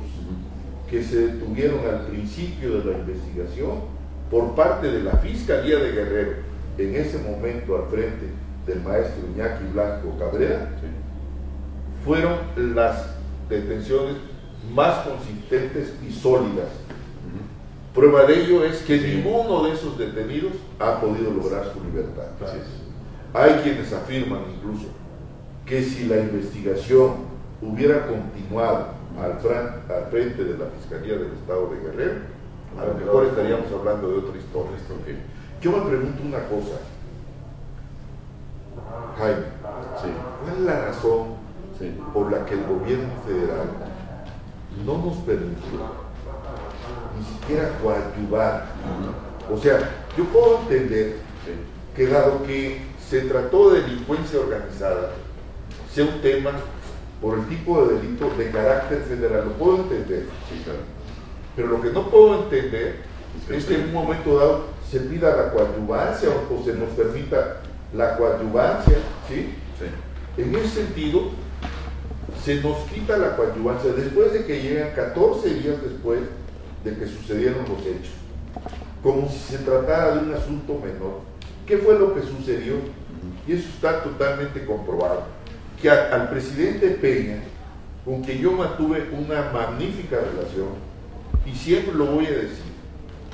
que 0.89 1.01
se 1.01 1.27
detuvieron 1.27 1.79
al 1.89 2.07
principio 2.07 2.79
de 2.81 2.91
la 2.91 2.97
investigación 2.99 3.79
por 4.29 4.53
parte 4.55 4.91
de 4.91 5.03
la 5.03 5.13
Fiscalía 5.13 5.77
de 5.77 5.91
Guerrero, 5.93 6.31
en 6.77 6.95
ese 6.95 7.19
momento 7.19 7.75
al 7.77 7.89
frente 7.89 8.27
del 8.65 8.81
maestro 8.81 9.23
Iñaki 9.35 9.65
Blanco 9.73 10.17
Cabrera, 10.17 10.69
Sí. 10.81 10.87
fueron 12.05 12.37
las 12.75 13.15
detenciones 13.49 14.15
más 14.73 15.05
consistentes 15.07 15.93
y 16.07 16.11
sólidas. 16.11 16.69
Prueba 17.93 18.23
de 18.25 18.41
ello 18.43 18.63
es 18.63 18.77
que 18.81 18.99
Sí. 18.99 19.05
ninguno 19.17 19.63
de 19.65 19.73
esos 19.73 19.97
detenidos 19.97 20.53
ha 20.79 20.99
podido 20.99 21.31
lograr 21.31 21.65
su 21.71 21.83
libertad. 21.83 22.23
Hay 23.33 23.51
quienes 23.61 23.91
afirman 23.93 24.41
incluso 24.55 24.87
que 25.65 25.81
si 25.83 26.05
la 26.05 26.17
investigación 26.17 27.11
hubiera 27.61 28.07
continuado 28.07 28.87
al, 29.21 29.39
fran- 29.39 29.81
al 29.91 30.05
frente 30.09 30.43
de 30.43 30.57
la 30.57 30.65
Fiscalía 30.79 31.13
del 31.17 31.33
Estado 31.33 31.69
de 31.69 31.79
Guerrero, 31.81 32.19
a 32.79 32.85
lo 32.85 32.93
mejor 32.95 33.25
estaríamos 33.27 33.71
hablando 33.71 34.09
de 34.09 34.17
otra 34.17 34.37
historia. 34.39 34.77
Yo 35.63 35.71
me 35.71 35.79
pregunto 35.89 36.21
una 36.23 36.39
cosa, 36.39 36.75
Jaime, 39.17 39.45
Sí. 40.01 40.09
¿cuál 40.43 40.55
es 40.57 40.61
la 40.63 40.85
razón 40.87 41.27
Sí. 41.79 41.97
por 42.13 42.29
la 42.31 42.45
que 42.45 42.55
el 42.55 42.65
gobierno 42.65 43.13
federal 43.25 43.69
no 44.85 44.97
nos 44.97 45.17
permitió 45.19 45.79
ni 47.17 47.23
siquiera 47.25 47.69
coadyuvar. 47.81 48.65
O 49.49 49.57
sea, 49.57 49.79
yo 50.17 50.25
puedo 50.25 50.59
entender 50.61 51.17
Sí. 51.45 51.51
que 51.95 52.07
dado 52.07 52.43
que 52.43 52.81
se 52.99 53.21
trató 53.21 53.71
de 53.71 53.83
delincuencia 53.83 54.39
organizada, 54.41 55.11
sea 55.93 56.03
un 56.05 56.21
tema 56.21 56.51
por 57.21 57.37
el 57.37 57.47
tipo 57.47 57.85
de 57.85 57.95
delito 57.99 58.29
de 58.37 58.51
carácter 58.51 58.99
federal, 59.03 59.45
lo 59.45 59.51
puedo 59.53 59.77
entender. 59.77 60.25
Claro. 60.65 60.79
Pero 61.55 61.67
lo 61.69 61.81
que 61.81 61.89
no 61.91 62.09
puedo 62.09 62.43
entender 62.43 62.97
es 63.49 63.65
que 63.65 63.75
en 63.75 63.85
un 63.85 63.93
momento 63.93 64.37
dado 64.37 64.72
se 64.93 64.99
pida 65.01 65.35
la 65.35 65.51
coadyuvancia 65.51 66.29
o, 66.29 66.55
o 66.59 66.63
se 66.63 66.73
nos 66.73 66.89
permita 66.89 67.57
la 67.95 68.15
coadyuvancia, 68.15 68.97
¿sí? 69.27 69.53
Sí. 69.79 70.41
En 70.41 70.55
ese 70.55 70.67
sentido, 70.83 71.31
se 72.43 72.61
nos 72.61 72.77
quita 72.89 73.17
la 73.17 73.35
coadyuvancia 73.35 73.91
después 73.93 74.33
de 74.33 74.45
que 74.45 74.61
llegan 74.61 74.91
14 74.95 75.49
días 75.55 75.81
después 75.81 76.19
de 76.83 76.95
que 76.95 77.07
sucedieron 77.07 77.61
los 77.61 77.79
hechos, 77.81 78.13
como 79.01 79.29
si 79.29 79.39
se 79.39 79.57
tratara 79.59 80.15
de 80.15 80.19
un 80.27 80.33
asunto 80.33 80.73
menor. 80.83 81.21
¿Qué 81.65 81.77
fue 81.77 81.97
lo 81.97 82.13
que 82.13 82.21
sucedió? 82.21 82.75
Y 83.47 83.53
eso 83.53 83.69
está 83.73 84.03
totalmente 84.03 84.65
comprobado. 84.65 85.23
Que 85.81 85.89
a- 85.89 86.13
al 86.13 86.29
presidente 86.29 86.89
Peña, 86.89 87.37
con 88.05 88.21
quien 88.21 88.39
yo 88.39 88.51
mantuve 88.51 89.09
una 89.11 89.49
magnífica 89.51 90.17
relación, 90.17 90.69
y 91.45 91.55
siempre 91.55 91.93
lo 91.95 92.05
voy 92.07 92.25
a 92.27 92.31
decir, 92.31 92.72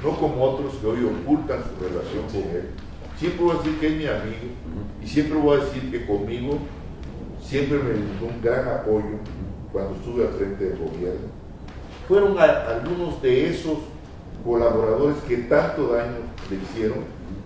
no 0.04 0.18
como 0.18 0.44
otros 0.44 0.74
que 0.76 0.88
hoy 0.88 1.00
ocultan 1.06 1.60
su 1.64 1.84
relación 1.84 2.24
con 2.32 2.50
él, 2.56 2.70
siempre 3.18 3.44
voy 3.46 3.56
a 3.56 3.60
decir 3.60 3.80
que 3.80 3.88
es 3.88 3.94
mi 3.96 4.06
amigo, 4.06 4.54
y 5.04 5.08
siempre 5.08 5.38
voy 5.38 5.58
a 5.60 5.64
decir 5.66 5.92
que 5.92 6.06
conmigo 6.06 6.58
siempre 7.42 7.78
me 7.80 7.90
brindó 7.92 8.26
un 8.28 8.42
gran 8.42 8.68
apoyo 8.68 9.18
cuando 9.72 9.96
estuve 9.96 10.28
al 10.28 10.34
frente 10.34 10.66
del 10.70 10.78
gobierno. 10.78 11.28
Fueron 12.08 12.40
a- 12.40 12.68
algunos 12.70 13.22
de 13.22 13.50
esos 13.50 13.78
colaboradores 14.44 15.18
que 15.28 15.38
tanto 15.38 15.88
daño 15.94 16.18
le 16.50 16.56
hicieron, 16.58 17.00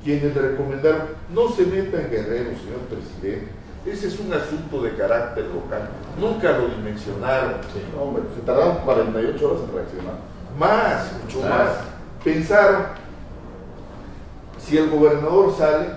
quienes 0.03 0.35
le 0.35 0.41
recomendaron, 0.41 1.01
no 1.33 1.49
se 1.49 1.65
meta 1.65 2.01
en 2.01 2.09
Guerrero, 2.11 2.49
señor 2.51 2.79
presidente, 2.89 3.47
ese 3.85 4.07
es 4.07 4.19
un 4.19 4.31
asunto 4.31 4.81
de 4.81 4.95
carácter 4.95 5.45
local, 5.45 5.89
nunca 6.19 6.57
lo 6.57 6.67
dimensionaron. 6.69 7.55
No, 7.95 8.03
hombre, 8.03 8.23
se 8.35 8.41
tardaron 8.41 8.77
48 8.85 9.49
horas 9.49 9.61
en 9.67 9.75
reaccionar. 9.75 10.15
Más, 10.57 11.11
mucho 11.23 11.41
más. 11.41 11.69
Pensaron, 12.23 12.85
si 14.59 14.77
el 14.77 14.89
gobernador 14.89 15.53
sale, 15.57 15.87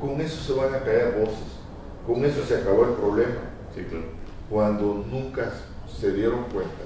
con 0.00 0.20
eso 0.20 0.40
se 0.40 0.52
van 0.58 0.74
a 0.74 0.78
caer 0.84 1.16
voces, 1.18 1.58
con 2.06 2.24
eso 2.24 2.44
se 2.44 2.56
acabó 2.58 2.84
el 2.84 2.92
problema. 2.92 3.40
Sí, 3.74 3.82
claro. 3.88 4.04
cuando 4.50 5.04
nunca 5.10 5.50
se 5.88 6.12
dieron 6.12 6.44
cuenta 6.52 6.84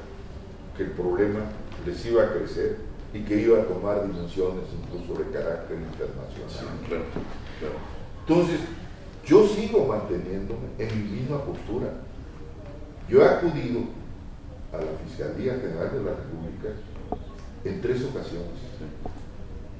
que 0.76 0.84
el 0.84 0.90
problema 0.92 1.40
les 1.84 2.06
iba 2.06 2.22
a 2.22 2.32
crecer 2.32 2.76
y 3.12 3.22
que 3.24 3.40
iba 3.40 3.58
a 3.58 3.64
tomar 3.64 4.06
dimensiones 4.06 4.64
incluso 4.72 5.20
de 5.20 5.30
carácter 5.30 5.76
Sí, 5.78 5.84
internacional. 5.84 6.78
claro. 6.86 7.04
claro. 7.58 7.74
Entonces, 8.20 8.60
yo 9.24 9.46
sigo 9.48 9.86
manteniéndome 9.86 10.68
en 10.78 10.88
mi 11.02 11.20
misma 11.20 11.42
postura. 11.42 11.88
Yo 13.08 13.22
he 13.22 13.28
acudido 13.28 13.80
a 14.72 14.76
la 14.76 14.92
Fiscalía 15.04 15.54
General 15.54 15.90
de 15.92 16.02
la 16.04 16.10
República 16.16 16.68
en 17.68 17.80
tres 17.80 18.04
ocasiones. 18.04 18.50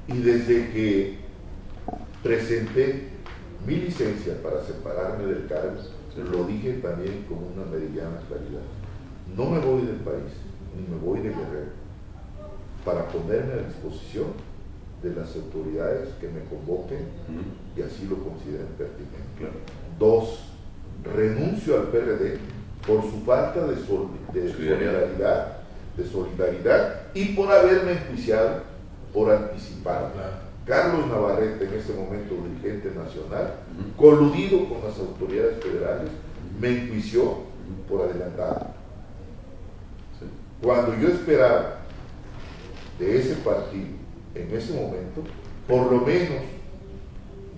Y 0.07 0.17
desde 0.19 0.71
que 0.71 1.17
presenté 2.23 3.09
mi 3.65 3.75
licencia 3.75 4.41
para 4.41 4.63
separarme 4.63 5.25
del 5.25 5.47
cargo, 5.47 5.75
lo 6.31 6.45
dije 6.45 6.73
también 6.81 7.25
con 7.27 7.37
una 7.37 7.69
meridiana 7.71 8.19
claridad. 8.27 8.61
No 9.35 9.49
me 9.49 9.59
voy 9.59 9.81
del 9.85 9.97
país, 9.97 10.33
ni 10.75 10.87
me 10.87 10.99
voy 10.99 11.19
de 11.19 11.29
Guerrero, 11.29 11.71
para 12.85 13.07
ponerme 13.09 13.53
a 13.53 13.67
disposición 13.67 14.27
de 15.03 15.13
las 15.13 15.35
autoridades 15.35 16.09
que 16.19 16.27
me 16.29 16.41
convoquen 16.45 16.99
y 17.75 17.81
así 17.81 18.07
lo 18.09 18.17
consideren 18.17 18.67
pertinente. 18.77 19.17
Claro. 19.37 19.53
Dos, 19.99 20.49
renuncio 21.03 21.77
al 21.77 21.87
PRD 21.89 22.37
por 22.87 23.01
su 23.03 23.19
falta 23.25 23.67
de, 23.67 23.75
sol- 23.85 24.09
de 24.33 24.51
Solidaridad. 24.51 25.56
De 25.97 26.05
solidaridad 26.05 27.01
y 27.13 27.35
por 27.35 27.51
haberme 27.51 27.93
enjuiciado 27.93 28.61
por 29.13 29.31
anticipado. 29.31 30.11
Carlos 30.65 31.07
Navarrete, 31.07 31.65
en 31.65 31.73
ese 31.73 31.93
momento 31.93 32.35
dirigente 32.35 32.91
nacional, 32.91 33.55
coludido 33.95 34.67
con 34.69 34.83
las 34.83 34.97
autoridades 34.99 35.63
federales, 35.63 36.09
me 36.59 36.69
enjuició 36.69 37.37
por 37.89 38.01
adelantado. 38.01 38.67
Cuando 40.61 40.95
yo 40.97 41.09
esperaba 41.09 41.77
de 42.99 43.19
ese 43.19 43.35
partido, 43.35 43.87
en 44.35 44.55
ese 44.55 44.73
momento, 44.73 45.23
por 45.67 45.91
lo 45.91 46.01
menos 46.01 46.43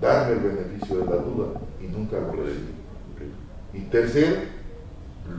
darme 0.02 0.34
el 0.34 0.40
beneficio 0.40 1.00
de 1.00 1.06
la 1.06 1.18
duda 1.18 1.60
y 1.82 1.88
nunca 1.88 2.20
lo 2.20 2.32
recibí. 2.32 2.74
Y 3.74 3.82
tercero, 3.90 4.38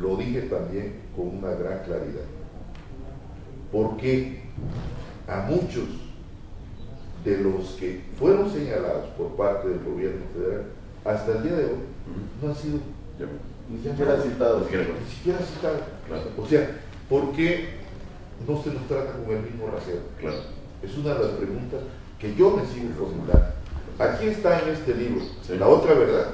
lo 0.00 0.16
dije 0.16 0.42
también 0.42 0.94
con 1.16 1.28
una 1.28 1.50
gran 1.50 1.82
claridad, 1.84 2.24
porque 3.72 4.40
a 5.28 5.42
muchos 5.42 5.84
de 7.24 7.38
los 7.38 7.70
que 7.72 8.00
fueron 8.18 8.50
señalados 8.50 9.06
por 9.16 9.36
parte 9.36 9.68
del 9.68 9.80
gobierno 9.84 10.22
federal, 10.34 10.64
hasta 11.04 11.32
el 11.32 11.42
día 11.42 11.52
de 11.52 11.64
hoy, 11.64 11.78
no 12.42 12.48
han 12.48 12.54
sido. 12.56 12.78
Ni 13.70 13.76
siquiera 13.82 14.20
citados. 14.20 14.62
Ni 14.62 15.14
siquiera. 15.14 15.38
citados. 15.38 15.80
Claro. 16.06 16.22
O 16.36 16.46
sea, 16.46 16.80
¿por 17.08 17.32
qué 17.32 17.68
no 18.48 18.62
se 18.62 18.70
nos 18.72 18.86
trata 18.88 19.12
con 19.12 19.36
el 19.36 19.42
mismo 19.42 19.66
rasero? 19.70 20.00
Claro. 20.18 20.38
Es 20.82 20.96
una 20.96 21.14
de 21.14 21.20
las 21.20 21.32
preguntas 21.32 21.80
que 22.18 22.34
yo 22.34 22.50
me 22.56 22.66
sigo 22.66 22.88
formulando. 22.98 23.54
Aquí 23.98 24.28
está 24.28 24.60
en 24.62 24.70
este 24.70 24.94
libro, 24.94 25.20
Sí. 25.42 25.56
la 25.58 25.68
otra 25.68 25.92
verdad, 25.94 26.28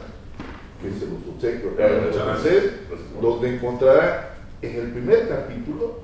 que 0.81 0.91
se 0.99 1.07
los 1.07 1.19
obsequio 1.35 1.73
donde 3.21 3.57
encontrará 3.57 4.37
en 4.63 4.77
el 4.81 4.93
primer 4.93 5.29
capítulo. 5.29 6.01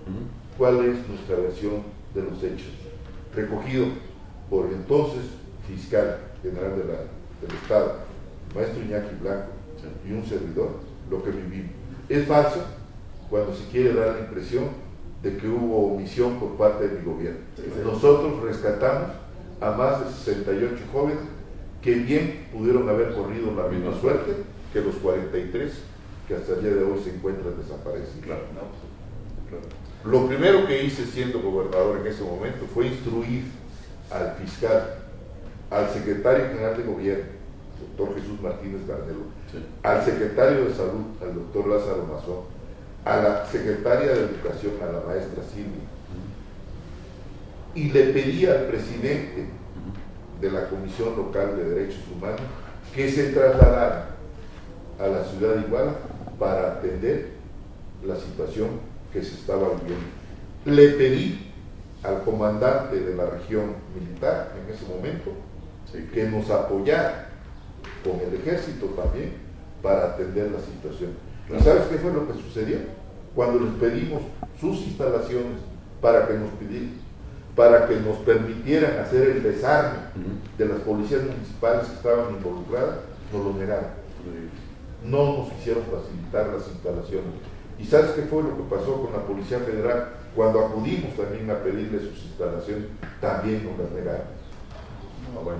Cuál 0.62 0.76
es 0.84 1.08
nuestra 1.08 1.34
versión 1.38 1.82
de 2.14 2.22
los 2.22 2.40
hechos, 2.40 2.70
recogido 3.34 3.86
por 4.48 4.66
el 4.66 4.74
entonces 4.74 5.22
fiscal 5.66 6.18
general 6.40 6.76
de 6.78 6.84
la- 6.84 7.00
del 7.42 7.56
Estado, 7.60 7.94
maestro 8.54 8.80
Iñaki 8.80 9.16
Blanco, 9.20 9.48
y 10.08 10.12
un 10.12 10.24
servidor, 10.24 10.68
lo 11.10 11.20
que 11.24 11.32
vivimos. 11.32 11.72
Es 12.08 12.28
falso 12.28 12.60
cuando 13.28 13.52
se 13.52 13.64
quiere 13.72 13.92
dar 13.92 14.14
la 14.14 14.20
impresión 14.20 14.66
de 15.24 15.36
que 15.36 15.48
hubo 15.48 15.94
omisión 15.94 16.38
por 16.38 16.50
parte 16.56 16.86
de 16.86 17.00
mi 17.00 17.04
gobierno. 17.06 17.40
Nosotros 17.84 18.40
rescatamos 18.44 19.08
a 19.60 19.70
más 19.72 19.98
de 20.04 20.12
68 20.12 20.84
jóvenes 20.92 21.24
que 21.82 21.94
bien 21.94 22.46
pudieron 22.52 22.88
haber 22.88 23.14
corrido 23.14 23.50
la 23.56 23.66
misma 23.66 24.00
suerte 24.00 24.30
que 24.72 24.80
los 24.80 24.94
43 24.94 25.72
que 26.28 26.36
hasta 26.36 26.52
el 26.52 26.62
día 26.62 26.74
de 26.74 26.84
hoy 26.84 27.00
se 27.02 27.16
encuentran 27.16 27.56
desaparecidos. 27.60 28.24
Claro. 28.24 28.42
Claro. 29.50 29.81
Lo 30.04 30.26
primero 30.26 30.66
que 30.66 30.84
hice 30.84 31.04
siendo 31.04 31.40
gobernador 31.40 32.00
en 32.00 32.06
ese 32.06 32.24
momento 32.24 32.66
fue 32.72 32.86
instruir 32.88 33.44
al 34.10 34.34
fiscal, 34.34 34.96
al 35.70 35.88
secretario 35.90 36.46
general 36.48 36.76
de 36.76 36.82
gobierno, 36.82 37.24
doctor 37.96 38.20
Jesús 38.20 38.40
Martínez 38.40 38.86
Garnelo, 38.86 39.30
Sí. 39.50 39.58
al 39.82 40.02
secretario 40.04 40.64
de 40.64 40.74
salud, 40.74 41.04
al 41.20 41.34
doctor 41.34 41.68
Lázaro 41.68 42.06
Mazón, 42.10 42.40
a 43.04 43.16
la 43.16 43.46
secretaria 43.46 44.12
de 44.12 44.20
educación, 44.20 44.72
a 44.82 44.92
la 44.92 45.00
maestra 45.06 45.42
Silvia, 45.52 45.82
y 47.74 47.90
le 47.92 48.04
pedí 48.12 48.46
al 48.46 48.64
presidente 48.66 49.46
de 50.40 50.50
la 50.50 50.68
Comisión 50.68 51.16
Local 51.16 51.56
de 51.56 51.64
Derechos 51.70 52.02
Humanos 52.14 52.40
que 52.94 53.10
se 53.10 53.32
trasladara 53.32 54.10
a 54.98 55.06
la 55.06 55.24
ciudad 55.24 55.54
de 55.54 55.60
Iguala 55.62 55.92
para 56.38 56.72
atender 56.72 57.30
la 58.04 58.16
situación 58.16 58.68
que 59.12 59.22
se 59.22 59.34
estaba 59.34 59.68
viviendo. 59.74 60.06
Le 60.64 60.88
pedí 60.90 61.50
al 62.02 62.22
comandante 62.24 62.98
de 63.00 63.14
la 63.14 63.26
región 63.26 63.74
militar 63.94 64.52
en 64.60 64.72
ese 64.74 64.86
momento 64.86 65.30
Sí. 65.90 66.08
que 66.14 66.24
nos 66.24 66.48
apoyara 66.50 67.28
con 68.04 68.18
el 68.20 68.34
ejército 68.40 68.86
también 68.86 69.34
para 69.82 70.06
atender 70.06 70.50
la 70.50 70.60
situación. 70.60 71.10
¿Y 71.48 71.62
sabes 71.62 71.84
qué 71.90 71.96
fue 71.98 72.12
lo 72.12 72.26
que 72.26 72.34
sucedió? 72.34 72.78
Cuando 73.34 73.60
les 73.60 73.74
pedimos 73.74 74.22
sus 74.60 74.78
instalaciones 74.86 75.58
para 76.00 76.26
que 76.26 76.34
nos 76.34 76.50
pidieran, 76.52 76.92
para 77.56 77.86
que 77.86 77.96
nos 78.00 78.16
permitieran 78.18 78.98
hacer 79.00 79.28
el 79.28 79.42
desarme 79.42 79.98
de 80.56 80.66
las 80.66 80.78
policías 80.80 81.22
municipales 81.24 81.86
que 81.88 81.94
estaban 81.96 82.34
involucradas, 82.34 82.96
nos 83.32 83.44
lo 83.44 83.52
negaron. 83.54 83.90
No 85.04 85.38
nos 85.38 85.52
quisieron 85.54 85.82
facilitar 85.84 86.46
las 86.54 86.68
instalaciones. 86.68 87.34
¿Y 87.82 87.86
sabes 87.86 88.12
qué 88.12 88.22
fue 88.22 88.42
lo 88.44 88.56
que 88.56 88.62
pasó 88.74 89.02
con 89.02 89.12
la 89.12 89.26
Policía 89.26 89.58
Federal? 89.58 90.10
Cuando 90.36 90.66
acudimos 90.66 91.16
también 91.16 91.50
a 91.50 91.58
pedirle 91.62 91.98
sus 91.98 92.24
instalaciones, 92.24 92.84
también 93.20 93.64
nos 93.66 93.78
las 93.78 93.90
negaron. 93.90 94.26
Ah, 95.36 95.40
bueno. 95.42 95.58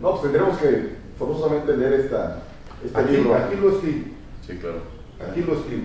No, 0.00 0.10
pues 0.10 0.22
tendremos 0.24 0.58
que 0.58 0.96
forzosamente 1.18 1.76
leer 1.76 1.94
esta, 1.94 2.42
este 2.84 2.98
Aquí, 2.98 3.12
libro. 3.12 3.34
aquí 3.34 3.56
lo 3.56 3.70
escribo, 3.70 4.04
Sí, 4.46 4.58
claro. 4.58 4.80
aquí 5.28 5.40
lo 5.40 5.54
escribo. 5.54 5.84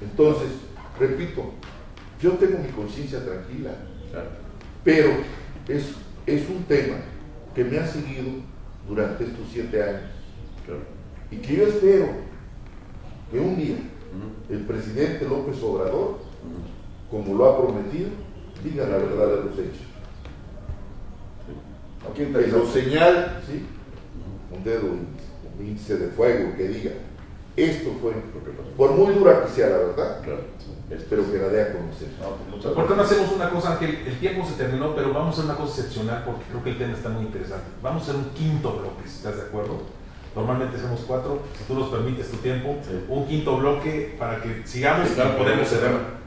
Entonces, 0.00 0.48
repito, 0.98 1.42
yo 2.20 2.32
tengo 2.32 2.58
mi 2.58 2.68
conciencia 2.70 3.22
tranquila, 3.24 3.72
Claro. 4.10 4.28
pero 4.82 5.10
es, 5.68 5.92
es 6.26 6.48
un 6.48 6.64
tema 6.64 6.96
que 7.54 7.64
me 7.64 7.78
ha 7.78 7.86
seguido 7.86 8.24
durante 8.88 9.24
estos 9.24 9.46
siete 9.52 9.82
años 9.82 10.10
Claro. 10.64 10.80
y 11.30 11.36
que 11.36 11.56
yo 11.56 11.66
espero 11.66 12.06
que 13.30 13.38
un 13.38 13.56
día 13.56 13.76
El 14.48 14.60
presidente 14.60 15.26
López 15.28 15.62
Obrador, 15.62 16.18
como 17.10 17.34
lo 17.34 17.44
ha 17.50 17.58
prometido, 17.62 18.08
diga 18.62 18.84
la 18.86 18.96
verdad 18.98 19.26
de 19.28 19.36
los 19.44 19.58
hechos. 19.58 19.86
Aquí 22.10 22.22
en 22.22 22.32
Que 22.32 22.46
lo 22.46 22.66
señal, 22.66 23.42
¿sí? 23.46 23.66
un 24.54 24.64
dedo, 24.64 24.86
un 24.86 25.66
índice 25.66 25.96
de 25.98 26.08
fuego, 26.08 26.56
que 26.56 26.68
diga, 26.68 26.92
esto 27.56 27.90
fue 28.00 28.12
lo 28.12 28.44
que 28.44 28.50
pasó. 28.50 28.70
Por 28.76 28.92
muy 28.92 29.14
dura 29.14 29.42
que 29.44 29.48
sea 29.50 29.68
la 29.70 29.78
verdad, 29.78 30.20
Claro. 30.22 30.40
espero 30.90 31.30
que 31.30 31.38
la 31.38 31.48
dé 31.48 31.62
a 31.62 31.72
conocer. 31.72 32.08
No, 32.20 32.36
pues 32.60 32.74
¿Por 32.74 32.86
qué 32.88 32.94
no 32.94 33.02
hacemos 33.02 33.32
una 33.32 33.50
cosa, 33.50 33.72
Ángel? 33.72 33.98
El 34.06 34.18
tiempo 34.20 34.46
se 34.46 34.54
terminó, 34.54 34.94
pero 34.94 35.12
vamos 35.12 35.30
a 35.36 35.40
hacer 35.40 35.44
una 35.50 35.56
cosa 35.58 35.80
excepcional 35.80 36.22
porque 36.24 36.44
creo 36.50 36.62
que 36.62 36.70
el 36.70 36.78
tema 36.78 36.92
está 36.92 37.08
muy 37.08 37.24
interesante. 37.24 37.66
Vamos 37.82 38.02
a 38.02 38.04
hacer 38.04 38.16
un 38.16 38.30
quinto 38.30 38.72
bloque, 38.72 39.04
estás 39.06 39.36
de 39.36 39.42
acuerdo. 39.42 39.80
Normalmente 40.36 40.76
hacemos 40.76 41.00
cuatro, 41.06 41.40
si 41.56 41.64
tú 41.64 41.74
nos 41.80 41.88
permites 41.88 42.30
tu 42.30 42.36
tiempo, 42.36 42.76
Sí. 42.82 42.90
un 43.08 43.26
quinto 43.26 43.56
bloque 43.56 44.14
para 44.18 44.42
que 44.42 44.62
sigamos 44.66 45.10
y 45.10 45.14
podemos 45.14 45.36
podemos 45.38 45.66
cerrar. 45.66 46.25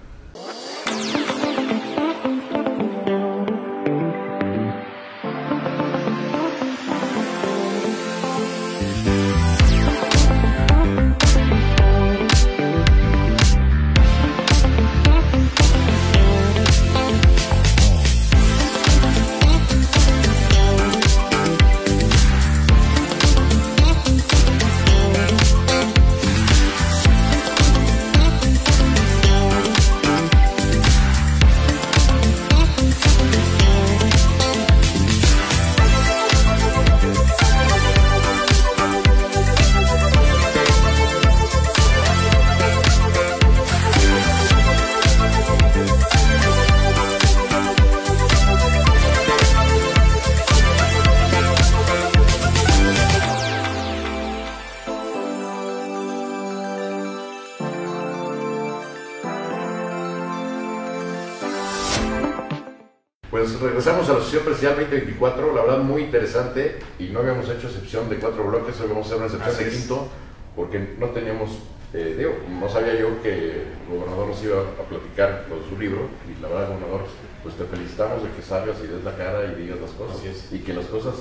Pues 63.60 63.72
regresamos 63.72 64.10
a 64.10 64.14
la 64.14 64.22
sesión 64.22 64.46
presidencial 64.46 64.88
2024, 64.90 65.54
la 65.54 65.62
verdad 65.64 65.80
muy 65.80 66.04
interesante 66.04 66.80
y 66.98 67.08
no 67.08 67.20
habíamos 67.20 67.50
hecho 67.50 67.68
excepción 67.68 68.10
de 68.10 68.16
cuatro 68.16 68.46
bloques, 68.48 68.80
hoy 68.80 68.88
vamos 68.88 69.04
a 69.04 69.08
hacer 69.08 69.18
una 69.18 69.26
excepción 69.26 69.54
Así 69.54 69.64
de 69.66 69.72
quinto 69.72 70.08
porque 70.56 70.96
no 70.98 71.08
teníamos, 71.08 71.60
eh, 71.94 72.16
digo, 72.18 72.36
no 72.58 72.70
sabía 72.70 72.98
yo 72.98 73.22
que 73.22 73.34
el 73.34 73.66
gobernador 73.90 74.30
nos 74.30 74.42
iba 74.44 74.62
a 74.62 74.88
platicar 74.88 75.46
con 75.50 75.60
su 75.68 75.78
libro 75.78 76.08
y 76.26 76.42
la 76.42 76.48
verdad 76.48 76.70
gobernador, 76.70 77.02
pues 77.44 77.56
te 77.56 77.66
felicitamos 77.66 78.24
de 78.24 78.30
que 78.30 78.42
salgas 78.42 78.78
y 78.82 78.88
des 78.88 79.04
la 79.04 79.18
cara 79.18 79.44
y 79.52 79.62
digas 79.62 79.82
las 79.82 79.92
cosas 79.92 80.24
y 80.54 80.60
que 80.60 80.74
las 80.74 80.86
cosas 80.86 81.16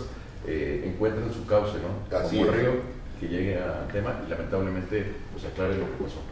eh, 0.46 0.84
encuentren 0.86 1.34
su 1.34 1.44
cauce, 1.44 1.78
¿no? 1.82 2.16
Así 2.16 2.36
Como 2.36 2.52
el 2.52 2.54
río 2.56 2.70
que 3.18 3.26
llegue 3.26 3.58
a 3.58 3.88
tema 3.88 4.22
y 4.24 4.30
lamentablemente 4.30 5.12
pues 5.32 5.44
aclare 5.44 5.74
lo 5.74 5.86
que 5.86 6.04
pasó. 6.04 6.22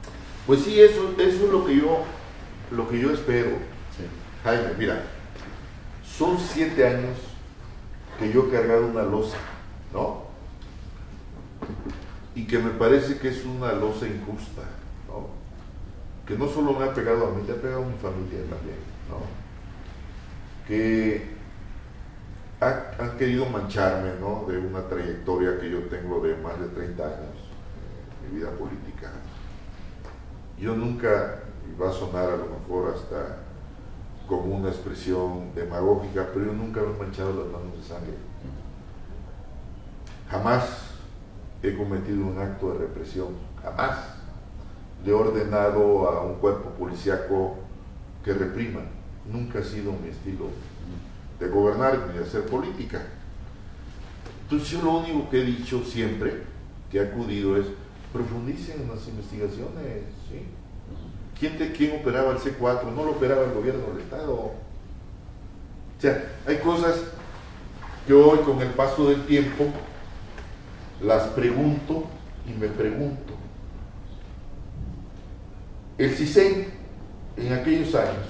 Pues 0.47 0.61
sí, 0.61 0.81
eso, 0.81 1.17
eso 1.19 1.47
es 1.47 1.51
lo 1.51 1.67
que 1.67 1.77
yo, 1.77 2.05
lo 2.71 2.89
que 2.89 3.01
yo 3.01 3.11
espero. 3.11 3.51
Sí. 3.97 4.05
Jaime, 4.45 4.69
mira, 4.79 5.03
son 6.17 6.39
siete 6.39 6.87
años 6.87 7.17
que 8.19 8.33
yo 8.33 8.47
he 8.47 8.51
cargado 8.51 8.87
una 8.87 9.03
losa, 9.03 9.37
¿no? 9.93 10.25
Y 12.35 12.47
que 12.47 12.59
me 12.59 12.71
parece 12.71 13.19
que 13.19 13.29
es 13.29 13.45
una 13.45 13.73
losa 13.73 14.07
injusta, 14.07 14.63
¿no? 15.09 15.29
Que 16.27 16.37
no 16.39 16.49
solo 16.49 16.73
me 16.73 16.85
ha 16.85 16.95
pegado 16.95 17.27
a 17.27 17.31
mí, 17.31 17.43
le 17.47 17.53
ha 17.53 17.57
pegado 17.57 17.83
a 17.83 17.87
mi 17.87 17.97
familia 17.99 18.41
también, 18.49 18.79
¿no? 19.11 19.21
Que 20.67 21.29
ha- 22.61 22.91
han 22.99 23.17
querido 23.19 23.47
mancharme, 23.47 24.13
¿no? 24.21 24.45
De 24.51 24.59
una 24.59 24.83
trayectoria 24.89 25.59
que 25.61 25.71
yo 25.71 25.81
tengo 25.85 26.21
de 26.21 26.37
más 26.37 26.59
de 26.61 26.69
30 26.69 27.05
años 27.05 27.37
en 28.27 28.35
mi 28.35 28.41
vida 28.41 28.51
política. 28.53 29.11
Yo 30.59 30.75
nunca, 30.75 31.41
y 31.71 31.79
va 31.81 31.91
a 31.91 31.93
sonar 31.93 32.31
a 32.31 32.37
lo 32.37 32.47
mejor 32.47 32.95
hasta 32.95 33.39
como 34.27 34.57
una 34.57 34.69
expresión 34.69 35.55
demagógica, 35.55 36.29
pero 36.33 36.47
yo 36.47 36.53
nunca 36.53 36.81
me 36.81 36.95
he 36.95 36.99
manchado 36.99 37.31
las 37.31 37.47
manos 37.47 37.77
de 37.77 37.83
sangre. 37.83 38.15
Jamás 40.31 40.91
he 41.63 41.77
cometido 41.77 42.27
un 42.27 42.39
acto 42.39 42.73
de 42.73 42.79
represión, 42.79 43.29
jamás 43.63 44.17
le 45.05 45.11
he 45.11 45.15
ordenado 45.15 46.09
a 46.09 46.25
un 46.25 46.35
cuerpo 46.35 46.71
policíaco 46.71 47.57
que 48.25 48.35
reprima. 48.35 48.81
Nunca 49.31 49.61
ha 49.61 49.65
sido 49.65 49.93
mi 49.93 50.09
estilo 50.09 50.47
de 51.39 51.49
gobernar 51.49 52.09
ni 52.09 52.19
de 52.19 52.25
hacer 52.25 52.47
política. 52.47 53.03
Entonces 54.43 54.71
yo 54.71 54.83
lo 54.83 54.99
único 54.99 55.29
que 55.29 55.43
he 55.43 55.45
dicho 55.45 55.83
siempre, 55.83 56.43
que 56.91 56.99
he 56.99 57.09
acudido 57.09 57.57
es, 57.57 57.67
profundicen 58.13 58.83
en 58.83 58.89
las 58.89 59.07
investigaciones, 59.09 60.05
¿sí? 60.29 60.47
¿Quién, 61.39 61.59
te- 61.59 61.73
quién 61.73 62.01
operaba 62.01 62.33
el 62.33 62.39
C4? 62.39 62.85
No 62.95 63.05
lo 63.05 63.11
operaba 63.13 63.45
el 63.45 63.53
gobierno 63.53 63.87
del 63.93 64.03
Estado. 64.03 64.33
O 64.33 64.55
sea, 66.01 66.25
hay 66.47 66.57
cosas 66.59 66.97
que 68.07 68.13
hoy 68.15 68.39
con 68.39 68.61
el 68.63 68.69
paso 68.71 69.09
del 69.09 69.27
tiempo 69.27 69.65
las 71.03 71.25
pregunto 71.29 72.05
y 72.47 72.53
me 72.59 72.69
pregunto. 72.69 73.35
El 75.99 76.15
CISEN 76.15 76.69
en 77.37 77.53
aquellos 77.53 77.95
años 77.95 78.27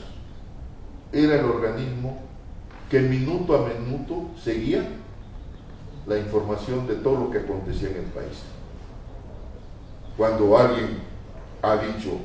era 1.12 1.36
el 1.36 1.44
organismo 1.44 2.18
que 2.90 3.00
minuto 3.00 3.54
a 3.56 3.68
minuto 3.68 4.30
seguía 4.42 4.84
la 6.06 6.18
información 6.18 6.86
de 6.86 6.94
todo 6.96 7.24
lo 7.24 7.30
que 7.30 7.38
acontecía 7.38 7.88
en 7.90 7.96
el 7.96 8.04
país. 8.04 8.42
Cuando 10.16 10.56
alguien 10.56 10.98
ha 11.62 11.76
dicho, 11.76 12.20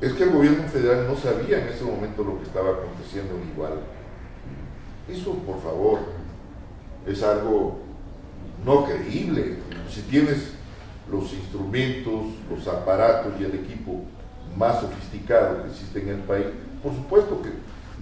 es 0.00 0.12
que 0.14 0.24
el 0.24 0.30
gobierno 0.30 0.66
federal 0.68 1.06
no 1.06 1.14
sabía 1.14 1.60
en 1.60 1.68
ese 1.68 1.84
momento 1.84 2.24
lo 2.24 2.38
que 2.38 2.44
estaba 2.44 2.70
aconteciendo 2.70 3.34
en 3.34 3.50
Iguala. 3.50 3.76
Eso, 5.08 5.34
por 5.34 5.60
favor, 5.60 5.98
es 7.06 7.22
algo 7.22 7.78
no 8.64 8.84
creíble. 8.84 9.56
Si 9.90 10.02
tienes 10.02 10.52
los 11.10 11.32
instrumentos, 11.32 12.26
los 12.48 12.66
aparatos 12.68 13.32
y 13.40 13.44
el 13.44 13.54
equipo 13.54 14.02
más 14.56 14.80
sofisticado 14.80 15.62
que 15.62 15.70
existe 15.70 16.00
en 16.02 16.08
el 16.08 16.20
país, 16.20 16.46
por 16.82 16.94
supuesto 16.94 17.42
que 17.42 17.50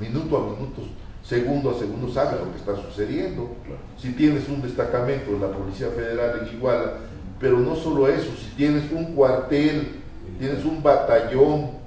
minuto 0.05 0.37
a 0.37 0.41
minuto, 0.41 0.83
segundo 1.25 1.71
a 1.71 1.79
segundo 1.79 2.13
sabes 2.13 2.41
lo 2.41 2.53
que 2.53 2.59
está 2.59 2.77
sucediendo. 2.77 3.57
Si 3.99 4.13
tienes 4.13 4.49
un 4.49 4.63
destacamento 4.63 5.33
de 5.33 5.41
la 5.41 5.51
Policía 5.51 5.89
Federal 5.89 6.43
en 6.43 6.57
Iguala, 6.57 6.93
pero 7.41 7.59
no 7.59 7.75
solo 7.75 8.09
eso, 8.09 8.31
si 8.37 8.55
tienes 8.57 8.91
un 8.93 9.15
cuartel, 9.15 9.97
tienes 10.39 10.65
un 10.65 10.83
batallón 10.83 11.78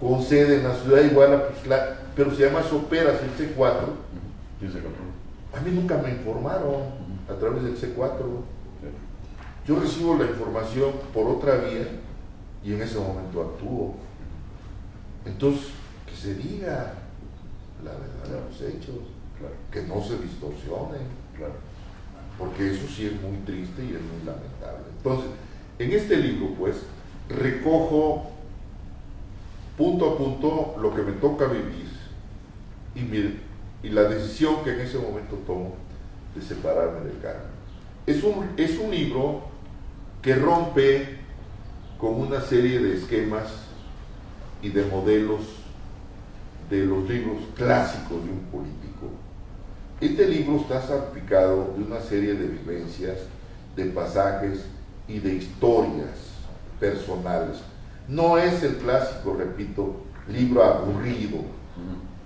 con 0.00 0.22
sede 0.22 0.56
en 0.56 0.64
la 0.64 0.74
ciudad 0.74 0.98
de 1.02 1.06
Iguala, 1.08 1.48
pues 1.48 1.66
la- 1.66 1.96
pero 2.16 2.34
si 2.34 2.42
además 2.42 2.72
operas 2.72 3.16
el 3.22 3.30
C4, 3.46 3.94
¿Quién 4.58 4.72
se 4.72 4.78
controla? 4.80 5.10
a 5.56 5.60
mí 5.60 5.70
nunca 5.72 5.98
me 5.98 6.10
informaron 6.10 6.82
a 7.28 7.34
través 7.34 7.62
del 7.64 7.76
C4. 7.76 8.16
Yo 9.66 9.78
recibo 9.78 10.16
la 10.16 10.24
información 10.24 10.92
por 11.14 11.28
otra 11.28 11.56
vía 11.56 11.86
y 12.64 12.72
en 12.72 12.82
ese 12.82 12.98
momento 12.98 13.42
actúo. 13.42 13.94
Entonces, 15.26 15.68
que 16.08 16.16
se 16.16 16.34
diga 16.34 16.94
la 17.84 17.92
verdad 17.92 18.40
de 18.40 18.50
los 18.50 18.60
hechos, 18.74 18.96
Claro, 19.38 19.54
que 19.70 19.82
no 19.82 20.02
se 20.02 20.18
distorsionen, 20.22 21.00
claro. 21.36 21.54
porque 22.38 22.70
eso 22.72 22.86
sí 22.94 23.06
es 23.06 23.12
muy 23.22 23.38
triste 23.46 23.82
y 23.82 23.88
es 23.94 24.00
muy 24.02 24.24
lamentable. 24.26 24.84
Entonces, 24.98 25.30
en 25.78 25.92
este 25.92 26.16
libro, 26.16 26.54
pues, 26.58 26.76
recojo 27.28 28.30
punto 29.80 30.10
a 30.10 30.18
punto 30.18 30.74
lo 30.78 30.94
que 30.94 31.00
me 31.00 31.12
toca 31.12 31.46
vivir 31.46 31.88
y, 32.94 33.00
mi- 33.00 33.40
y 33.82 33.88
la 33.88 34.02
decisión 34.02 34.56
que 34.62 34.74
en 34.74 34.80
ese 34.80 34.98
momento 34.98 35.36
tomo 35.46 35.72
de 36.34 36.42
separarme 36.42 37.00
del 37.00 37.18
cargo. 37.18 37.46
Es 38.06 38.22
un, 38.22 38.50
es 38.58 38.78
un 38.78 38.90
libro 38.90 39.40
que 40.20 40.34
rompe 40.34 41.16
con 41.98 42.14
una 42.20 42.42
serie 42.42 42.78
de 42.78 42.94
esquemas 42.98 43.48
y 44.62 44.68
de 44.68 44.84
modelos 44.84 45.40
de 46.68 46.84
los 46.84 47.08
libros 47.08 47.38
clásicos 47.56 48.22
de 48.22 48.30
un 48.32 48.44
político. 48.52 49.08
Este 49.98 50.28
libro 50.28 50.56
está 50.58 50.82
salpicado 50.82 51.72
de 51.74 51.84
una 51.84 52.00
serie 52.00 52.34
de 52.34 52.48
vivencias, 52.48 53.16
de 53.76 53.86
pasajes 53.86 54.66
y 55.08 55.20
de 55.20 55.36
historias 55.36 56.18
personales. 56.78 57.56
No 58.10 58.36
es 58.36 58.62
el 58.64 58.76
clásico, 58.76 59.36
repito, 59.38 59.96
libro 60.28 60.64
aburrido. 60.64 61.38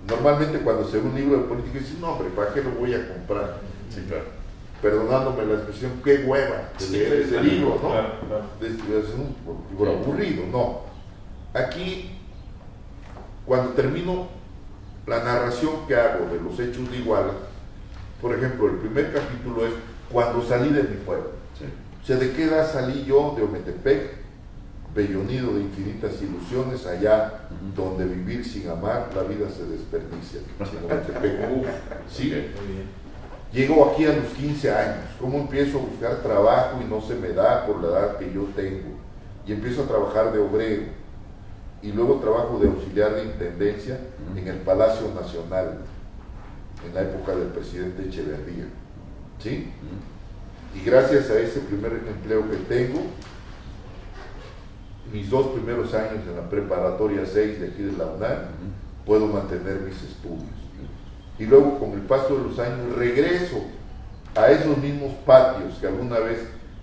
Normalmente 0.07 0.59
cuando 0.59 0.87
se 0.87 0.97
ve 0.99 1.07
un 1.07 1.15
libro 1.15 1.37
de 1.37 1.43
política 1.45 1.79
dice, 1.79 1.95
no 2.01 2.13
hombre, 2.13 2.29
¿para 2.29 2.53
qué 2.53 2.61
lo 2.63 2.71
voy 2.71 2.93
a 2.93 3.07
comprar? 3.07 3.57
Sí, 3.89 4.01
claro. 4.07 4.25
Perdonándome 4.81 5.45
la 5.45 5.53
expresión, 5.53 5.91
qué 6.03 6.23
hueva 6.27 6.69
de 6.77 6.85
Sí, 6.85 6.91
leer 6.93 7.13
ese 7.21 7.41
libro, 7.41 7.79
¿no? 7.81 7.89
claro, 7.89 8.09
claro. 8.27 8.43
Es, 8.61 8.71
es 8.73 9.13
un 9.13 9.35
libro 9.71 9.91
aburrido, 9.93 10.43
no. 10.51 10.81
Aquí, 11.59 12.11
cuando 13.45 13.71
termino 13.71 14.27
la 15.07 15.23
narración 15.23 15.87
que 15.87 15.95
hago 15.95 16.25
de 16.31 16.41
los 16.41 16.59
hechos 16.59 16.89
de 16.91 16.97
Iguala, 16.97 17.31
por 18.21 18.35
ejemplo, 18.35 18.67
el 18.69 18.77
primer 18.77 19.13
capítulo 19.13 19.65
es 19.65 19.73
cuando 20.11 20.43
salí 20.43 20.69
de 20.69 20.83
mi 20.83 20.97
pueblo. 20.97 21.29
Sí. 21.57 21.65
O 22.01 22.05
sea, 22.05 22.17
¿de 22.17 22.31
qué 22.33 22.43
edad 22.45 22.71
salí 22.71 23.05
yo 23.05 23.33
de 23.35 23.43
Ometepec, 23.43 24.24
bello 24.95 25.23
nido 25.23 25.53
de 25.53 25.61
infinitas 25.61 26.21
ilusiones, 26.21 26.85
allá 26.85 27.47
donde 27.75 28.05
vivir 28.05 28.45
sin 28.45 28.69
amar, 28.69 29.09
la 29.13 29.23
vida 29.23 29.47
se 29.49 29.65
desperdicia? 29.65 30.39
Sí. 32.09 32.33
Llego 33.51 33.91
aquí 33.91 34.05
a 34.05 34.13
los 34.13 34.27
15 34.33 34.71
años, 34.71 35.05
¿cómo 35.19 35.37
empiezo 35.37 35.79
a 35.79 35.81
buscar 35.81 36.21
trabajo 36.21 36.79
y 36.81 36.89
no 36.89 37.01
se 37.01 37.15
me 37.15 37.29
da 37.29 37.65
por 37.65 37.81
la 37.81 37.87
edad 37.87 38.17
que 38.17 38.31
yo 38.33 38.43
tengo? 38.55 38.95
Y 39.47 39.53
empiezo 39.53 39.83
a 39.83 39.87
trabajar 39.87 40.33
de 40.33 40.39
obrero 40.39 40.83
y 41.81 41.91
luego 41.91 42.15
trabajo 42.15 42.59
de 42.59 42.67
auxiliar 42.67 43.15
de 43.15 43.23
intendencia 43.23 43.99
en 44.35 44.47
el 44.47 44.57
Palacio 44.57 45.13
Nacional, 45.13 45.79
en 46.85 46.93
la 46.93 47.01
época 47.03 47.35
del 47.35 47.49
presidente 47.49 48.03
Echeverría. 48.03 48.65
¿Sí? 49.39 49.69
Y 50.73 50.85
gracias 50.85 51.29
a 51.29 51.39
ese 51.39 51.59
primer 51.61 51.93
empleo 51.93 52.49
que 52.49 52.57
tengo, 52.57 53.01
mis 55.11 55.29
dos 55.29 55.47
primeros 55.47 55.93
años 55.93 56.23
en 56.27 56.35
la 56.35 56.49
preparatoria 56.49 57.25
6 57.25 57.59
de 57.59 57.67
aquí 57.67 57.83
de 57.83 57.91
la 57.93 58.05
UNAM, 58.05 58.39
puedo 59.05 59.27
mantener 59.27 59.81
mis 59.81 60.01
estudios. 60.03 60.49
Y 61.37 61.45
luego 61.45 61.79
con 61.79 61.91
el 61.91 62.01
paso 62.01 62.37
de 62.37 62.43
los 62.43 62.59
años 62.59 62.95
regreso 62.95 63.57
a 64.35 64.49
esos 64.51 64.77
mismos 64.77 65.13
patios 65.25 65.75
que 65.79 65.87
alguna 65.87 66.19
vez 66.19 66.39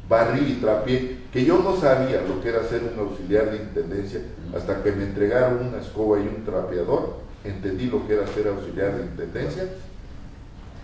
barrí 0.08 0.52
y 0.52 0.60
trapié, 0.60 1.18
que 1.32 1.44
yo 1.44 1.62
no 1.62 1.76
sabía 1.76 2.22
lo 2.22 2.40
que 2.42 2.50
era 2.50 2.62
ser 2.64 2.82
un 2.82 2.98
auxiliar 2.98 3.50
de 3.50 3.58
intendencia 3.58 4.20
hasta 4.54 4.82
que 4.82 4.92
me 4.92 5.04
entregaron 5.04 5.66
una 5.66 5.78
escoba 5.78 6.18
y 6.18 6.28
un 6.28 6.44
trapeador, 6.44 7.16
entendí 7.44 7.86
lo 7.86 8.06
que 8.06 8.14
era 8.14 8.26
ser 8.26 8.48
auxiliar 8.48 8.96
de 8.96 9.04
intendencia. 9.04 9.64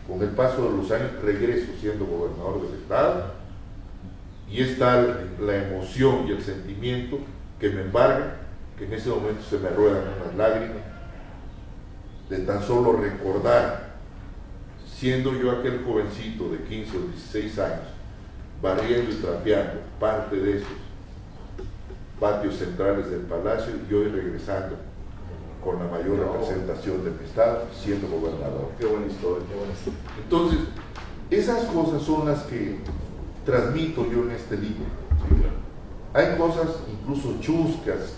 Con 0.06 0.22
el 0.22 0.30
paso 0.30 0.70
de 0.70 0.76
los 0.78 0.90
años 0.90 1.10
regreso 1.22 1.72
siendo 1.78 2.06
gobernador 2.06 2.62
del 2.62 2.80
estado 2.80 3.37
y 4.50 4.62
es 4.62 4.78
tal 4.78 5.30
la 5.40 5.56
emoción 5.56 6.26
y 6.26 6.32
el 6.32 6.42
sentimiento 6.42 7.18
que 7.60 7.68
me 7.70 7.82
embarga 7.82 8.36
que 8.78 8.86
en 8.86 8.92
ese 8.94 9.10
momento 9.10 9.42
se 9.42 9.58
me 9.58 9.68
ruedan 9.70 10.04
unas 10.20 10.36
lágrimas 10.36 10.82
de 12.30 12.38
tan 12.40 12.62
solo 12.62 12.92
recordar, 12.92 13.94
siendo 14.86 15.32
yo 15.32 15.50
aquel 15.50 15.82
jovencito 15.84 16.50
de 16.50 16.58
15 16.58 16.96
o 16.96 17.00
16 17.00 17.58
años, 17.58 17.86
barriendo 18.62 19.10
y 19.10 19.14
trapeando 19.14 19.80
parte 19.98 20.36
de 20.36 20.58
esos 20.58 20.68
patios 22.20 22.56
centrales 22.56 23.10
del 23.10 23.20
palacio 23.22 23.74
y 23.88 23.94
hoy 23.94 24.08
regresando 24.08 24.76
con 25.62 25.78
la 25.78 25.86
mayor 25.86 26.18
representación 26.18 27.04
de 27.04 27.10
mi 27.10 27.24
estado, 27.24 27.66
siendo 27.72 28.08
gobernador. 28.08 28.70
Qué 28.78 28.86
buena 28.86 29.06
historia. 29.06 29.46
Qué 29.48 29.54
bueno 29.54 29.72
esto. 29.72 29.90
Entonces, 30.22 30.58
esas 31.30 31.64
cosas 31.66 32.02
son 32.02 32.28
las 32.28 32.42
que 32.44 32.78
transmito 33.48 34.04
yo 34.12 34.24
en 34.24 34.32
este 34.32 34.56
libro. 34.58 34.84
Hay 36.12 36.36
cosas 36.36 36.68
incluso 36.90 37.36
chuscas 37.40 38.16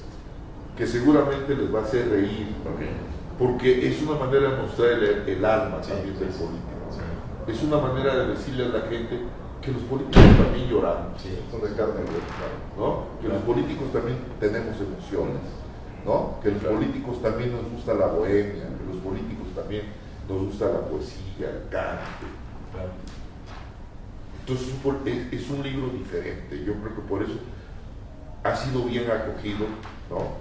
que 0.76 0.86
seguramente 0.86 1.54
les 1.54 1.72
va 1.72 1.80
a 1.80 1.82
hacer 1.84 2.08
reír, 2.08 2.48
porque 3.38 3.86
es 3.88 4.02
una 4.02 4.18
manera 4.18 4.50
de 4.50 4.62
mostrar 4.62 4.88
el, 4.90 5.28
el 5.28 5.44
alma 5.44 5.78
Sí, 5.82 5.90
también 5.90 6.18
del 6.18 6.28
político. 6.28 6.80
Es 7.46 7.62
una 7.62 7.78
manera 7.78 8.16
de 8.16 8.26
decirle 8.34 8.64
a 8.66 8.68
la 8.68 8.80
gente 8.88 9.20
que 9.62 9.72
los 9.72 9.82
políticos 9.82 10.22
también 10.42 10.68
lloramos. 10.68 11.20
Son 11.50 11.60
de 11.60 11.76
carne. 11.76 12.00
¿no? 12.76 13.04
que 13.20 13.28
los 13.28 13.42
políticos 13.42 13.92
también 13.92 14.18
tenemos 14.40 14.76
emociones, 14.80 15.42
¿no? 16.04 16.40
que 16.42 16.50
los 16.50 16.60
Claro. 16.60 16.76
políticos 16.76 17.22
también 17.22 17.52
nos 17.52 17.70
gusta 17.70 17.94
la 17.94 18.06
bohemia, 18.06 18.64
que 18.78 18.84
los 18.88 18.96
políticos 19.04 19.48
también 19.54 19.82
nos 20.28 20.42
gusta 20.46 20.66
la 20.66 20.80
poesía, 20.80 21.50
el 21.50 21.68
canto. 21.70 22.26
Entonces 24.50 24.74
es 25.30 25.48
un 25.48 25.60
es, 25.60 25.64
libro 25.64 25.90
diferente, 25.90 26.64
yo 26.64 26.74
creo 26.74 26.96
que 26.96 27.02
por 27.02 27.22
eso 27.22 27.34
ha 28.42 28.56
sido 28.56 28.84
bien 28.84 29.08
acogido, 29.08 29.66
¿no? 30.10 30.38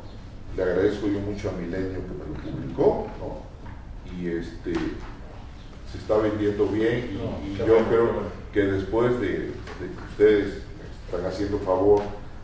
Le 0.58 0.64
agradezco 0.64 1.06
yo 1.08 1.20
mucho 1.20 1.50
a 1.50 1.52
Milenio 1.52 2.00
que 2.02 2.14
me 2.18 2.26
lo 2.26 2.58
publicó, 2.58 3.08
¿no? 3.20 4.10
Y 4.12 4.30
este 4.30 4.74
se 4.74 5.98
está 6.00 6.18
vendiendo 6.18 6.66
bien 6.68 7.12
y, 7.12 7.18
No, 7.18 7.48
y 7.48 7.56
qué 7.56 7.68
yo 7.68 7.74
bueno, 7.74 7.88
creo 7.88 8.06
bueno. 8.06 8.20
que 8.52 8.64
después 8.64 9.20
de, 9.20 9.28
de 9.28 9.46
que 9.46 10.04
ustedes 10.12 10.64
están 11.06 11.26
haciendo 11.28 11.60
favor 11.60 12.02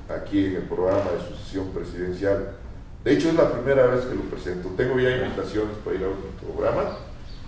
aquí 0.08 0.46
en 0.46 0.56
el 0.58 0.64
programa 0.64 1.10
de 1.12 1.36
sucesión 1.36 1.70
presidencial, 1.70 2.58
de 3.04 3.12
hecho 3.12 3.30
es 3.30 3.36
la 3.36 3.52
primera 3.52 3.88
vez 3.88 4.06
que 4.06 4.14
lo 4.14 4.22
presento, 4.22 4.70
tengo 4.78 5.00
ya 5.00 5.18
invitaciones 5.18 5.76
para 5.84 5.96
ir 5.96 6.04
a 6.04 6.10
otros 6.10 6.32
programas, 6.44 6.94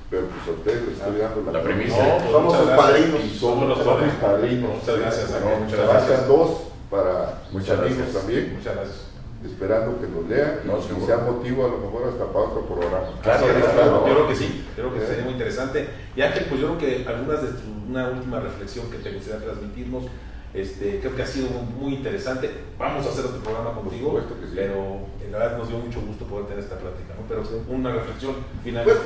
pero 0.09 0.23
pues 0.27 0.47
a 0.47 0.51
ustedes 0.59 0.81
les 0.87 0.97
estoy 0.97 1.17
dando 1.19 1.43
la, 1.51 1.51
La 1.57 1.63
premisa. 1.63 1.97
No, 1.97 2.17
pues, 2.17 2.31
Somos 2.31 2.53
gracias. 2.53 2.77
padrinos. 2.77 3.21
somos 3.39 3.67
los 3.69 3.77
los 3.77 3.87
padrinos. 3.87 4.15
padrinos. 4.21 4.71
Muchas 4.79 4.99
gracias, 4.99 5.29
¿no? 5.31 5.49
muchas 5.65 5.79
Faltan 5.79 6.07
gracias. 6.07 6.27
dos 6.27 6.49
para 6.89 7.41
Muchas 7.51 7.77
gracias. 7.81 8.13
también, 8.13 8.53
Muchas 8.57 8.75
gracias. 8.75 8.97
esperando 9.45 9.99
que 9.99 10.07
los 10.07 10.23
lean 10.27 10.53
y 10.63 10.67
No, 10.67 11.05
sea 11.05 11.17
motivo 11.17 11.65
a 11.65 11.69
lo 11.69 11.77
mejor 11.79 12.07
hasta 12.09 12.25
para 12.31 12.45
otro 12.45 12.61
programa. 12.65 12.99
Claro, 13.21 13.43
claro, 13.45 13.59
claro, 13.59 13.73
claro. 13.75 14.07
Yo 14.07 14.13
creo 14.15 14.27
que 14.29 14.35
sí, 14.35 14.65
creo 14.75 14.93
que 14.93 14.99
sería 15.05 15.23
muy 15.25 15.33
interesante. 15.33 15.87
Y 16.15 16.21
Ángel, 16.21 16.45
pues 16.49 16.61
yo 16.61 16.75
creo 16.75 16.79
que 16.79 17.07
algunas 17.07 17.41
de 17.43 17.49
tu- 17.49 17.77
una 17.89 18.09
última 18.09 18.39
reflexión 18.39 18.89
que 18.89 18.97
te 18.97 19.11
gustaría 19.11 19.43
transmitirnos, 19.45 20.03
este, 20.53 20.99
creo 20.99 21.15
que 21.15 21.21
ha 21.23 21.27
sido 21.27 21.49
muy, 21.49 21.93
interesante. 21.95 22.49
Vamos 22.79 23.05
a 23.05 23.09
hacer 23.09 23.25
otro 23.25 23.41
programa 23.41 23.73
contigo, 23.73 24.11
Por 24.11 24.21
supuesto 24.23 24.41
que 24.41 24.47
sí. 24.47 24.53
pero 24.55 25.07
en 25.23 25.31
la 25.31 25.37
verdad 25.39 25.57
nos 25.57 25.67
dio 25.67 25.77
mucho 25.79 26.01
gusto 26.01 26.25
poder 26.25 26.45
tener 26.47 26.63
esta 26.63 26.77
plática, 26.77 27.13
¿no? 27.15 27.27
Pero 27.27 27.43
una 27.69 27.91
reflexión 27.93 28.35
final, 28.63 28.83
Pues. 28.85 28.97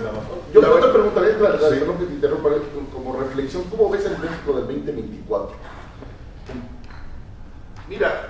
Yo 0.53 0.61
te 0.61 0.87
preguntaría, 0.89 1.37
la- 1.37 1.49
la- 1.49 1.69
Sí. 1.69 1.75
perdón 1.79 1.97
que 1.97 2.05
te 2.05 2.13
interrumpa, 2.13 2.49
como 2.93 3.19
reflexión, 3.19 3.63
¿cómo 3.71 3.89
ves 3.89 4.05
el 4.05 4.17
México 4.19 4.53
del 4.53 4.67
2024? 4.67 5.55
Mira, 7.89 8.29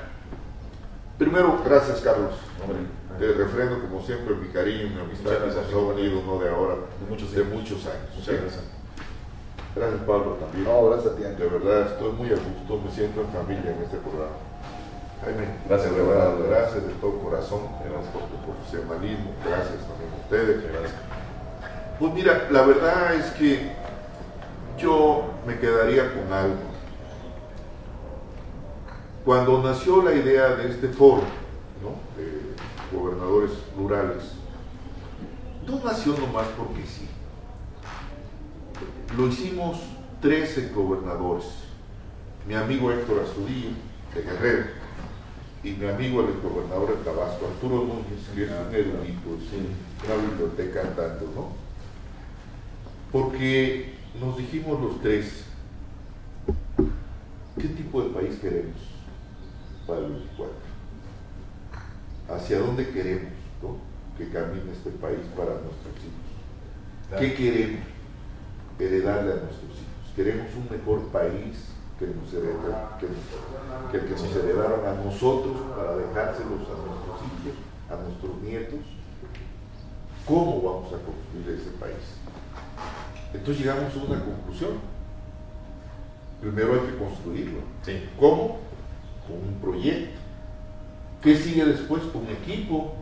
primero, 1.17 1.61
gracias 1.63 2.01
Carlos. 2.01 2.33
Hombre, 2.63 2.79
Te 3.19 3.27
refrendo 3.33 3.79
como 3.81 4.01
siempre 4.03 4.33
mi 4.35 4.47
cariño 4.47 4.89
mi 4.89 4.99
amistad 5.01 5.31
que 5.37 5.47
nos 5.47 5.55
ha 5.73 5.77
unido 5.77 6.23
no 6.25 6.39
de 6.39 6.49
ahora, 6.49 6.75
de 6.75 7.09
muchos 7.09 7.31
de 7.33 7.41
años. 7.43 7.53
muchos 7.53 7.85
años. 7.85 8.09
Muchas 8.15 8.25
¿sí? 8.35 8.41
gracias. 8.41 8.63
Gracias 9.75 10.01
Pablo 10.01 10.37
también. 10.39 10.65
No, 10.65 10.89
gracias 10.89 11.13
a 11.13 11.15
ti, 11.15 11.23
De 11.23 11.47
verdad, 11.47 11.93
estoy 11.93 12.11
muy 12.11 12.27
a 12.27 12.35
gusto, 12.35 12.81
me 12.83 12.91
siento 12.91 13.21
en 13.21 13.27
familia 13.27 13.71
en 13.71 13.83
este 13.83 13.97
programa. 13.97 14.35
Jaime, 15.23 15.45
Gracias, 15.69 15.95
de 15.95 16.01
verdad, 16.01 16.33
gracias 16.49 16.87
de 16.87 16.93
todo 16.93 17.19
corazón 17.19 17.59
gracias 17.87 18.11
por 18.11 18.23
tu 18.23 18.37
profesionalismo, 18.43 19.31
gracias 19.45 19.77
también 19.87 20.11
a 20.11 20.23
ustedes. 20.23 20.63
Pues 21.99 22.13
mira, 22.13 22.47
la 22.49 22.63
verdad 22.63 23.13
es 23.13 23.27
que 23.33 23.71
yo 24.79 25.25
me 25.45 25.59
quedaría 25.59 26.11
con 26.11 26.33
algo. 26.33 26.71
Cuando 29.23 29.61
nació 29.61 30.01
la 30.01 30.15
idea 30.15 30.55
de 30.55 30.69
este 30.71 30.87
foro, 30.87 31.21
¿no? 31.83 31.93
de 32.17 32.97
gobernadores 32.97 33.51
rurales, 33.77 34.23
no 35.67 35.79
nació 35.85 36.17
nomás 36.17 36.47
porque 36.57 36.81
sí. 36.87 37.10
Lo 39.17 39.27
hicimos 39.27 39.77
13 40.21 40.69
gobernadores. 40.69 41.45
Mi 42.47 42.53
amigo 42.53 42.91
Héctor 42.91 43.23
Astudillo, 43.25 43.71
de 44.15 44.21
Guerrero, 44.21 44.65
y 45.63 45.71
mi 45.71 45.87
amigo 45.87 46.21
el 46.21 46.39
gobernador 46.41 46.97
de 46.97 47.03
Tabasco, 47.03 47.47
Arturo 47.47 47.83
Núñez, 47.85 48.25
que 48.33 48.45
es 48.45 48.49
un 48.49 48.73
erudito, 48.73 49.37
es 49.37 50.05
una 50.05 50.27
biblioteca 50.27 50.81
en 50.81 50.95
tanto, 50.95 51.25
¿no? 51.35 51.49
Porque 53.11 53.95
nos 54.19 54.37
dijimos 54.37 54.81
los 54.81 55.01
tres, 55.01 55.43
¿qué 57.59 57.67
tipo 57.67 58.01
de 58.01 58.09
país 58.09 58.39
queremos 58.39 58.77
para 59.85 59.99
el 59.99 60.13
24? 60.13 60.55
¿Hacia 62.29 62.59
dónde 62.59 62.89
queremos 62.89 63.33
¿no? 63.61 63.77
que 64.17 64.31
camine 64.31 64.71
este 64.71 64.89
país 64.91 65.19
para 65.35 65.51
nuestros 65.51 65.95
hijos? 65.97 67.19
¿Qué 67.19 67.35
queremos 67.35 67.90
heredarle 68.85 69.31
a 69.33 69.35
nuestros 69.35 69.71
hijos? 69.71 70.13
¿Queremos 70.15 70.47
un 70.55 70.77
mejor 70.77 71.07
país 71.09 71.69
que, 71.99 72.07
nos 72.07 72.33
hereda- 72.33 72.97
que, 72.99 73.07
que 73.91 73.97
el 73.97 74.05
que 74.05 74.21
nos 74.21 74.35
heredaron 74.35 74.85
a 74.85 74.93
nosotros 75.03 75.55
para 75.75 75.95
dejárselos 75.97 76.61
a 76.67 76.75
nuestros 76.87 77.21
hijos? 77.21 77.55
a 77.89 77.95
nuestros 77.95 78.37
nietos 78.41 78.79
cómo 80.25 80.61
vamos 80.61 80.87
a 80.93 80.97
construir 81.03 81.59
ese 81.59 81.71
país. 81.71 82.15
Entonces 83.33 83.59
llegamos 83.65 83.93
a 83.93 83.99
una 84.11 84.23
conclusión. 84.23 84.71
Primero 86.39 86.73
hay 86.75 86.79
que 86.91 86.97
construirlo. 86.97 87.59
Sí. 87.83 88.07
¿Cómo? 88.17 88.59
Con 89.27 89.37
un 89.47 89.59
proyecto. 89.61 90.19
¿Qué 91.21 91.35
sigue 91.35 91.65
después? 91.65 92.03
Un 92.13 92.27
equipo, 92.29 92.93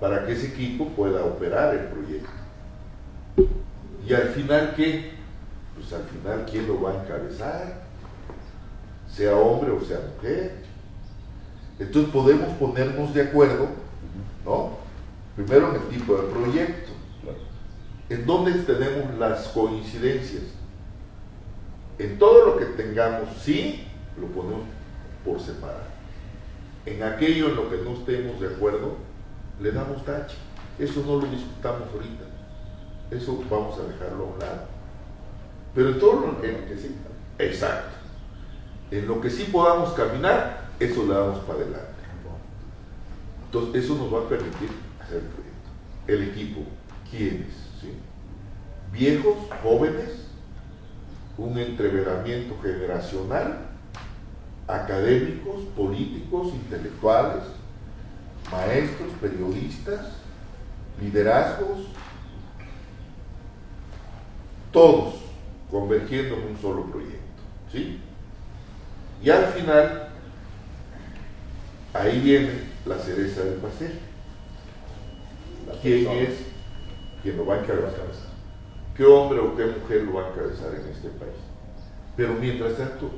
para 0.00 0.26
que 0.26 0.32
ese 0.32 0.48
equipo 0.48 0.88
pueda 0.88 1.24
operar 1.24 1.74
el 1.76 1.84
proyecto. 1.84 2.30
Y 4.08 4.14
al 4.14 4.28
final, 4.30 4.72
¿qué? 4.74 5.10
Pues 5.74 5.92
al 5.92 6.04
final, 6.04 6.46
¿quién 6.50 6.66
lo 6.66 6.80
va 6.80 6.92
a 6.92 7.04
encabezar? 7.04 7.82
Sea 9.06 9.36
hombre 9.36 9.70
o 9.70 9.84
sea 9.84 10.00
mujer. 10.14 10.64
Entonces 11.78 12.10
podemos 12.10 12.48
ponernos 12.54 13.12
de 13.12 13.22
acuerdo, 13.22 13.68
¿no? 14.46 14.78
Primero 15.36 15.70
en 15.70 15.82
el 15.82 15.88
tipo 15.88 16.16
de 16.16 16.22
proyecto. 16.28 16.92
¿En 18.08 18.24
dónde 18.24 18.52
tenemos 18.52 19.14
las 19.18 19.48
coincidencias? 19.48 20.44
En 21.98 22.18
todo 22.18 22.46
lo 22.46 22.56
que 22.56 22.64
tengamos, 22.64 23.28
sí, 23.42 23.84
lo 24.18 24.26
ponemos 24.28 24.64
por 25.22 25.38
separado. 25.38 25.82
En 26.86 27.02
aquello 27.02 27.48
en 27.48 27.56
lo 27.56 27.68
que 27.68 27.76
no 27.76 27.92
estemos 27.92 28.40
de 28.40 28.46
acuerdo, 28.54 28.96
le 29.60 29.70
damos 29.70 30.02
tache. 30.06 30.36
Eso 30.78 31.02
no 31.06 31.16
lo 31.16 31.26
discutamos 31.26 31.88
ahorita. 31.92 32.27
Eso 33.10 33.42
vamos 33.50 33.78
a 33.78 33.84
dejarlo 33.84 34.24
a 34.24 34.26
un 34.34 34.38
lado. 34.38 34.60
Pero 35.74 35.96
todo 35.98 36.20
lo 36.20 36.44
en 36.44 36.60
lo 36.60 36.66
que 36.66 36.76
sí, 36.76 36.94
exacto. 37.38 37.96
En 38.90 39.06
lo 39.06 39.20
que 39.20 39.30
sí 39.30 39.44
podamos 39.44 39.92
caminar, 39.92 40.68
eso 40.80 41.04
le 41.06 41.14
damos 41.14 41.38
para 41.40 41.60
adelante. 41.60 41.98
Entonces, 43.46 43.84
eso 43.84 43.94
nos 43.94 44.12
va 44.12 44.26
a 44.26 44.28
permitir 44.28 44.68
hacer 45.00 45.18
el 45.18 45.22
proyecto. 45.22 45.70
El 46.06 46.22
equipo, 46.28 46.60
¿quiénes? 47.10 47.68
Viejos, 48.92 49.36
jóvenes, 49.62 50.28
un 51.36 51.56
entreveramiento 51.58 52.56
generacional, 52.62 53.68
académicos, 54.66 55.62
políticos, 55.76 56.48
intelectuales, 56.52 57.44
maestros, 58.50 59.12
periodistas, 59.20 60.00
liderazgos, 61.00 61.86
todos 64.72 65.14
convergiendo 65.70 66.36
en 66.36 66.48
un 66.48 66.58
solo 66.58 66.84
proyecto. 66.84 67.18
¿sí? 67.70 68.00
Y 69.22 69.30
al 69.30 69.46
final, 69.46 70.08
ahí 71.92 72.20
viene 72.20 72.50
la 72.86 72.98
cereza 72.98 73.42
del 73.42 73.54
pastel. 73.54 73.98
¿Quién 75.82 76.08
es 76.08 76.30
quien 77.22 77.36
lo 77.36 77.46
va 77.46 77.56
a 77.56 77.58
encabezar? 77.58 78.06
¿Qué 78.96 79.04
hombre 79.04 79.38
o 79.38 79.54
qué 79.56 79.66
mujer 79.66 80.02
lo 80.02 80.14
va 80.14 80.24
a 80.24 80.28
encabezar 80.30 80.74
en 80.74 80.88
este 80.88 81.08
país? 81.10 81.36
Pero 82.16 82.34
mientras 82.34 82.76
tanto, 82.76 83.10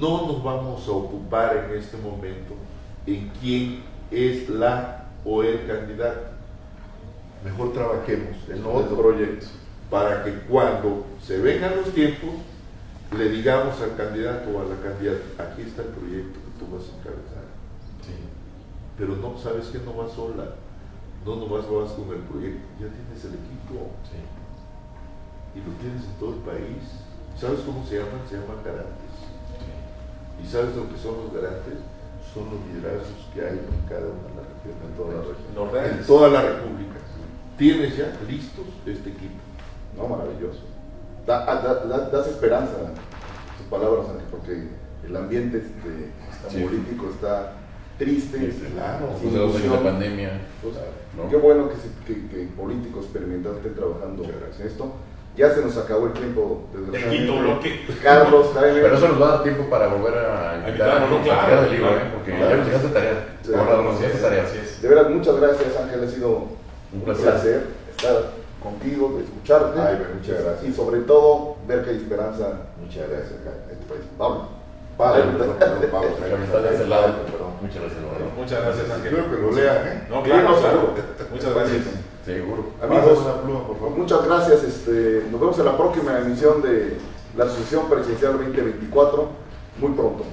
no 0.00 0.26
nos 0.26 0.42
vamos 0.42 0.88
a 0.88 0.92
ocupar 0.92 1.68
en 1.68 1.78
este 1.78 1.96
momento 1.98 2.54
en 3.06 3.30
quién 3.40 3.82
es 4.10 4.48
la 4.48 5.04
o 5.24 5.42
el 5.42 5.66
candidato. 5.66 6.30
Mejor 7.44 7.72
trabajemos 7.72 8.36
en 8.48 8.64
otro 8.64 8.96
proyecto 8.96 9.46
para 9.90 10.24
que 10.24 10.32
cuando 10.48 11.06
se 11.22 11.38
vengan 11.38 11.76
los 11.76 11.92
tiempos 11.92 12.30
le 13.16 13.28
digamos 13.28 13.80
al 13.80 13.96
candidato 13.96 14.50
o 14.50 14.60
a 14.60 14.64
la 14.64 14.76
candidata, 14.82 15.22
aquí 15.38 15.62
está 15.62 15.82
el 15.82 15.88
proyecto 15.88 16.40
que 16.40 16.58
tú 16.58 16.72
vas 16.72 16.82
a 16.88 16.98
encabezar. 16.98 17.44
Pero 18.98 19.16
no, 19.16 19.36
sabes 19.38 19.66
que 19.68 19.78
no 19.78 19.92
vas 19.94 20.12
sola, 20.12 20.54
no 21.24 21.36
nomás 21.36 21.68
vas 21.70 21.92
con 21.92 22.10
el 22.14 22.22
proyecto, 22.30 22.62
ya 22.78 22.86
tienes 22.86 23.24
el 23.24 23.34
equipo 23.34 23.90
y 25.54 25.58
lo 25.62 25.70
tienes 25.78 26.02
en 26.04 26.14
todo 26.18 26.34
el 26.34 26.42
país. 26.42 26.82
¿Sabes 27.38 27.60
cómo 27.66 27.84
se 27.86 27.98
llaman? 27.98 28.22
Se 28.28 28.34
llaman 28.34 28.62
garantes. 28.64 29.14
¿Y 30.42 30.46
sabes 30.46 30.74
lo 30.74 30.88
que 30.90 30.98
son 30.98 31.14
los 31.22 31.32
garantes? 31.34 31.78
Son 32.32 32.50
los 32.50 32.58
liderazgos 32.66 33.30
que 33.32 33.40
hay 33.42 33.58
en 33.62 33.82
cada 33.88 34.10
una 34.10 34.26
de 34.26 34.34
las 34.34 34.46
regiones. 34.58 34.82
En 34.82 34.94
toda 34.98 35.14
la 35.14 35.22
región. 35.22 35.98
En 35.98 36.06
toda 36.06 36.28
la 36.30 36.42
república. 36.42 36.98
Tienes 37.58 37.96
ya 37.96 38.10
listos 38.26 38.66
este 38.86 39.10
equipo. 39.10 39.43
No, 39.96 40.08
maravilloso. 40.08 40.60
Da, 41.26 41.44
ah, 41.48 41.54
da- 41.62 41.84
da- 41.86 42.08
das 42.10 42.26
esperanza 42.28 42.72
sus 43.56 43.66
palabras, 43.68 44.06
Ángel, 44.10 44.26
porque 44.30 44.68
el 45.06 45.16
ambiente 45.16 45.58
este, 45.58 46.10
está 46.30 46.50
Sí. 46.50 46.62
político 46.64 47.08
está 47.10 47.52
triste, 47.98 48.52
claro. 48.74 49.08
sin 49.20 49.32
de 49.32 49.38
ilusión. 49.44 49.78
pandemia. 49.82 50.40
Pues, 50.62 50.74
¿no? 51.16 51.30
Qué 51.30 51.36
bueno 51.36 51.68
que, 51.68 51.74
que- 52.14 52.28
que 52.28 52.46
políticos 52.56 53.04
experimentados 53.04 53.58
estén 53.58 53.74
trabajando 53.74 54.24
en 54.24 54.66
esto. 54.66 54.92
Ya 55.36 55.52
se 55.52 55.62
nos 55.62 55.76
acabó 55.76 56.06
el 56.06 56.12
tiempo. 56.12 56.68
El 56.74 56.92
desgraciadamente. 56.92 57.26
quinto 57.26 57.42
bloque. 57.42 57.80
Carlos, 58.02 58.46
Jaime. 58.54 58.80
Pero 58.82 58.96
eso 58.96 59.08
nos 59.08 59.20
va 59.20 59.26
a 59.26 59.30
dar 59.32 59.42
tiempo 59.42 59.64
para 59.68 59.88
volver 59.88 60.14
a 60.14 60.58
invitar 60.58 60.88
a 60.90 61.06
claro, 61.06 61.22
quedar 61.24 61.60
del 61.62 61.72
libro, 61.72 61.88
claro. 61.88 62.04
¿eh? 62.06 62.10
porque 62.14 62.30
Claro. 62.36 62.50
ya 62.50 62.56
nos 62.56 62.66
dejaste 62.66 62.88
tarea. 62.88 63.36
Sí. 63.42 63.50
Ahora 63.54 63.82
nos 63.82 64.00
dejaste 64.00 64.22
tarea. 64.22 64.44
De 64.82 64.88
verdad, 64.88 65.10
muchas 65.10 65.36
gracias, 65.40 65.76
Ángel. 65.80 66.04
Ha 66.04 66.08
sido 66.08 66.28
Un 66.30 66.48
un 66.92 67.00
placer. 67.00 67.24
placer, 67.24 67.66
estar 67.90 68.16
contigo, 68.64 69.12
de 69.16 69.22
escucharte. 69.24 69.80
Ay, 69.80 70.04
muchas 70.18 70.42
gracias. 70.42 70.68
Y 70.68 70.72
sobre 70.74 71.00
todo, 71.02 71.54
ver 71.68 71.84
que 71.84 71.90
hay 71.90 71.96
esperanza 71.98 72.62
Muchas 72.80 73.08
gracias. 73.08 73.30
en 73.30 73.70
este 73.70 73.84
país. 73.86 74.02
Pablo. 74.18 74.48
Perdón. 74.96 75.56
Muchas 77.60 77.82
gracias. 77.82 78.00
Muchas 78.36 78.62
gracias, 78.62 78.90
Ángel. 78.90 79.14
Espero 79.16 79.30
que 79.36 79.42
lo 79.42 79.50
lean, 79.52 79.76
¿eh? 79.86 80.06
No, 80.08 80.22
claro, 80.22 80.40
Sí, 80.40 80.46
no, 80.54 80.60
claro. 80.60 80.80
seguro. 80.80 80.94
Muchas 81.32 81.54
gracias. 81.54 81.82
Seguro. 82.24 82.64
Amigos, 82.82 83.18
Pásame 83.18 83.32
una 83.34 83.42
pluma, 83.42 83.66
por 83.66 83.76
favor. 83.76 83.90
Muchas 83.98 84.24
gracias. 84.26 84.62
Este, 84.64 85.24
nos 85.30 85.40
vemos 85.40 85.58
en 85.58 85.64
la 85.64 85.76
próxima 85.76 86.18
emisión 86.18 86.62
de 86.62 86.96
la 87.36 87.44
Asociación 87.44 87.88
Presidencial 87.90 88.32
2024. 88.32 89.28
Muy 89.80 89.92
pronto. 89.92 90.24